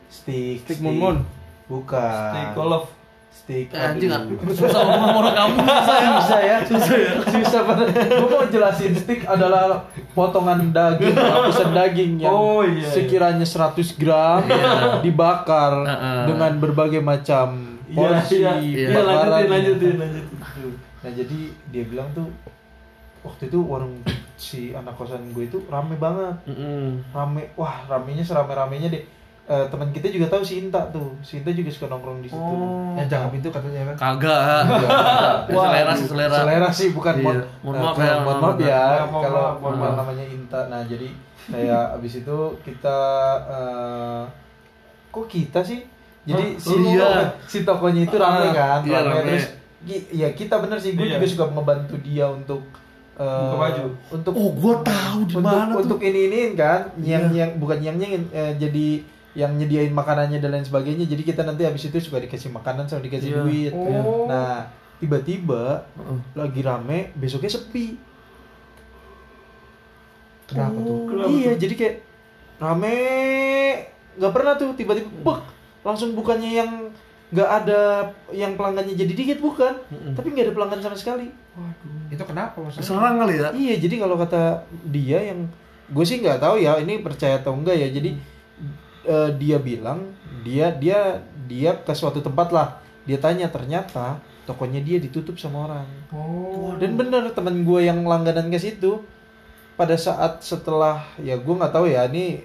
stick 0.09 0.57
Stick 0.63 0.79
Mumun. 0.81 1.21
bukan 1.67 2.31
stick 2.31 2.49
golf. 2.55 2.87
Stick 3.31 3.71
Eh, 3.71 3.79
anjing 3.81 4.11
susah 4.49 4.83
ngomong 4.83 5.15
orang 5.23 5.35
kamu 5.35 5.55
susah 5.57 5.97
ya. 5.97 6.11
susah 6.13 6.41
ya 6.41 6.57
susah 6.63 6.97
ya 6.97 7.13
susah 7.25 7.61
banget 7.65 7.87
gue 8.11 8.29
mau 8.29 8.45
jelasin 8.45 8.93
stick 8.93 9.23
adalah 9.25 9.81
potongan 10.13 10.69
daging 10.69 11.15
lapisan 11.15 11.71
daging 11.73 12.13
yang 12.19 12.31
Oh, 12.31 12.61
iya, 12.61 12.75
iya. 12.77 12.91
sekiranya 12.91 13.43
100 13.43 13.75
gram 13.97 14.43
dibakar 15.01 15.73
Heeh. 15.85 16.23
dengan 16.27 16.53
berbagai 16.57 17.01
macam 17.01 17.49
Iya, 17.85 17.97
porsi 17.97 18.37
iya. 18.39 18.53
Iya, 18.55 18.87
Iya, 18.87 19.01
lanjutin, 19.01 19.07
bakaran. 19.09 19.49
lanjutin, 19.49 19.95
lanjutin. 19.97 20.39
Aduh. 20.41 20.75
nah 21.01 21.11
jadi 21.11 21.39
dia 21.67 21.85
bilang 21.85 22.09
tuh 22.13 22.29
waktu 23.21 23.43
itu 23.47 23.59
warung 23.61 23.95
si 24.35 24.71
anak 24.71 24.95
kosan 24.95 25.31
gue 25.31 25.45
itu 25.45 25.59
rame 25.67 25.95
banget 25.95 26.33
Mm-mm. 26.47 27.03
rame 27.11 27.51
wah 27.55 27.85
ramenya 27.85 28.21
serame 28.21 28.51
ramenya 28.51 28.89
deh 28.89 29.05
Eh, 29.43 29.67
teman 29.67 29.91
kita 29.91 30.07
juga 30.07 30.27
tahu 30.29 30.41
si 30.41 30.61
Inta 30.61 30.79
tuh 30.89 31.11
si 31.21 31.39
Inta 31.39 31.51
juga 31.51 31.67
suka 31.69 31.87
nongkrong 31.87 32.21
di 32.21 32.29
situ 32.29 32.39
Oh. 32.39 32.95
Yang 32.95 33.09
jangan 33.11 33.29
pintu 33.31 33.49
katanya 33.49 33.83
kan. 33.85 33.97
Kagak. 33.99 34.63
Ya, 35.43 35.59
selera 35.59 35.93
sih 35.93 36.07
selera. 36.07 36.37
selera 36.37 36.69
sih 36.71 36.89
bukan 36.91 37.15
Iya. 37.17 37.25
mohon 37.59 37.75
eh, 37.75 37.83
maaf 37.83 37.91
mohon- 37.91 37.99
ya, 38.01 38.15
mohon 38.15 38.23
mohon 38.23 38.39
maaf 38.39 38.47
maaf. 38.47 38.61
ya 38.61 38.69
Ya, 38.71 38.83
kalau 39.11 39.43
maaf, 39.43 39.57
mohon 39.59 39.77
maaf. 39.77 39.95
namanya 39.99 40.25
Inta 40.25 40.61
nah 40.67 40.81
jadi 40.83 41.09
kayak 41.47 41.85
abis 41.93 42.13
itu 42.21 42.39
kita 42.63 42.99
eh, 43.49 44.23
kok 45.11 45.27
kita 45.27 45.61
sih 45.61 45.81
jadi 46.23 46.45
si 46.55 46.75
iya. 46.87 47.11
si 47.43 47.59
tokonya 47.63 48.03
itu 48.05 48.17
rame 48.17 48.47
Ah, 48.47 48.53
kan 48.53 48.81
iya, 48.85 48.99
rame. 49.01 49.11
rame. 49.11 49.23
terus 49.27 49.47
ya 50.13 50.29
kita 50.31 50.55
bener 50.59 50.77
sih 50.77 50.93
gue 50.93 51.03
Iya. 51.03 51.17
juga 51.17 51.27
suka 51.27 51.45
ngebantu 51.51 51.95
dia 51.99 52.23
untuk 52.25 52.63
eh, 53.17 53.27
Buka 53.27 53.57
baju. 53.59 53.85
untuk 54.11 54.33
Oh, 54.33 54.51
gua 54.55 54.75
tahu 54.81 55.19
di 55.23 55.35
untuk, 55.35 55.43
mana 55.45 55.73
tuh. 55.73 55.83
untuk 55.83 56.01
ini 56.01 56.21
iniin 56.29 56.53
kan 56.55 56.87
yang 56.97 57.27
Iya. 57.27 57.43
yang 57.43 57.51
bukan 57.59 57.79
yang 57.79 57.97
yang 57.99 58.15
jadi 58.55 58.89
yang 59.33 59.55
nyediain 59.55 59.91
makanannya 59.91 60.37
dan 60.37 60.51
lain 60.51 60.63
sebagainya 60.63 61.07
jadi 61.07 61.23
kita 61.25 61.43
nanti 61.43 61.63
habis 61.63 61.85
itu 61.85 61.97
suka 62.01 62.19
dikasih 62.19 62.51
makanan 62.51 62.85
sama 62.85 63.01
dikasih 63.01 63.31
Iya. 63.31 63.39
duit 63.41 63.73
Oh. 63.73 64.27
nah 64.27 64.67
tiba-tiba 64.97 65.87
Heeh. 65.93 66.19
lagi 66.35 66.61
rame 66.61 66.99
besoknya 67.15 67.51
sepi 67.53 67.95
Kenapa 70.45 70.79
tuh? 70.81 71.07
Kenapa 71.07 71.31
iya 71.31 71.51
tuh? 71.53 71.59
jadi 71.59 71.75
kayak 71.77 71.97
rame 72.59 72.97
nggak 74.13 74.33
pernah 74.35 74.53
tuh 74.55 74.75
tiba-tiba 74.75 75.09
bek 75.23 75.41
langsung 75.81 76.13
bukannya 76.13 76.51
yang 76.53 76.71
nggak 77.31 77.47
ada 77.49 77.81
yang 78.29 78.53
pelanggannya 78.53 78.93
jadi 78.93 79.13
dikit 79.15 79.39
bukan 79.39 79.71
tapi 80.13 80.29
nggak 80.29 80.51
ada 80.51 80.55
pelanggan 80.55 80.81
sama 80.83 80.99
sekali 80.99 81.31
Waduh, 81.51 82.11
itu 82.11 82.23
kenapa 82.25 82.59
maksudnya? 82.59 82.83
Serang 82.85 83.17
kali 83.17 83.39
ya. 83.39 83.49
iya 83.53 83.75
jadi 83.79 83.95
kalau 83.97 84.19
kata 84.19 84.67
dia 84.85 85.23
yang 85.25 85.47
gue 85.87 86.05
sih 86.05 86.19
nggak 86.19 86.39
tahu 86.39 86.59
ya 86.59 86.75
ini 86.77 86.99
percaya 86.99 87.39
atau 87.39 87.55
enggak 87.55 87.75
ya 87.77 87.89
jadi 87.89 88.19
eh, 89.03 89.31
dia 89.35 89.57
bilang 89.57 90.13
dia 90.41 90.71
dia 90.71 91.21
dia 91.45 91.75
ke 91.75 91.93
suatu 91.93 92.19
tempat 92.19 92.49
lah 92.51 92.69
dia 93.03 93.17
tanya 93.17 93.47
ternyata 93.47 94.17
tokonya 94.45 94.81
dia 94.81 94.97
ditutup 94.97 95.35
sama 95.35 95.67
orang 95.67 95.87
Oh. 96.11 96.75
dan 96.77 96.95
bener 96.95 97.31
temen 97.31 97.63
gue 97.63 97.81
yang 97.83 98.03
langganan 98.03 98.49
ke 98.49 98.59
situ 98.59 98.99
pada 99.75 99.95
saat 99.95 100.41
setelah 100.41 101.01
ya 101.17 101.35
gue 101.35 101.55
nggak 101.55 101.71
tahu 101.71 101.87
ya 101.87 102.05
ini 102.07 102.43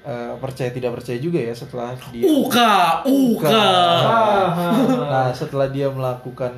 eh, 0.00 0.32
percaya 0.38 0.70
tidak 0.70 0.96
percaya 0.96 1.18
juga 1.18 1.36
ya 1.36 1.52
setelah 1.52 1.92
dia 2.08 2.24
Uka, 2.24 3.04
uka. 3.04 3.50
nah 5.12 5.28
setelah 5.30 5.68
dia 5.68 5.90
melakukan 5.90 6.52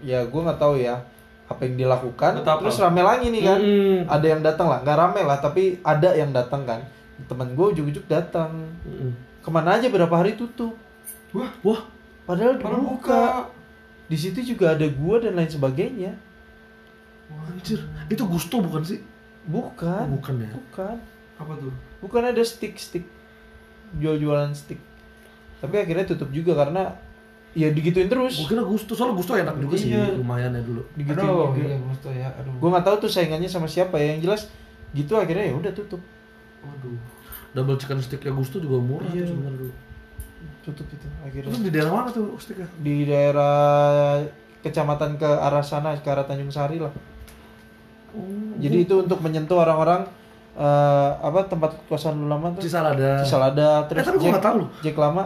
ya 0.00 0.22
gue 0.22 0.40
nggak 0.40 0.56
tahu 0.56 0.78
ya 0.78 0.96
apa 1.44 1.60
yang 1.62 1.76
dilakukan 1.76 2.40
Betapa? 2.40 2.64
terus 2.64 2.80
rame 2.80 3.02
lagi 3.02 3.28
nih 3.28 3.42
kan 3.44 3.58
Mm-mm. 3.60 3.98
ada 4.08 4.26
yang 4.26 4.40
datang 4.40 4.66
lah 4.66 4.78
nggak 4.80 4.98
rame 4.98 5.20
lah 5.20 5.38
tapi 5.38 5.76
ada 5.82 6.08
yang 6.14 6.32
datang 6.32 6.64
kan 6.64 6.80
temen 7.22 7.48
gue 7.52 7.66
ujuk-ujuk 7.72 8.04
datang 8.06 8.50
Mm-mm. 8.82 9.12
ke 9.38 9.48
mana 9.48 9.76
aja 9.76 9.86
berapa 9.86 10.12
hari 10.12 10.34
tutup 10.34 10.74
Wah, 11.32 11.48
Wah, 11.64 11.80
padahal 12.22 12.60
Padahal 12.60 12.82
dibuka 12.84 13.22
di 14.04 14.16
situ 14.16 14.44
juga 14.44 14.76
ada 14.76 14.84
gua 14.84 15.16
dan 15.16 15.32
lain 15.32 15.48
sebagainya 15.48 16.12
anjir. 17.48 17.80
Itu 18.06 18.28
Gusto 18.28 18.60
bukan 18.60 18.82
sih? 18.82 19.00
bukan 19.42 20.06
Bukan 20.12 20.34
ya. 20.38 20.50
bukan 20.54 20.96
apa 21.34 21.52
tuh? 21.58 21.72
bukan 21.98 22.22
ada 22.22 22.38
stick 22.42 22.78
stick 22.78 23.02
jual-jualan 23.92 24.54
stick 24.54 24.78
tapi 25.58 25.82
akhirnya 25.82 26.06
tutup 26.06 26.30
juga 26.30 26.54
karena 26.54 26.94
ya 27.50 27.66
digituin 27.68 28.06
terus 28.06 28.38
Gue 28.38 28.54
kira 28.54 28.62
Gusto, 28.62 28.94
soalnya 28.94 29.18
Gusto 29.18 29.34
enak 29.34 29.58
juga 29.58 29.74
sih, 29.74 29.90
Iya. 29.90 30.14
lumayan 30.14 30.54
ya 30.54 30.62
dulu. 30.62 30.82
digituin 30.94 31.26
Aduh, 31.26 31.50
juga. 31.50 31.66
iya 31.66 31.76
Gusto 31.80 32.08
ya. 32.10 32.28
Aduh. 32.38 32.54
gue 32.54 32.68
nggak 32.70 32.84
tahu 32.84 32.96
tuh 33.02 33.10
saingannya 33.10 33.50
sama 33.50 33.66
siapa 33.66 33.98
ya 33.98 34.14
yang 34.14 34.22
jelas 34.22 34.46
gitu 34.92 35.18
akhirnya 35.18 35.50
ya 35.50 35.54
udah 35.58 35.72
tutup 35.74 35.98
Waduh. 36.62 36.98
Double 37.52 37.76
chicken 37.76 37.98
sticknya 37.98 38.32
Gusto 38.32 38.56
juga 38.56 38.78
murah 38.78 39.06
Iya. 39.08 39.22
tuh 39.22 39.30
sebenarnya 39.30 39.58
dulu. 39.60 39.74
tutup 40.62 40.86
itu 40.88 41.06
akhirnya 41.20 41.48
Terus 41.48 41.60
di 41.60 41.70
daerah 41.70 41.90
mana 41.92 42.08
tuh 42.08 42.26
sticknya? 42.36 42.68
di 42.76 42.96
daerah 43.02 43.54
kecamatan 44.60 45.10
ke 45.16 45.26
arah 45.26 45.58
sana 45.60 45.90
ke 45.92 46.06
arah 46.06 46.22
Tanjung 46.22 46.48
Sari 46.48 46.78
lah 46.78 46.90
jadi 48.56 48.76
itu 48.78 48.94
untuk 49.00 49.18
menyentuh 49.18 49.56
orang-orang 49.56 50.04
eh, 50.54 51.10
apa 51.18 51.40
tempat 51.44 51.72
kosan 51.86 52.14
lu 52.14 52.28
lama 52.28 52.52
tuh 52.52 52.60
Cisalada. 52.60 53.18
Cisalada 53.18 53.68
terus 53.86 53.98
Eh, 53.98 54.06
tapi 54.06 54.16
gua 54.16 54.22
Jack- 54.22 54.32
nggak 54.32 54.44
tahu 54.44 54.56
loh. 54.58 54.68
Jack 54.80 54.96
lama 54.96 55.24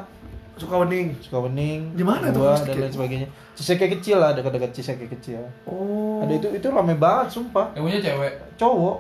Sukawening. 0.57 1.09
Sukawening 1.21 1.81
Di 1.93 2.01
mana 2.01 2.31
itu 2.31 2.39
gua, 2.39 2.55
Mas 2.55 2.63
dan 2.63 2.77
lain 2.79 2.89
sebagainya 2.91 3.29
Ciseke 3.53 3.87
kecil 3.91 4.17
lah 4.17 4.33
dekat-dekat 4.33 4.71
Ciseke 4.73 5.05
kecil 5.11 5.45
Oh. 5.65 6.23
ada 6.23 6.33
itu 6.33 6.49
itu 6.51 6.67
rame 6.67 6.95
banget 6.95 7.29
sumpah 7.31 7.75
Yang 7.75 7.83
punya 7.83 7.99
cewek. 8.03 8.33
cowok 8.57 8.97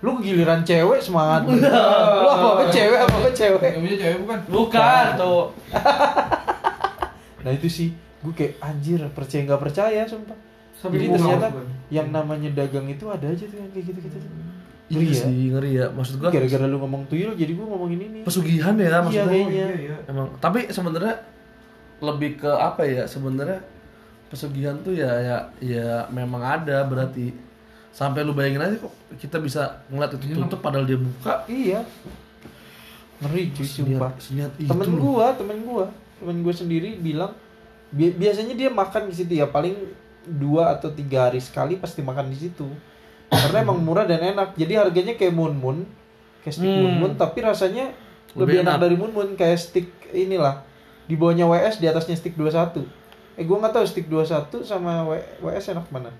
lu 0.00 0.16
giliran 0.18 0.64
cewek 0.64 1.00
semangat 1.00 1.44
lu 1.44 1.60
apa 1.60 2.46
apa 2.56 2.64
cewek 2.72 2.98
apa 2.98 3.14
apa 3.14 3.30
cewek 3.30 3.60
Yang 3.60 3.80
punya 3.84 3.96
cewek 4.00 4.16
bukan? 4.24 4.38
Bukan 4.48 5.04
tuh. 5.14 5.42
nah 7.44 7.50
itu 7.52 7.68
sih 7.68 7.88
gue 8.20 8.32
kayak 8.32 8.60
anjir 8.60 9.00
percaya 9.12 9.40
nggak 9.44 9.60
percaya 9.60 10.00
sumpah 10.04 10.36
Sampai 10.76 10.96
jadi 10.96 11.06
gua 11.08 11.16
ternyata 11.16 11.46
Bang. 11.52 11.68
yang 11.92 12.08
namanya 12.08 12.48
dagang 12.52 12.88
itu 12.88 13.04
ada 13.08 13.28
aja 13.28 13.44
tuh 13.44 13.56
yang 13.56 13.68
kayak 13.68 13.84
gitu-gitu 13.92 14.16
tuh. 14.16 14.32
Iya 14.90 14.96
Ngeri 14.96 15.06
ya? 15.06 15.20
sih, 15.20 15.38
ngeri 15.52 15.70
ya. 15.76 15.86
Maksud 15.92 16.14
gua 16.16 16.28
gara-gara 16.32 16.64
lu 16.64 16.76
ngomong 16.80 17.02
tuyul 17.06 17.32
jadi 17.36 17.52
gue 17.52 17.66
ngomongin 17.68 18.00
ini 18.00 18.18
pesugihan 18.24 18.74
ya 18.74 18.88
iya 18.88 18.98
maksudnya. 18.98 19.28
kayaknya 19.28 19.96
Emang 20.08 20.26
tapi 20.40 20.60
sebenarnya 20.72 21.14
lebih 22.00 22.40
ke 22.40 22.48
apa 22.50 22.82
ya? 22.88 23.04
Sebenarnya 23.04 23.60
pesugihan 24.32 24.80
tuh 24.80 24.96
ya 24.96 25.10
ya 25.20 25.36
ya 25.60 26.08
memang 26.08 26.40
ada 26.40 26.80
berarti 26.88 27.28
sampai 27.90 28.22
lu 28.22 28.30
bayangin 28.30 28.60
aja 28.60 28.76
kok 28.78 28.90
kita 29.16 29.36
bisa 29.38 29.60
ngeliat 29.86 30.14
itu 30.14 30.32
tutup 30.32 30.58
padahal 30.58 30.84
dia 30.84 30.96
buka. 30.96 31.42
Iya. 31.44 31.82
Ngeri 33.20 33.52
cuy 33.52 33.66
sumpah. 33.66 34.10
seniat 34.16 34.52
itu 34.56 34.66
temen 34.66 34.96
gua 34.96 35.34
temen 35.34 35.58
gua 35.60 35.84
temen 36.16 36.40
gua 36.40 36.54
sendiri 36.54 36.96
bilang 36.96 37.36
bi- 37.90 38.12
biasanya 38.12 38.54
dia 38.54 38.68
makan 38.68 39.06
di 39.06 39.14
situ 39.14 39.32
ya 39.34 39.44
paling 39.44 39.76
dua 40.22 40.72
atau 40.72 40.88
tiga 40.88 41.26
hari 41.26 41.38
sekali 41.38 41.76
pasti 41.76 42.00
makan 42.00 42.28
di 42.28 42.38
situ. 42.38 42.64
Karena 43.26 43.62
emang 43.62 43.78
murah 43.78 44.04
dan 44.04 44.18
enak. 44.26 44.54
Jadi 44.54 44.72
harganya 44.74 45.14
kayak 45.14 45.30
mun 45.30 45.54
mun 45.54 45.78
kayak 46.40 46.54
stick 46.54 46.66
Hmm. 46.66 46.80
mun 46.80 46.94
mun 46.98 47.12
tapi 47.14 47.38
rasanya 47.40 47.92
Lebih 48.30 48.38
lebih, 48.40 48.56
enak. 48.58 48.70
enak. 48.70 48.80
dari 48.80 48.96
mun 48.96 49.10
mun 49.10 49.28
kayak 49.34 49.58
stick 49.58 49.86
inilah. 50.08 50.64
Di 51.04 51.14
bawahnya 51.14 51.44
WS 51.44 51.76
di 51.76 51.86
atasnya 51.86 52.14
stick 52.14 52.34
21 52.34 52.86
eh 53.32 53.42
gua 53.42 53.56
nggak 53.58 53.72
tahu 53.72 53.84
stick 53.84 54.06
21 54.06 54.62
sama 54.62 55.04
W- 55.04 55.28
WS 55.42 55.70
enak 55.70 55.86
mana 55.88 56.10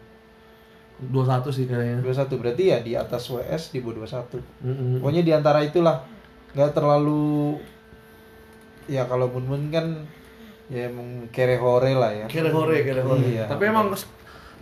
21 1.00 1.48
sih 1.48 1.64
kayaknya 1.64 2.04
21 2.04 2.36
berarti 2.36 2.62
ya 2.66 2.78
di 2.78 2.92
atas 2.92 3.24
WS 3.26 3.72
di 3.72 3.80
bawah 3.80 4.04
21 4.04 4.36
Mm-mm. 4.60 4.90
Pokoknya 5.00 5.22
di 5.22 5.32
antara 5.32 5.60
itulah 5.60 6.04
nggak 6.50 6.70
terlalu 6.70 7.56
ya 8.84 9.06
kalau 9.06 9.30
mun 9.30 9.44
mun 9.46 9.62
kan 9.68 9.86
ya 10.66 10.86
emang 10.86 11.06
kere 11.30 11.56
hore 11.56 11.94
lah 11.94 12.10
ya. 12.10 12.26
kere 12.26 12.50
hore 12.50 12.82
kere 12.82 13.00
hore 13.00 13.22
Iya. 13.24 13.46
tapi 13.46 13.66
emang 13.66 13.90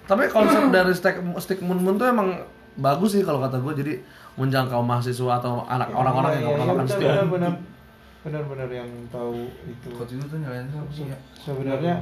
tapi 0.05 0.25
konsep 0.29 0.69
dari 0.75 0.93
stick 0.93 1.17
stick 1.39 1.61
mun 1.61 1.79
mun 1.79 1.97
tuh 1.97 2.07
emang 2.07 2.37
bagus 2.75 3.13
sih 3.13 3.25
kalau 3.25 3.41
kata 3.41 3.59
gue 3.59 3.73
jadi 3.75 3.95
menjangkau 4.37 4.79
mahasiswa 4.81 5.33
atau 5.37 5.65
anak 5.65 5.91
orang-orang 5.91 6.39
yang 6.39 6.45
nggak 6.45 6.55
Iya, 6.55 6.63
makan 6.63 6.77
benar, 6.79 6.89
stick 6.89 7.09
benar 7.09 7.27
benar 7.27 7.53
benar 8.19 8.43
benar 8.45 8.69
yang 8.69 8.91
tahu 9.09 9.47
itu. 9.65 9.89
Coach 9.91 10.13
itu 10.13 10.25
tuh 10.25 10.39
nyalain 10.39 10.67
siapa 10.69 10.91
sih 10.91 11.05
ya? 11.07 11.17
Sebenarnya 11.35 11.95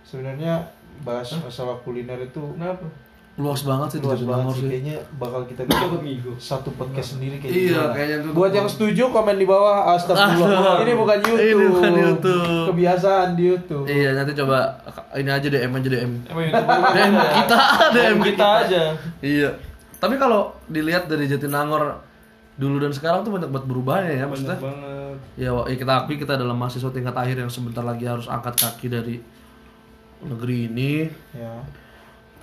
sebenarnya 0.00 0.52
bahas 1.02 1.28
masalah 1.36 1.76
kuliner 1.80 2.16
itu 2.18 2.40
Kenapa? 2.54 2.86
Luas 3.36 3.60
banget 3.62 3.88
sih 3.88 4.00
luas 4.00 4.16
Jatinangor 4.16 4.32
banget 4.48 4.54
sih 4.56 4.64
kayaknya 4.66 4.96
bakal 5.16 5.40
kita 5.44 5.62
bikin 5.62 5.92
satu 6.36 6.72
podcast 6.72 7.08
sendiri 7.14 7.36
kayaknya. 7.36 7.60
Iya, 7.68 7.82
kayaknya 7.92 8.16
itu. 8.18 8.28
Buat 8.32 8.52
yang 8.52 8.64
setuju 8.64 9.02
komen 9.10 9.36
di 9.36 9.44
bawah 9.44 9.92
astagfirullah. 9.92 10.80
Ini 10.84 10.92
bukan 10.94 11.18
YouTube. 11.20 11.44
Ini 11.46 11.64
bukan 11.68 11.92
YouTube. 11.94 12.64
Kebiasaan 12.66 13.28
di 13.32 13.42
YouTube. 13.46 13.84
iya 13.86 14.10
nanti 14.12 14.32
coba 14.34 14.72
ini 15.14 15.28
aja 15.28 15.46
DM 15.46 15.68
aja 15.70 15.88
DM 15.90 16.12
DM 16.24 17.12
kita 17.38 17.56
DM 17.92 18.16
kita 18.22 18.46
aja. 18.62 18.82
iya 19.20 19.50
tapi 19.96 20.16
kalau 20.16 20.52
dilihat 20.66 21.04
dari 21.04 21.24
Jatinangor 21.24 22.00
dulu 22.54 22.76
dan 22.78 22.88
sekarang 22.90 23.20
tuh 23.20 23.32
banyak 23.32 23.48
banget 23.48 23.66
berubahnya 23.66 24.12
ya 24.14 24.24
maksudnya 24.24 24.56
Banyak 24.56 24.64
banget. 24.66 25.16
ya, 25.36 25.50
ya 25.52 25.76
kita 25.76 25.92
akui 25.94 26.16
kita 26.16 26.32
adalah 26.34 26.52
mahasiswa 26.52 26.88
tingkat 26.88 27.12
akhir 27.12 27.36
yang 27.38 27.48
sebentar 27.48 27.80
lagi 27.80 28.04
harus 28.04 28.24
angkat 28.26 28.56
kaki 28.56 28.88
dari 28.88 29.16
negeri 30.22 30.66
ini 30.66 30.92
Ya. 31.32 31.60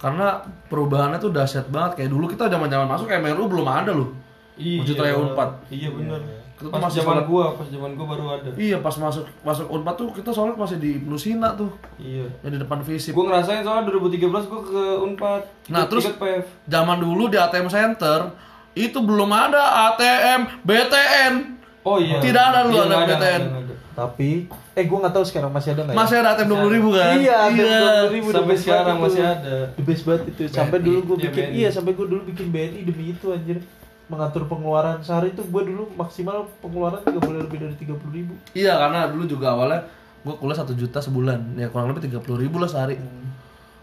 Karena 0.03 0.27
perubahannya 0.67 1.15
tuh 1.15 1.31
dahsyat 1.31 1.67
banget 1.67 1.91
kayak 1.95 2.11
dulu 2.11 2.27
kita 2.27 2.45
zaman 2.45 2.67
zaman 2.67 2.83
masuk 2.85 3.07
MRU 3.07 3.47
belum 3.47 3.63
ada 3.63 3.91
loh 3.91 4.11
Masjid 4.53 4.93
Raya 4.93 5.15
Unpad. 5.15 5.49
Iya 5.67 5.89
benar. 5.89 6.19
Kita 6.53 6.61
tuh 6.61 6.69
Pas 6.69 6.81
masih 6.83 7.01
zaman 7.01 7.25
gua, 7.25 7.45
pas 7.55 7.65
zaman 7.65 7.91
gua 7.93 8.05
baru 8.05 8.25
ada. 8.29 8.49
iya 8.55 8.77
pas 8.77 8.93
masuk 8.93 9.25
masuk 9.41 9.65
Unpad 9.65 9.95
tuh 9.95 10.07
kita 10.11 10.29
soalnya 10.29 10.53
masih 10.55 10.77
di 10.77 10.89
Ibnu 10.95 11.15
Sina 11.15 11.49
tuh 11.53 11.71
Iya. 11.97 12.29
yang 12.41 12.51
di 12.51 12.59
depan 12.59 12.79
visip 12.79 13.11
Gua 13.11 13.25
ngerasain 13.25 13.63
soalnya 13.63 13.89
2013 13.89 14.21
gua 14.45 14.61
ke 14.61 14.81
Unpad. 15.01 15.41
Nah, 15.65 15.79
Ikut- 15.79 15.89
terus- 15.89 16.05
ikut 16.05 16.45
zaman 16.63 16.97
dulu 16.99 17.25
di 17.25 17.37
ATM 17.37 17.65
Center 17.65 18.19
itu 18.75 18.99
belum 18.99 19.29
ada 19.29 19.63
ATM 19.89 20.41
BTN 20.61 21.33
Oh 21.81 21.97
iya. 21.97 22.19
Tidak 22.19 22.43
ada 22.43 22.59
lu 22.63 22.75
Iya, 22.75 22.83
ada 22.85 22.95
BTN. 23.01 23.41
ada. 23.49 23.73
Tapi 23.95 24.29
eh 24.73 24.83
gue 24.83 24.97
nggak 24.97 25.13
tahu 25.13 25.21
sekarang 25.23 25.49
masih 25.49 25.69
ada 25.71 25.81
nggak 25.83 25.93
ya? 25.93 25.99
masih 26.01 26.15
ada 26.17 26.29
ATM 26.33 26.47
dua 26.49 26.57
puluh 26.59 26.73
ribu 26.73 26.89
kan 26.91 27.13
Iya, 27.13 27.35
ATM 27.45 27.61
20.000 28.09 28.09
the 28.09 28.33
Sampai 28.33 28.49
best 28.49 28.63
sekarang 28.65 28.85
banget 28.87 29.05
masih 29.05 29.23
ada. 29.23 29.55
The 29.69 29.83
best 29.83 30.03
banget 30.03 30.23
itu. 30.27 30.41
Sampai 30.49 30.77
dulu 30.79 30.99
gue 31.03 31.15
Iya, 31.15 31.23
bikin 31.29 31.45
iya 31.53 31.69
sampai 31.69 31.91
gue 31.93 32.05
dulu 32.07 32.21
bikin 32.25 32.47
BNI 32.49 32.79
demi 32.83 33.03
itu 33.11 33.25
anjir. 33.29 33.57
Mengatur 34.03 34.43
pengeluaran 34.45 34.97
sehari 34.99 35.29
itu 35.29 35.41
gue 35.41 35.61
dulu 35.63 35.83
maksimal 35.93 36.49
pengeluaran 36.59 36.99
nggak 37.01 37.21
boleh 37.21 37.39
lebih 37.45 37.57
dari 37.61 37.75
tiga 37.77 37.93
puluh 37.95 38.13
ribu. 38.13 38.33
iya 38.51 38.75
karena 38.75 39.07
dulu 39.07 39.23
juga 39.25 39.53
awalnya 39.53 39.79
gue 40.21 40.33
kuliah 40.33 40.57
satu 40.57 40.73
juta 40.73 40.99
sebulan 40.99 41.53
ya 41.55 41.67
kurang 41.67 41.91
lebih 41.91 42.07
tiga 42.07 42.19
puluh 42.19 42.39
ribu 42.39 42.57
lah 42.57 42.67
sehari 42.67 42.97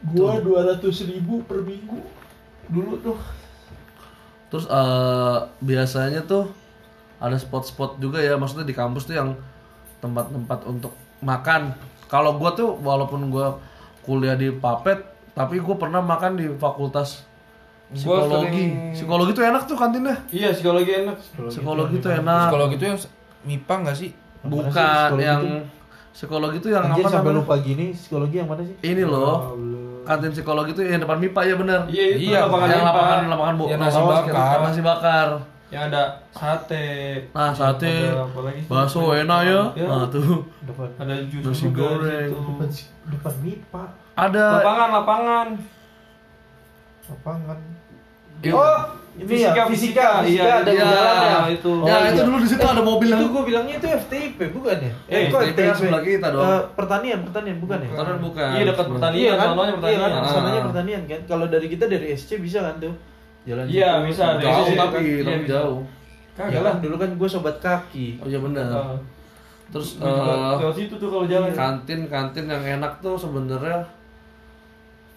Gue 0.03 0.33
dua 0.41 0.65
ratus 0.67 1.05
ribu 1.05 1.45
per 1.45 1.61
minggu 1.61 2.01
dulu 2.67 2.99
tuh. 2.99 3.19
terus 4.49 4.67
eh, 4.67 5.39
biasanya 5.61 6.25
tuh 6.25 6.51
ada 7.17 7.37
spot-spot 7.37 7.97
juga 7.97 8.19
ya 8.19 8.35
maksudnya 8.35 8.65
di 8.65 8.75
kampus 8.75 9.05
tuh 9.05 9.15
yang 9.15 9.37
tempat-tempat 10.01 10.59
untuk 10.65 10.93
makan. 11.21 11.77
Kalau 12.07 12.35
gue 12.35 12.51
tuh 12.53 12.69
walaupun 12.77 13.29
gue 13.29 13.47
kuliah 14.03 14.35
di 14.35 14.51
Papet 14.51 14.99
tapi 15.31 15.57
gue 15.57 15.77
pernah 15.77 16.01
makan 16.01 16.35
di 16.35 16.47
fakultas 16.53 17.23
Gua 17.93 18.23
psikologi. 18.23 18.47
sering- 18.63 18.77
psikologi 18.93 19.31
tuh 19.33 19.45
enak 19.45 19.63
tuh 19.65 19.75
kantinnya. 19.75 20.17
Iya, 20.31 20.51
psikologi 20.51 20.91
enak. 20.97 21.17
psikologi 21.49 21.97
tuh 21.99 22.11
enak. 22.13 22.47
Psikologi 22.47 22.75
itu 22.77 22.87
yang 22.87 22.99
MIPA 23.43 23.75
nggak 23.79 23.97
sih? 23.97 24.11
bukan 24.41 24.71
psikologi 24.71 25.21
yang 25.23 25.41
tuh? 25.43 25.63
psikologi 26.11 26.57
tuh 26.59 26.71
yang 26.71 26.85
Anjir 26.87 27.03
apa 27.03 27.09
sampai 27.13 27.29
namanya? 27.29 27.41
lupa 27.43 27.55
gini 27.61 27.87
psikologi 27.93 28.37
yang 28.37 28.49
mana 28.49 28.63
sih? 28.63 28.77
ini 28.81 29.03
loh. 29.03 29.37
Kantin 30.01 30.31
psikologi 30.31 30.71
tuh 30.73 30.83
yang 30.83 30.99
depan 30.99 31.19
MIPA 31.19 31.41
ya 31.45 31.55
bener. 31.57 31.81
Iya, 31.87 32.05
itu 32.11 32.21
Iya, 32.27 32.39
lapangan 32.43 32.69
yang 32.69 32.85
lapangan 32.85 33.19
lapangan 33.29 33.55
bu 33.55 33.65
Yang 33.67 33.81
nasi 33.81 33.97
lapangan 33.97 34.25
bakar. 34.25 34.59
nasi 34.65 34.81
bakar 34.81 35.29
yang 35.71 35.87
ada 35.87 36.03
sate 36.31 36.87
Nah, 37.31 37.51
sate, 37.51 38.11
Ada 38.11 38.23
apa 38.23 38.39
lagi? 38.43 38.61
bakso 38.67 39.01
enak 39.13 39.41
ya. 39.45 39.61
Ya. 39.75 39.87
Nah, 39.87 40.05
tuh. 40.07 40.43
Depan 40.63 40.89
ada 40.97 41.15
jus 41.25 41.43
Nasi 41.43 41.65
juga 41.65 41.95
goreng. 41.97 42.29
situ. 42.29 42.91
depan 43.09 43.35
MIPA 43.39 43.85
Ada 44.15 44.45
lapangan 44.57 44.89
lapangan 44.93 45.47
lapangan. 47.07 47.59
Iya. 48.41 48.53
Oh, 48.53 48.81
ini 49.15 49.37
ya 49.37 49.53
Fisika, 49.53 49.63
fisika, 49.69 49.69
fisika. 49.69 50.09
fisika 50.23 50.41
Iya, 50.41 50.53
ada 50.57 50.71
iya. 50.73 50.81
jalan 50.83 51.17
ya. 51.21 51.39
itu. 51.53 51.73
ya, 51.77 51.93
Oh, 51.93 52.01
itu 52.01 52.15
iya. 52.15 52.25
dulu 52.25 52.37
di 52.41 52.49
situ 52.49 52.65
ada 52.65 52.83
mobil 52.83 53.07
yang 53.07 53.21
Itu 53.21 53.27
gue 53.29 53.43
bilangnya 53.45 53.75
itu 53.77 53.89
FTIP 54.01 54.39
bukan 54.51 54.77
ya? 54.81 54.93
Eh, 55.07 55.21
kok 55.29 55.41
FTIP 55.45 55.71
sebelah 55.77 56.01
kita 56.01 56.27
dong. 56.31 56.43
Eh, 56.43 56.61
pertanian, 56.73 57.19
pertanian 57.23 57.57
bukan 57.59 57.79
ya? 57.79 57.91
Karena 57.93 58.15
bukan. 58.17 58.49
iya 58.51 58.65
dekat 58.65 58.87
pertanian 58.89 59.21
Iya 59.21 59.33
kan? 59.35 59.47
sononya 59.47 59.69
Iya 59.69 59.77
pertanian 59.77 60.01
kan? 60.01 60.11
Ah. 60.17 60.33
Sananya 60.33 60.61
pertanian 60.65 61.03
kan. 61.05 61.21
Kalau 61.29 61.47
dari 61.47 61.67
kita 61.69 61.85
dari 61.85 62.07
SC 62.11 62.31
bisa 62.39 62.59
kan 62.61 62.75
tuh. 62.81 62.95
Jalan 63.51 63.65
Iya, 63.67 63.91
bisa, 64.07 64.39
Jauh 64.39 64.63
sisi- 64.63 64.79
tapi, 64.79 64.99
iya, 65.03 65.35
jauh. 65.43 65.83
Ya 66.39 66.47
kagak 66.47 66.63
kan 66.63 66.77
dulu 66.79 66.95
kan 66.97 67.11
gue 67.19 67.29
sobat 67.29 67.57
kaki. 67.59 68.23
Oh 68.23 68.27
iya 68.31 68.39
benar. 68.39 68.71
Ah. 68.71 68.95
Terus 69.71 69.99
lewat 69.99 70.75
situ 70.75 70.95
tuh 70.95 71.09
kalau 71.11 71.27
jalan 71.27 71.51
kantin 71.51 72.07
kantin 72.07 72.47
yang 72.47 72.63
enak 72.79 73.03
tuh 73.03 73.19
sebenarnya 73.19 73.83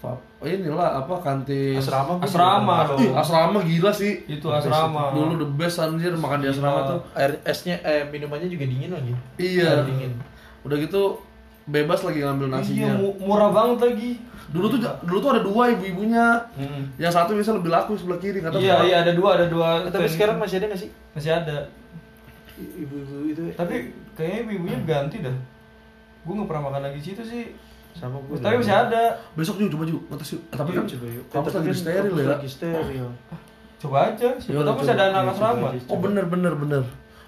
oh 0.04 0.20
inilah 0.44 1.00
apa 1.00 1.16
kantin 1.24 1.80
Asrama 1.80 2.20
asrama 2.20 2.84
dong 2.92 3.16
asrama 3.16 3.64
gila 3.64 3.88
sih 3.88 4.28
itu 4.28 4.44
asrama 4.52 5.16
dulu 5.16 5.40
the 5.40 5.50
best 5.56 5.80
anjir 5.80 6.12
makan 6.20 6.44
di 6.44 6.52
asrama 6.52 6.84
tuh 6.84 7.00
Air 7.16 7.40
esnya 7.48 7.80
eh 7.88 8.04
minumannya 8.12 8.52
juga 8.52 8.68
dingin 8.68 8.92
lagi. 8.92 9.14
iya 9.40 9.88
dingin. 9.88 10.12
udah 10.68 10.76
gitu 10.76 11.16
bebas 11.66 12.00
lagi 12.02 12.20
ngambil 12.20 12.48
iya 12.48 12.56
nasinya. 12.56 12.92
mu- 12.96 13.18
murah 13.18 13.50
banget 13.50 13.80
lagi. 13.82 14.12
Dulu 14.50 14.66
tuh 14.68 14.80
dulu 15.02 15.18
tuh 15.18 15.30
ada 15.32 15.42
dua 15.42 15.64
ibu-ibunya. 15.70 16.26
Hmm. 16.54 16.84
yang 16.96 17.10
satu 17.10 17.34
bisa 17.34 17.52
lebih 17.52 17.70
laku 17.70 17.94
sebelah 17.94 18.18
kiri 18.18 18.38
kata 18.38 18.58
iya 18.58 18.84
iya 18.84 18.98
ada 19.02 19.12
dua 19.12 19.36
ada 19.36 19.46
dua 19.46 19.82
Eh, 19.82 19.90
Tapi 19.90 20.06
sekarang 20.08 20.38
masih 20.38 20.58
ada 20.58 20.68
nggak 20.68 20.80
sih? 20.80 20.90
Masih 21.12 21.32
ada. 21.34 21.58
Ibu-ibu 22.54 23.16
itu? 23.28 23.44
tapi 23.54 23.76
kayaknya 24.14 24.40
ibu-ibunya 24.44 24.78
ganti 24.84 25.18
dah. 25.20 25.34
Gue 26.22 26.34
nggak 26.34 26.48
pernah 26.48 26.64
makan 26.68 26.82
lagi 26.84 27.00
situ 27.00 27.22
sih. 27.22 27.44
Sama 27.94 28.18
gue. 28.22 28.38
tapi 28.38 28.58
masih 28.58 28.76
ada. 28.76 29.04
Besok 29.34 29.58
juga 29.58 29.70
coba 29.74 29.84
juga 29.88 30.02
ngetes 30.12 30.30
yuk. 30.32 30.42
Eh, 30.44 30.56
tapi 30.56 30.70
kan 30.72 30.84
coba 30.86 31.06
yuk. 31.08 31.26
kampus 31.28 31.34
Tapi 31.48 31.58
lagi 31.58 31.68
kan 31.68 31.78
steril 31.80 32.14
ya. 32.16 32.26
Lagi 32.30 32.50
steril. 32.50 33.08
coba 33.76 33.98
aja 34.06 34.30
siapa 34.34 34.48
Iya, 34.50 34.62
tahu 34.62 34.76
masih 34.78 34.86
coba. 34.86 34.96
ada 34.96 35.04
anak 35.06 35.20
Iya, 35.20 35.32
asrama 35.34 35.56
coba 35.58 35.68
aja. 35.70 35.88
oh 35.90 36.00
bener 36.00 36.26
bener 36.26 36.54
bener 36.56 36.84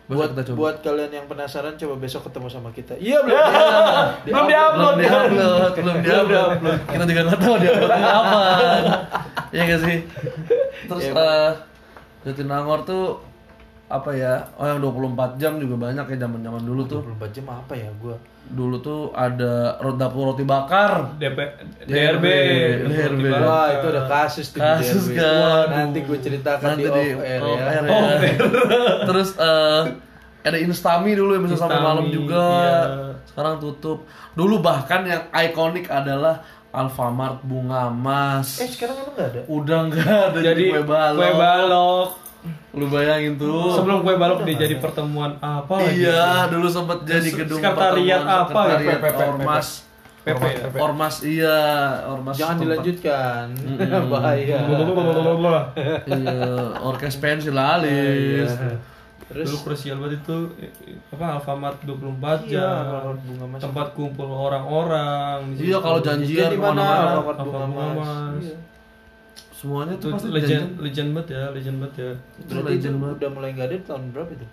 besok 0.06 0.18
buat 0.22 0.30
kita 0.38 0.44
coba? 0.46 0.58
buat 0.62 0.78
kalian 0.86 1.12
yang 1.18 1.26
penasaran 1.26 1.74
coba 1.82 1.94
besok 1.98 2.22
ketemu 2.30 2.48
sama 2.54 2.70
kita. 2.70 2.94
Iya 3.02 3.18
belum. 3.26 3.38
belum 4.30 4.46
diupload. 4.46 4.78
belum 4.78 4.96
diupload. 5.02 5.72
Belum 5.82 5.98
diupload. 6.06 6.80
Kita 6.86 7.04
juga 7.10 7.22
nggak 7.26 7.40
tahu 7.42 7.56
dia 7.58 7.72
apa 7.74 8.40
ya 9.56 9.62
gak 9.66 9.82
sih? 9.88 9.98
Terus 10.86 11.06
Iya, 11.10 11.16
eh 11.16 11.52
Jatinangor 12.26 12.80
tuh 12.84 13.22
apa 13.86 14.10
ya 14.12 14.42
oh 14.58 14.66
yang 14.66 14.82
24 14.82 15.38
jam 15.38 15.62
juga 15.62 15.76
banyak 15.80 16.06
ya 16.10 16.18
zaman 16.18 16.42
zaman 16.42 16.62
dulu 16.62 16.82
tuh 16.86 17.02
24 17.06 17.30
jam 17.32 17.46
apa 17.48 17.74
ya 17.74 17.90
gua? 18.02 18.18
dulu 18.46 18.78
tuh 18.78 19.10
ada 19.12 19.74
dapur 19.94 20.30
roti 20.30 20.42
bakar 20.42 21.18
DP, 21.18 21.38
DRB. 21.86 22.26
DRB 22.26 22.26
DRB. 22.94 23.24
Wah, 23.42 23.74
itu 23.74 23.86
ada 23.90 24.04
kasus 24.06 24.54
tuh 24.54 24.58
di 24.58 24.66
kasus 24.66 25.06
DRB. 25.10 25.18
kan 25.18 25.66
Nanti 25.72 26.00
gue 26.02 26.18
ceritakan 26.20 26.68
Nanti 26.72 26.84
di 26.86 26.90
off 26.90 27.22
air 27.26 27.42
off 27.42 27.58
ya. 27.58 27.66
air 27.66 27.84
ya. 28.22 28.34
terus 29.06 29.30
eh 29.36 29.82
ada 30.46 30.58
Instami 30.62 31.18
dulu 31.18 31.34
yang 31.34 31.44
bisa 31.44 31.58
sampai 31.58 31.82
malam 31.82 32.06
juga 32.10 32.46
iya. 32.62 32.82
sekarang 33.26 33.58
tutup 33.58 34.06
dulu 34.34 34.62
bahkan 34.62 35.02
yang 35.04 35.26
ikonik 35.30 35.90
adalah 35.90 36.46
Alfamart 36.70 37.42
bunga 37.42 37.90
emas 37.90 38.62
Eh, 38.62 38.70
sekarang 38.70 38.94
emang 39.00 39.14
nggak 39.16 39.30
ada? 39.32 39.42
udah 39.48 39.80
nggak 39.90 40.06
ada 40.06 40.38
jadi, 40.38 40.54
jadi 40.54 40.64
kue 40.70 40.84
balok 40.84 41.18
kue 41.18 41.32
balok 41.34 42.10
lu 42.72 42.86
bayangin 42.88 43.34
tuh 43.36 43.72
sebelum 43.74 44.02
kue 44.02 44.16
balok 44.16 44.44
dia 44.44 44.56
jadi 44.60 44.76
pertemuan 44.78 45.36
apa 45.38 45.74
lagi 45.80 46.02
iya 46.02 46.46
dulu 46.46 46.68
sempat 46.68 47.04
jadi 47.04 47.28
gedung 47.28 47.58
sekretariat 47.58 48.20
pertemuan 48.20 48.42
apa? 48.42 48.62
sekretariat 48.62 49.00
PP, 49.00 49.18
ormas 49.26 49.68
PP, 50.22 50.44
ormas 50.76 51.16
iya 51.22 51.58
ormas 52.04 52.34
Jangan 52.34 52.58
dilanjutkan. 52.58 53.46
Bahaya. 54.12 54.60
iya 56.08 56.38
orkes 56.82 57.16
pensil 57.16 57.54
alis 57.54 58.50
Iya. 58.52 58.78
Terus 59.26 59.50
dulu 59.50 59.58
krusial 59.66 59.98
banget 59.98 60.22
itu 60.22 60.38
apa 61.10 61.26
Alfamart 61.36 61.82
24 61.82 62.46
Iya, 62.46 62.62
jam 62.62 62.78
Alfamart 62.84 63.20
Bunga 63.22 63.46
Mas. 63.48 63.60
tempat 63.60 63.88
kumpul 63.94 64.30
orang-orang 64.30 65.50
iya 65.58 65.78
kalau 65.80 65.98
janjian 66.00 66.54
di 66.54 66.60
mana? 66.60 66.86
Alfamart 67.16 67.38
Bunga 67.40 67.58
Alfamart 67.58 67.70
Bunga 67.72 67.88
Mas. 67.90 67.98
Mas. 67.98 68.44
Iya. 68.44 68.58
Semuanya 69.56 69.94
itu 69.94 70.04
tuh 70.04 70.12
pasti 70.14 70.28
legend 70.30 70.66
legend 70.76 70.78
legend 70.78 71.10
banget 71.12 71.28
ya 71.32 71.44
legend 71.50 71.78
banget 71.80 71.94
ya 71.96 72.10
itu 72.36 72.50
Berarti 72.50 72.60
itu 72.60 72.70
legend 72.70 72.96
banget 72.98 73.16
udah 73.16 73.30
mulai 73.32 73.50
nggak 73.52 73.66
ada 73.66 73.76
di 73.76 73.86
tahun 73.86 74.04
berapa 74.12 74.32
itu? 74.32 74.48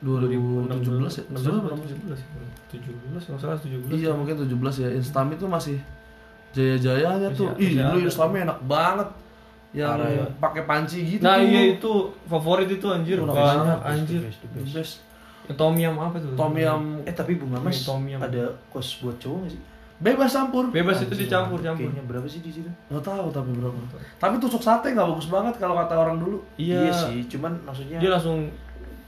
2017 0.00 1.12
ya 1.12 1.24
16 1.28 1.44
17 1.44 1.60
atau 1.60 1.76
17 1.76 2.16
17 2.72 3.28
nggak 3.28 3.38
salah 3.38 3.58
17 3.58 3.92
iya 3.94 4.10
mungkin 4.10 4.34
17 4.38 4.48
ya 4.78 4.88
Instami 4.90 5.36
tuh 5.36 5.44
masih 5.46 5.76
jaya-jayanya 6.50 7.28
Masih- 7.28 7.36
tuh 7.36 7.46
masih 7.50 7.62
ih 7.62 7.72
dulu 7.76 7.84
ada. 7.94 8.06
Instami 8.06 8.36
enak 8.40 8.58
banget 8.64 9.08
yang 9.70 9.92
Parah 9.92 10.10
ya. 10.10 10.24
pakai 10.40 10.62
panci 10.64 10.98
gitu 11.06 11.22
nah 11.22 11.36
tuh. 11.36 11.46
iya 11.46 11.60
itu 11.70 11.92
favorit 12.24 12.66
itu 12.68 12.86
anjir 12.88 13.16
Udah 13.18 13.30
banyak 13.30 13.60
banyak. 13.78 13.80
anjir 13.86 14.18
The 14.18 14.26
best, 14.26 14.38
the 14.40 14.48
The 14.48 14.58
best. 14.58 14.74
best 14.74 14.94
yang 15.46 15.56
tom 15.56 15.74
yum 15.76 15.94
apa 15.96 16.16
tuh 16.16 16.32
tom 16.32 16.52
yum 16.56 16.82
Eh 17.04 17.12
tapi 17.12 17.32
Bunga 17.34 17.58
Mas 17.60 17.78
Tom 17.80 18.02
Yum. 18.02 18.18
ada 18.18 18.42
kos 18.68 18.98
buat 18.98 19.14
cowok 19.16 19.38
nggak 19.38 19.52
sih? 19.52 19.62
Bebas 20.00 20.32
campur. 20.32 20.64
Bebas 20.72 21.04
itu 21.04 21.12
Anjir, 21.12 21.28
dicampur 21.28 21.60
campur. 21.60 21.92
Kayaknya 21.92 22.04
berapa 22.08 22.26
sih 22.26 22.40
di 22.40 22.50
situ? 22.50 22.70
nggak 22.88 23.04
tahu 23.04 23.28
tapi 23.28 23.50
berapa. 23.52 23.76
Tapi 24.16 24.34
tusuk 24.40 24.64
sate 24.64 24.96
nggak 24.96 25.08
bagus 25.12 25.28
banget 25.28 25.54
kalau 25.60 25.76
kata 25.76 25.94
orang 25.94 26.16
dulu. 26.16 26.40
Iya, 26.56 26.88
sih, 26.88 27.28
cuman 27.28 27.60
maksudnya 27.68 28.00
dia 28.00 28.10
langsung 28.10 28.48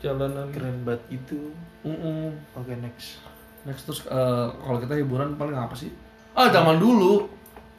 jalanan. 0.05 0.53
keren 0.53 0.84
banget 0.84 1.03
itu. 1.09 1.51
Mm-mm. 1.82 2.30
Oke 2.55 2.76
next. 2.78 3.24
next 3.64 3.88
terus 3.88 4.05
eh, 4.07 4.47
kalau 4.53 4.78
kita 4.78 4.95
hiburan 5.01 5.34
paling 5.40 5.57
apa 5.57 5.72
sih? 5.74 5.90
Ah 6.36 6.53
zaman 6.53 6.76
dulu. 6.76 7.26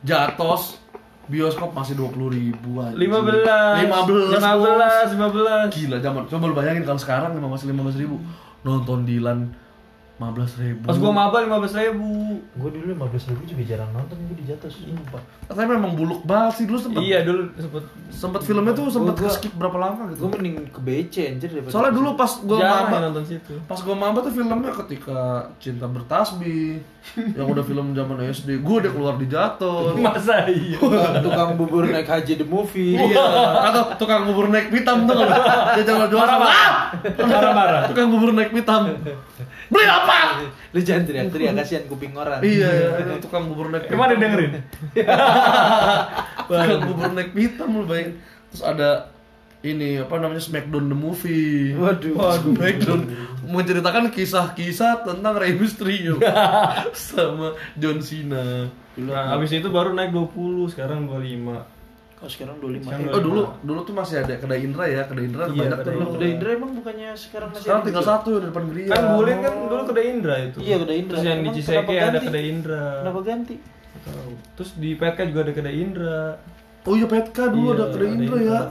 Jatos 0.03 0.84
bioskop 1.32 1.72
masih 1.72 1.95
dua 1.95 2.11
puluh 2.11 2.28
ribu 2.28 2.84
aja. 2.84 2.91
lima 2.91 3.24
belas. 3.24 3.80
lima 3.80 3.99
belas 4.03 4.36
lima 4.36 4.53
belas 4.59 5.07
lima 5.16 5.28
belas. 5.32 5.66
Gila 5.72 5.97
zaman 6.03 6.28
coba 6.28 6.43
lu 6.51 6.55
bayangin 6.57 6.84
kalau 6.84 6.99
sekarang 6.99 7.32
lima 7.32 7.47
masih 7.47 7.72
lima 7.72 7.88
belas 7.88 7.95
ribu. 7.95 8.20
Nonton 8.68 9.07
Dilan 9.07 9.47
lima 10.24 10.32
belas 10.32 10.52
ribu. 10.56 10.88
Pas 10.88 10.96
gua 10.96 11.12
maba 11.12 11.38
lima 11.44 11.60
belas 11.60 11.76
ribu. 11.76 12.40
Gue 12.54 12.70
dulu 12.70 12.96
15 12.96 13.34
ribu 13.34 13.42
juga 13.44 13.64
jarang 13.66 13.90
nonton 13.92 14.16
gue 14.16 14.38
di 14.38 14.46
jatuh 14.46 14.70
sumpah. 14.70 15.20
tapi 15.44 15.68
memang 15.68 15.94
buluk 15.94 16.24
banget 16.24 16.54
sih 16.56 16.66
dulu 16.66 16.80
sempet 16.80 17.02
iya 17.04 17.20
dulu 17.22 17.52
sempet 17.54 17.84
sempet 18.10 18.42
filmnya 18.42 18.72
tuh 18.72 18.88
sempet 18.88 19.16
Gua- 19.20 19.30
skip 19.30 19.54
berapa 19.54 19.76
lama 19.76 20.08
gitu. 20.10 20.24
Gue 20.24 20.30
mending 20.34 20.56
ke 20.72 20.80
BC 20.80 21.16
anjir 21.36 21.50
daripada 21.52 21.74
soalnya 21.74 21.94
dulu 21.94 22.10
pas 22.16 22.32
gua 22.40 22.58
jarang 22.58 22.88
maba 22.88 22.98
nonton 23.04 23.24
situ. 23.28 23.54
pas 23.68 23.80
gua 23.82 23.96
maba 23.98 24.20
tuh 24.24 24.32
filmnya 24.32 24.72
ketika 24.86 25.20
cinta 25.60 25.86
bertasbih 25.86 26.80
yang 27.38 27.48
udah 27.50 27.66
film 27.66 27.92
zaman 27.92 28.18
SD 28.32 28.64
gua 28.64 28.76
udah 28.80 28.92
keluar 28.94 29.16
di 29.20 29.28
jatuh. 29.28 29.94
Masa 30.00 30.48
iya? 30.48 30.78
Tukang, 31.26 31.60
bubur 31.60 31.84
naik 31.84 32.08
haji 32.08 32.34
the 32.40 32.48
movie. 32.48 32.96
iya. 32.96 33.26
Atau 33.68 33.98
tukang 34.00 34.24
bubur 34.24 34.48
naik 34.48 34.72
hitam 34.72 35.04
tuh 35.04 35.18
dia 35.18 35.84
jangan 35.84 36.08
jual 36.08 36.24
ah 36.24 36.94
marah-marah. 37.20 37.82
Tukang 37.92 38.08
bubur 38.08 38.32
naik 38.32 38.54
hitam 38.54 38.94
beli 39.74 39.90
apa 39.90 40.12
Lu 40.74 40.80
jangan 40.82 41.03
teriak-teriak 41.05 41.53
kasihan 41.57 41.84
kuping 41.86 42.14
orang. 42.18 42.41
iya 42.41 42.70
iya, 42.97 43.18
tukang 43.22 43.45
bubur 43.49 43.70
naik 43.70 43.88
emang 43.93 44.09
ada 44.09 44.18
dengerin? 44.18 44.51
Tukang 46.49 46.82
bubur 46.89 47.09
naik 47.14 47.32
hitam 47.38 47.70
lu 47.78 47.86
bayangin 47.86 48.20
terus 48.49 48.64
ada 48.66 49.14
ini 49.64 49.95
apa 50.03 50.20
namanya 50.20 50.43
Smackdown 50.43 50.91
the 50.91 50.97
movie. 50.97 51.72
Waduh. 51.72 52.36
Smackdown. 52.43 53.01
Menceritakan 53.47 54.11
kisah-kisah 54.11 55.07
tentang 55.07 55.34
Rey 55.39 55.55
Mysterio 55.55 56.20
sama 56.95 57.55
John 57.80 58.03
Cena. 58.03 58.68
Nah 58.99 59.34
abis 59.34 59.55
itu 59.55 59.72
baru 59.72 59.95
naik 59.95 60.11
20 60.11 60.74
sekarang 60.76 61.07
25 61.07 61.73
Oh 62.24 62.30
sekarang 62.30 62.56
25 62.58 62.80
Sekarang 62.82 63.04
eh. 63.04 63.12
oh 63.12 63.22
dulu 63.22 63.42
dulu 63.60 63.80
tuh 63.84 63.92
masih 63.94 64.16
ada 64.18 64.34
kedai 64.34 64.64
Indra 64.64 64.86
ya 64.88 65.04
kedai 65.04 65.26
Indra 65.26 65.44
Iya, 65.46 65.60
banyak 65.60 65.78
tuh 65.78 66.12
kedai 66.14 66.30
Indra 66.32 66.50
emang 66.54 66.72
bukannya 66.74 67.10
sekarang 67.14 67.48
masih 67.52 67.62
sekarang 67.62 67.78
ada 67.78 67.88
tinggal 67.92 68.06
satu 68.08 68.30
di 68.34 68.46
depan 68.48 68.64
geria 68.66 68.88
kan 68.90 69.04
Bulin 69.14 69.38
kan 69.40 69.54
dulu 69.68 69.84
kedai 69.86 70.06
Indra 70.10 70.36
itu 70.42 70.58
Iya, 70.58 70.76
kedai 70.80 70.98
Indra. 70.98 71.12
terus 71.12 71.26
yang 71.26 71.38
di 71.38 71.44
Emang 71.44 71.56
Ciseke 71.60 71.84
kenapa 71.86 72.08
ada 72.08 72.20
kedai 72.22 72.46
Indra 72.48 72.84
Kenapa 72.98 73.20
ganti? 73.22 73.56
Tahu. 73.94 74.32
terus 74.56 74.72
di 74.76 74.90
PK 74.96 75.18
juga 75.30 75.40
ada 75.42 75.54
kedai 75.54 75.76
Indra 75.78 76.18
oh 76.82 76.94
iya 76.94 77.06
Petka 77.06 77.44
dulu 77.46 77.60
Iya, 77.62 77.74
ada 77.74 77.86
kedai 77.90 78.08
ada 78.08 78.16
Indra 78.16 78.38
ya 78.38 78.42
Indra. 78.42 78.62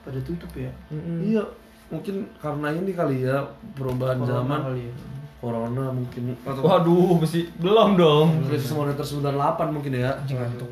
Pada 0.00 0.20
tutup 0.20 0.50
ya. 0.56 0.72
Mm-mm. 0.88 1.18
iya 1.22 1.42
mungkin 1.86 2.14
karena 2.36 2.68
ini 2.72 2.92
kali 2.92 3.16
ya 3.20 3.36
perubahan 3.72 4.16
Corona 4.16 4.30
zaman 4.32 4.58
kali 4.64 4.82
ya. 4.82 4.94
corona 5.36 5.84
mungkin 5.90 6.22
atau 6.40 6.62
waduh 6.62 7.16
mesti 7.16 7.40
belum 7.56 7.90
dong 7.94 8.28
krisis 8.44 8.70
moneter 8.70 9.02
98 9.02 9.30
mungkin 9.70 9.92
ya 9.94 10.10
ngantuk 10.20 10.70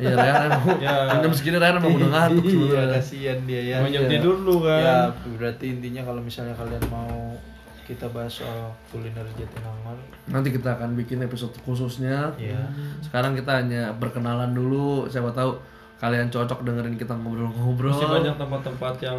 iya 0.00 0.12
Ryan 0.12 0.40
emang 0.48 0.64
Ya. 0.78 0.94
jam 1.14 1.32
segini 1.32 1.56
Ryan 1.56 1.76
emang 1.76 1.92
udah 1.94 2.10
ngantuk 2.10 2.42
Iya, 2.42 2.52
sebenarnya 2.52 2.88
kasihan 2.96 3.38
dia 3.44 3.60
ya. 3.62 3.76
Iya. 3.82 4.00
tidur 4.08 4.36
lu 4.38 4.56
kan 4.60 4.80
Ya, 4.80 4.96
berarti 5.30 5.64
intinya 5.70 6.02
kalau 6.02 6.20
misalnya 6.20 6.54
kalian 6.54 6.84
mau 6.88 7.36
kita 7.82 8.06
bahas 8.08 8.30
soal 8.32 8.70
kuliner 8.86 9.26
Jatinangor, 9.34 9.98
nanti 10.26 10.48
kita 10.48 10.72
akan 10.72 10.94
bikin 10.94 11.18
episode 11.20 11.50
khususnya 11.60 12.30
ya. 12.36 12.54
sekarang 13.00 13.34
kita 13.34 13.50
hanya 13.56 13.90
berkenalan 13.92 14.50
dulu 14.50 15.04
siapa 15.04 15.28
tahu 15.30 15.58
kalian 15.98 16.26
cocok 16.26 16.62
dengerin 16.62 16.94
kita 16.94 17.12
ngobrol-ngobrol. 17.12 17.90
Masih 17.90 18.06
banyak 18.08 18.34
tempat-tempat 18.36 18.94
yang 19.02 19.18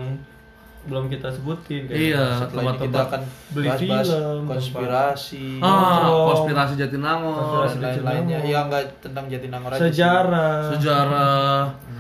belum 0.82 1.14
kita 1.14 1.30
sebutin 1.30 1.86
kayak 1.86 2.00
Iya, 2.10 2.26
Setelah 2.42 2.64
ini 2.66 2.80
kita 2.82 3.00
akan 3.06 3.22
beli 3.54 3.68
bahas-bahas 3.70 4.08
film, 4.10 4.42
konspirasi 4.50 5.46
ah, 5.62 5.70
nongkrong. 5.70 6.28
konspirasi 6.34 6.74
Jatinangor, 6.74 7.38
dan 7.38 7.78
lain-lainnya. 7.78 8.38
Ya 8.42 8.60
enggak 8.66 8.84
tentang 8.98 9.26
Jatinangor 9.30 9.70
aja. 9.72 9.78
sih. 9.78 9.86
sejarah. 9.94 10.58
sejarah. 10.74 11.60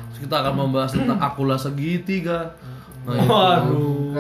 Terus 0.10 0.20
kita 0.26 0.36
akan 0.42 0.54
membahas 0.58 0.92
tentang 0.92 1.20
akula 1.22 1.56
segitiga. 1.56 2.58
Nah, 3.02 3.18
itu. 3.18 3.30
Waduh. 3.30 4.14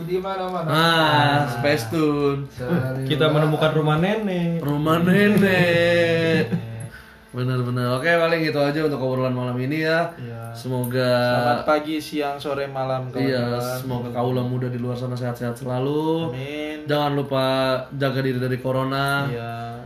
Di 0.00 0.18
mana-mana. 0.18 0.66
Nah, 0.66 1.38
Space 1.46 1.86
Tune. 1.86 2.50
Kita 3.06 3.30
menemukan 3.30 3.70
rumah 3.70 3.98
nenek. 3.98 4.58
Rumah 4.58 4.96
nenek. 5.06 6.69
Bener-bener. 7.30 7.86
Oke, 7.94 8.10
paling 8.10 8.42
gitu 8.42 8.58
aja 8.58 8.80
untuk 8.82 8.98
obrolan 8.98 9.30
malam 9.30 9.54
ini 9.62 9.86
ya. 9.86 10.10
Iya. 10.18 10.50
Semoga 10.50 11.10
Selamat 11.30 11.62
pagi, 11.62 11.96
siang, 12.02 12.34
sore, 12.34 12.66
malam 12.66 13.06
iya, 13.14 13.38
kawan-kawan. 13.38 13.78
semoga 13.78 14.08
kaula 14.10 14.42
muda 14.42 14.66
di 14.66 14.82
luar 14.82 14.98
sana 14.98 15.14
sehat-sehat 15.14 15.54
selalu. 15.54 16.34
Amin. 16.34 16.78
Jangan 16.90 17.12
lupa 17.14 17.44
jaga 17.94 18.18
diri 18.18 18.42
dari 18.42 18.58
corona. 18.58 19.30
Iya. 19.30 19.78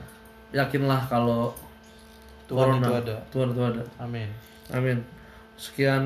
Yakinlah 0.57 1.05
kalau 1.05 1.53
Tuhan 2.49 2.81
corona 2.81 2.87
itu 2.89 2.95
ada. 3.05 3.17
Tuhan 3.29 3.49
itu 3.53 3.61
ada. 3.61 3.83
Amin. 4.01 4.29
Amin. 4.73 4.99
Sekian 5.55 6.03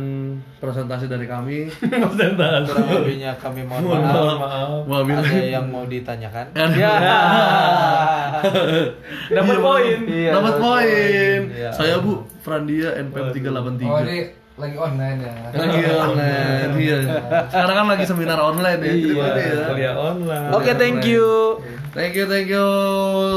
presentasi 0.61 1.09
dari 1.09 1.25
kami. 1.25 1.73
Presentasi. 2.05 2.69
Kurang 2.69 2.89
lebihnya 2.95 3.33
kami 3.37 3.65
mohon 3.65 3.81
Mohon 3.83 4.03
maaf. 4.05 4.37
maaf. 4.39 4.71
Wabillahi. 4.85 5.41
Ada 5.41 5.49
yang 5.51 5.67
mau 5.69 5.85
ditanyakan? 5.85 6.47
Ya. 6.79 6.93
Dapat 9.35 9.57
poin. 9.59 9.99
Iya, 10.05 10.31
Dapat 10.31 10.55
poin. 10.59 11.41
Iya. 11.49 11.71
Saya 11.73 11.97
Bu 11.99 12.29
Frandia 12.39 12.93
NPM 12.95 13.33
383. 13.33 13.85
Oh 13.85 14.01
ini 14.01 14.19
lagi 14.59 14.75
online 14.75 15.19
ya. 15.23 15.33
lagi 15.55 15.81
online 15.87 16.71
iya 16.77 16.99
sekarang 17.47 17.77
kan 17.79 17.87
lagi 17.95 18.05
seminar 18.05 18.43
online 18.43 18.81
ya 18.81 18.91
jadi 18.91 19.07
Iya, 19.07 19.27
ya. 19.31 19.67
Kuliah 19.71 19.95
online. 19.95 20.51
Oke, 20.51 20.75
thank 20.75 21.07
you. 21.07 21.63
thank 21.95 22.11
you 22.13 22.27
thank 22.27 22.51
you 22.51 22.67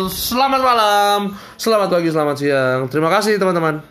selamat 0.09 0.59
malam 0.59 1.19
selamat 1.55 1.93
pagi 1.93 2.09
selamat 2.09 2.35
siang 2.35 2.79
terima 2.89 3.13
kasih 3.13 3.37
teman-teman 3.37 3.85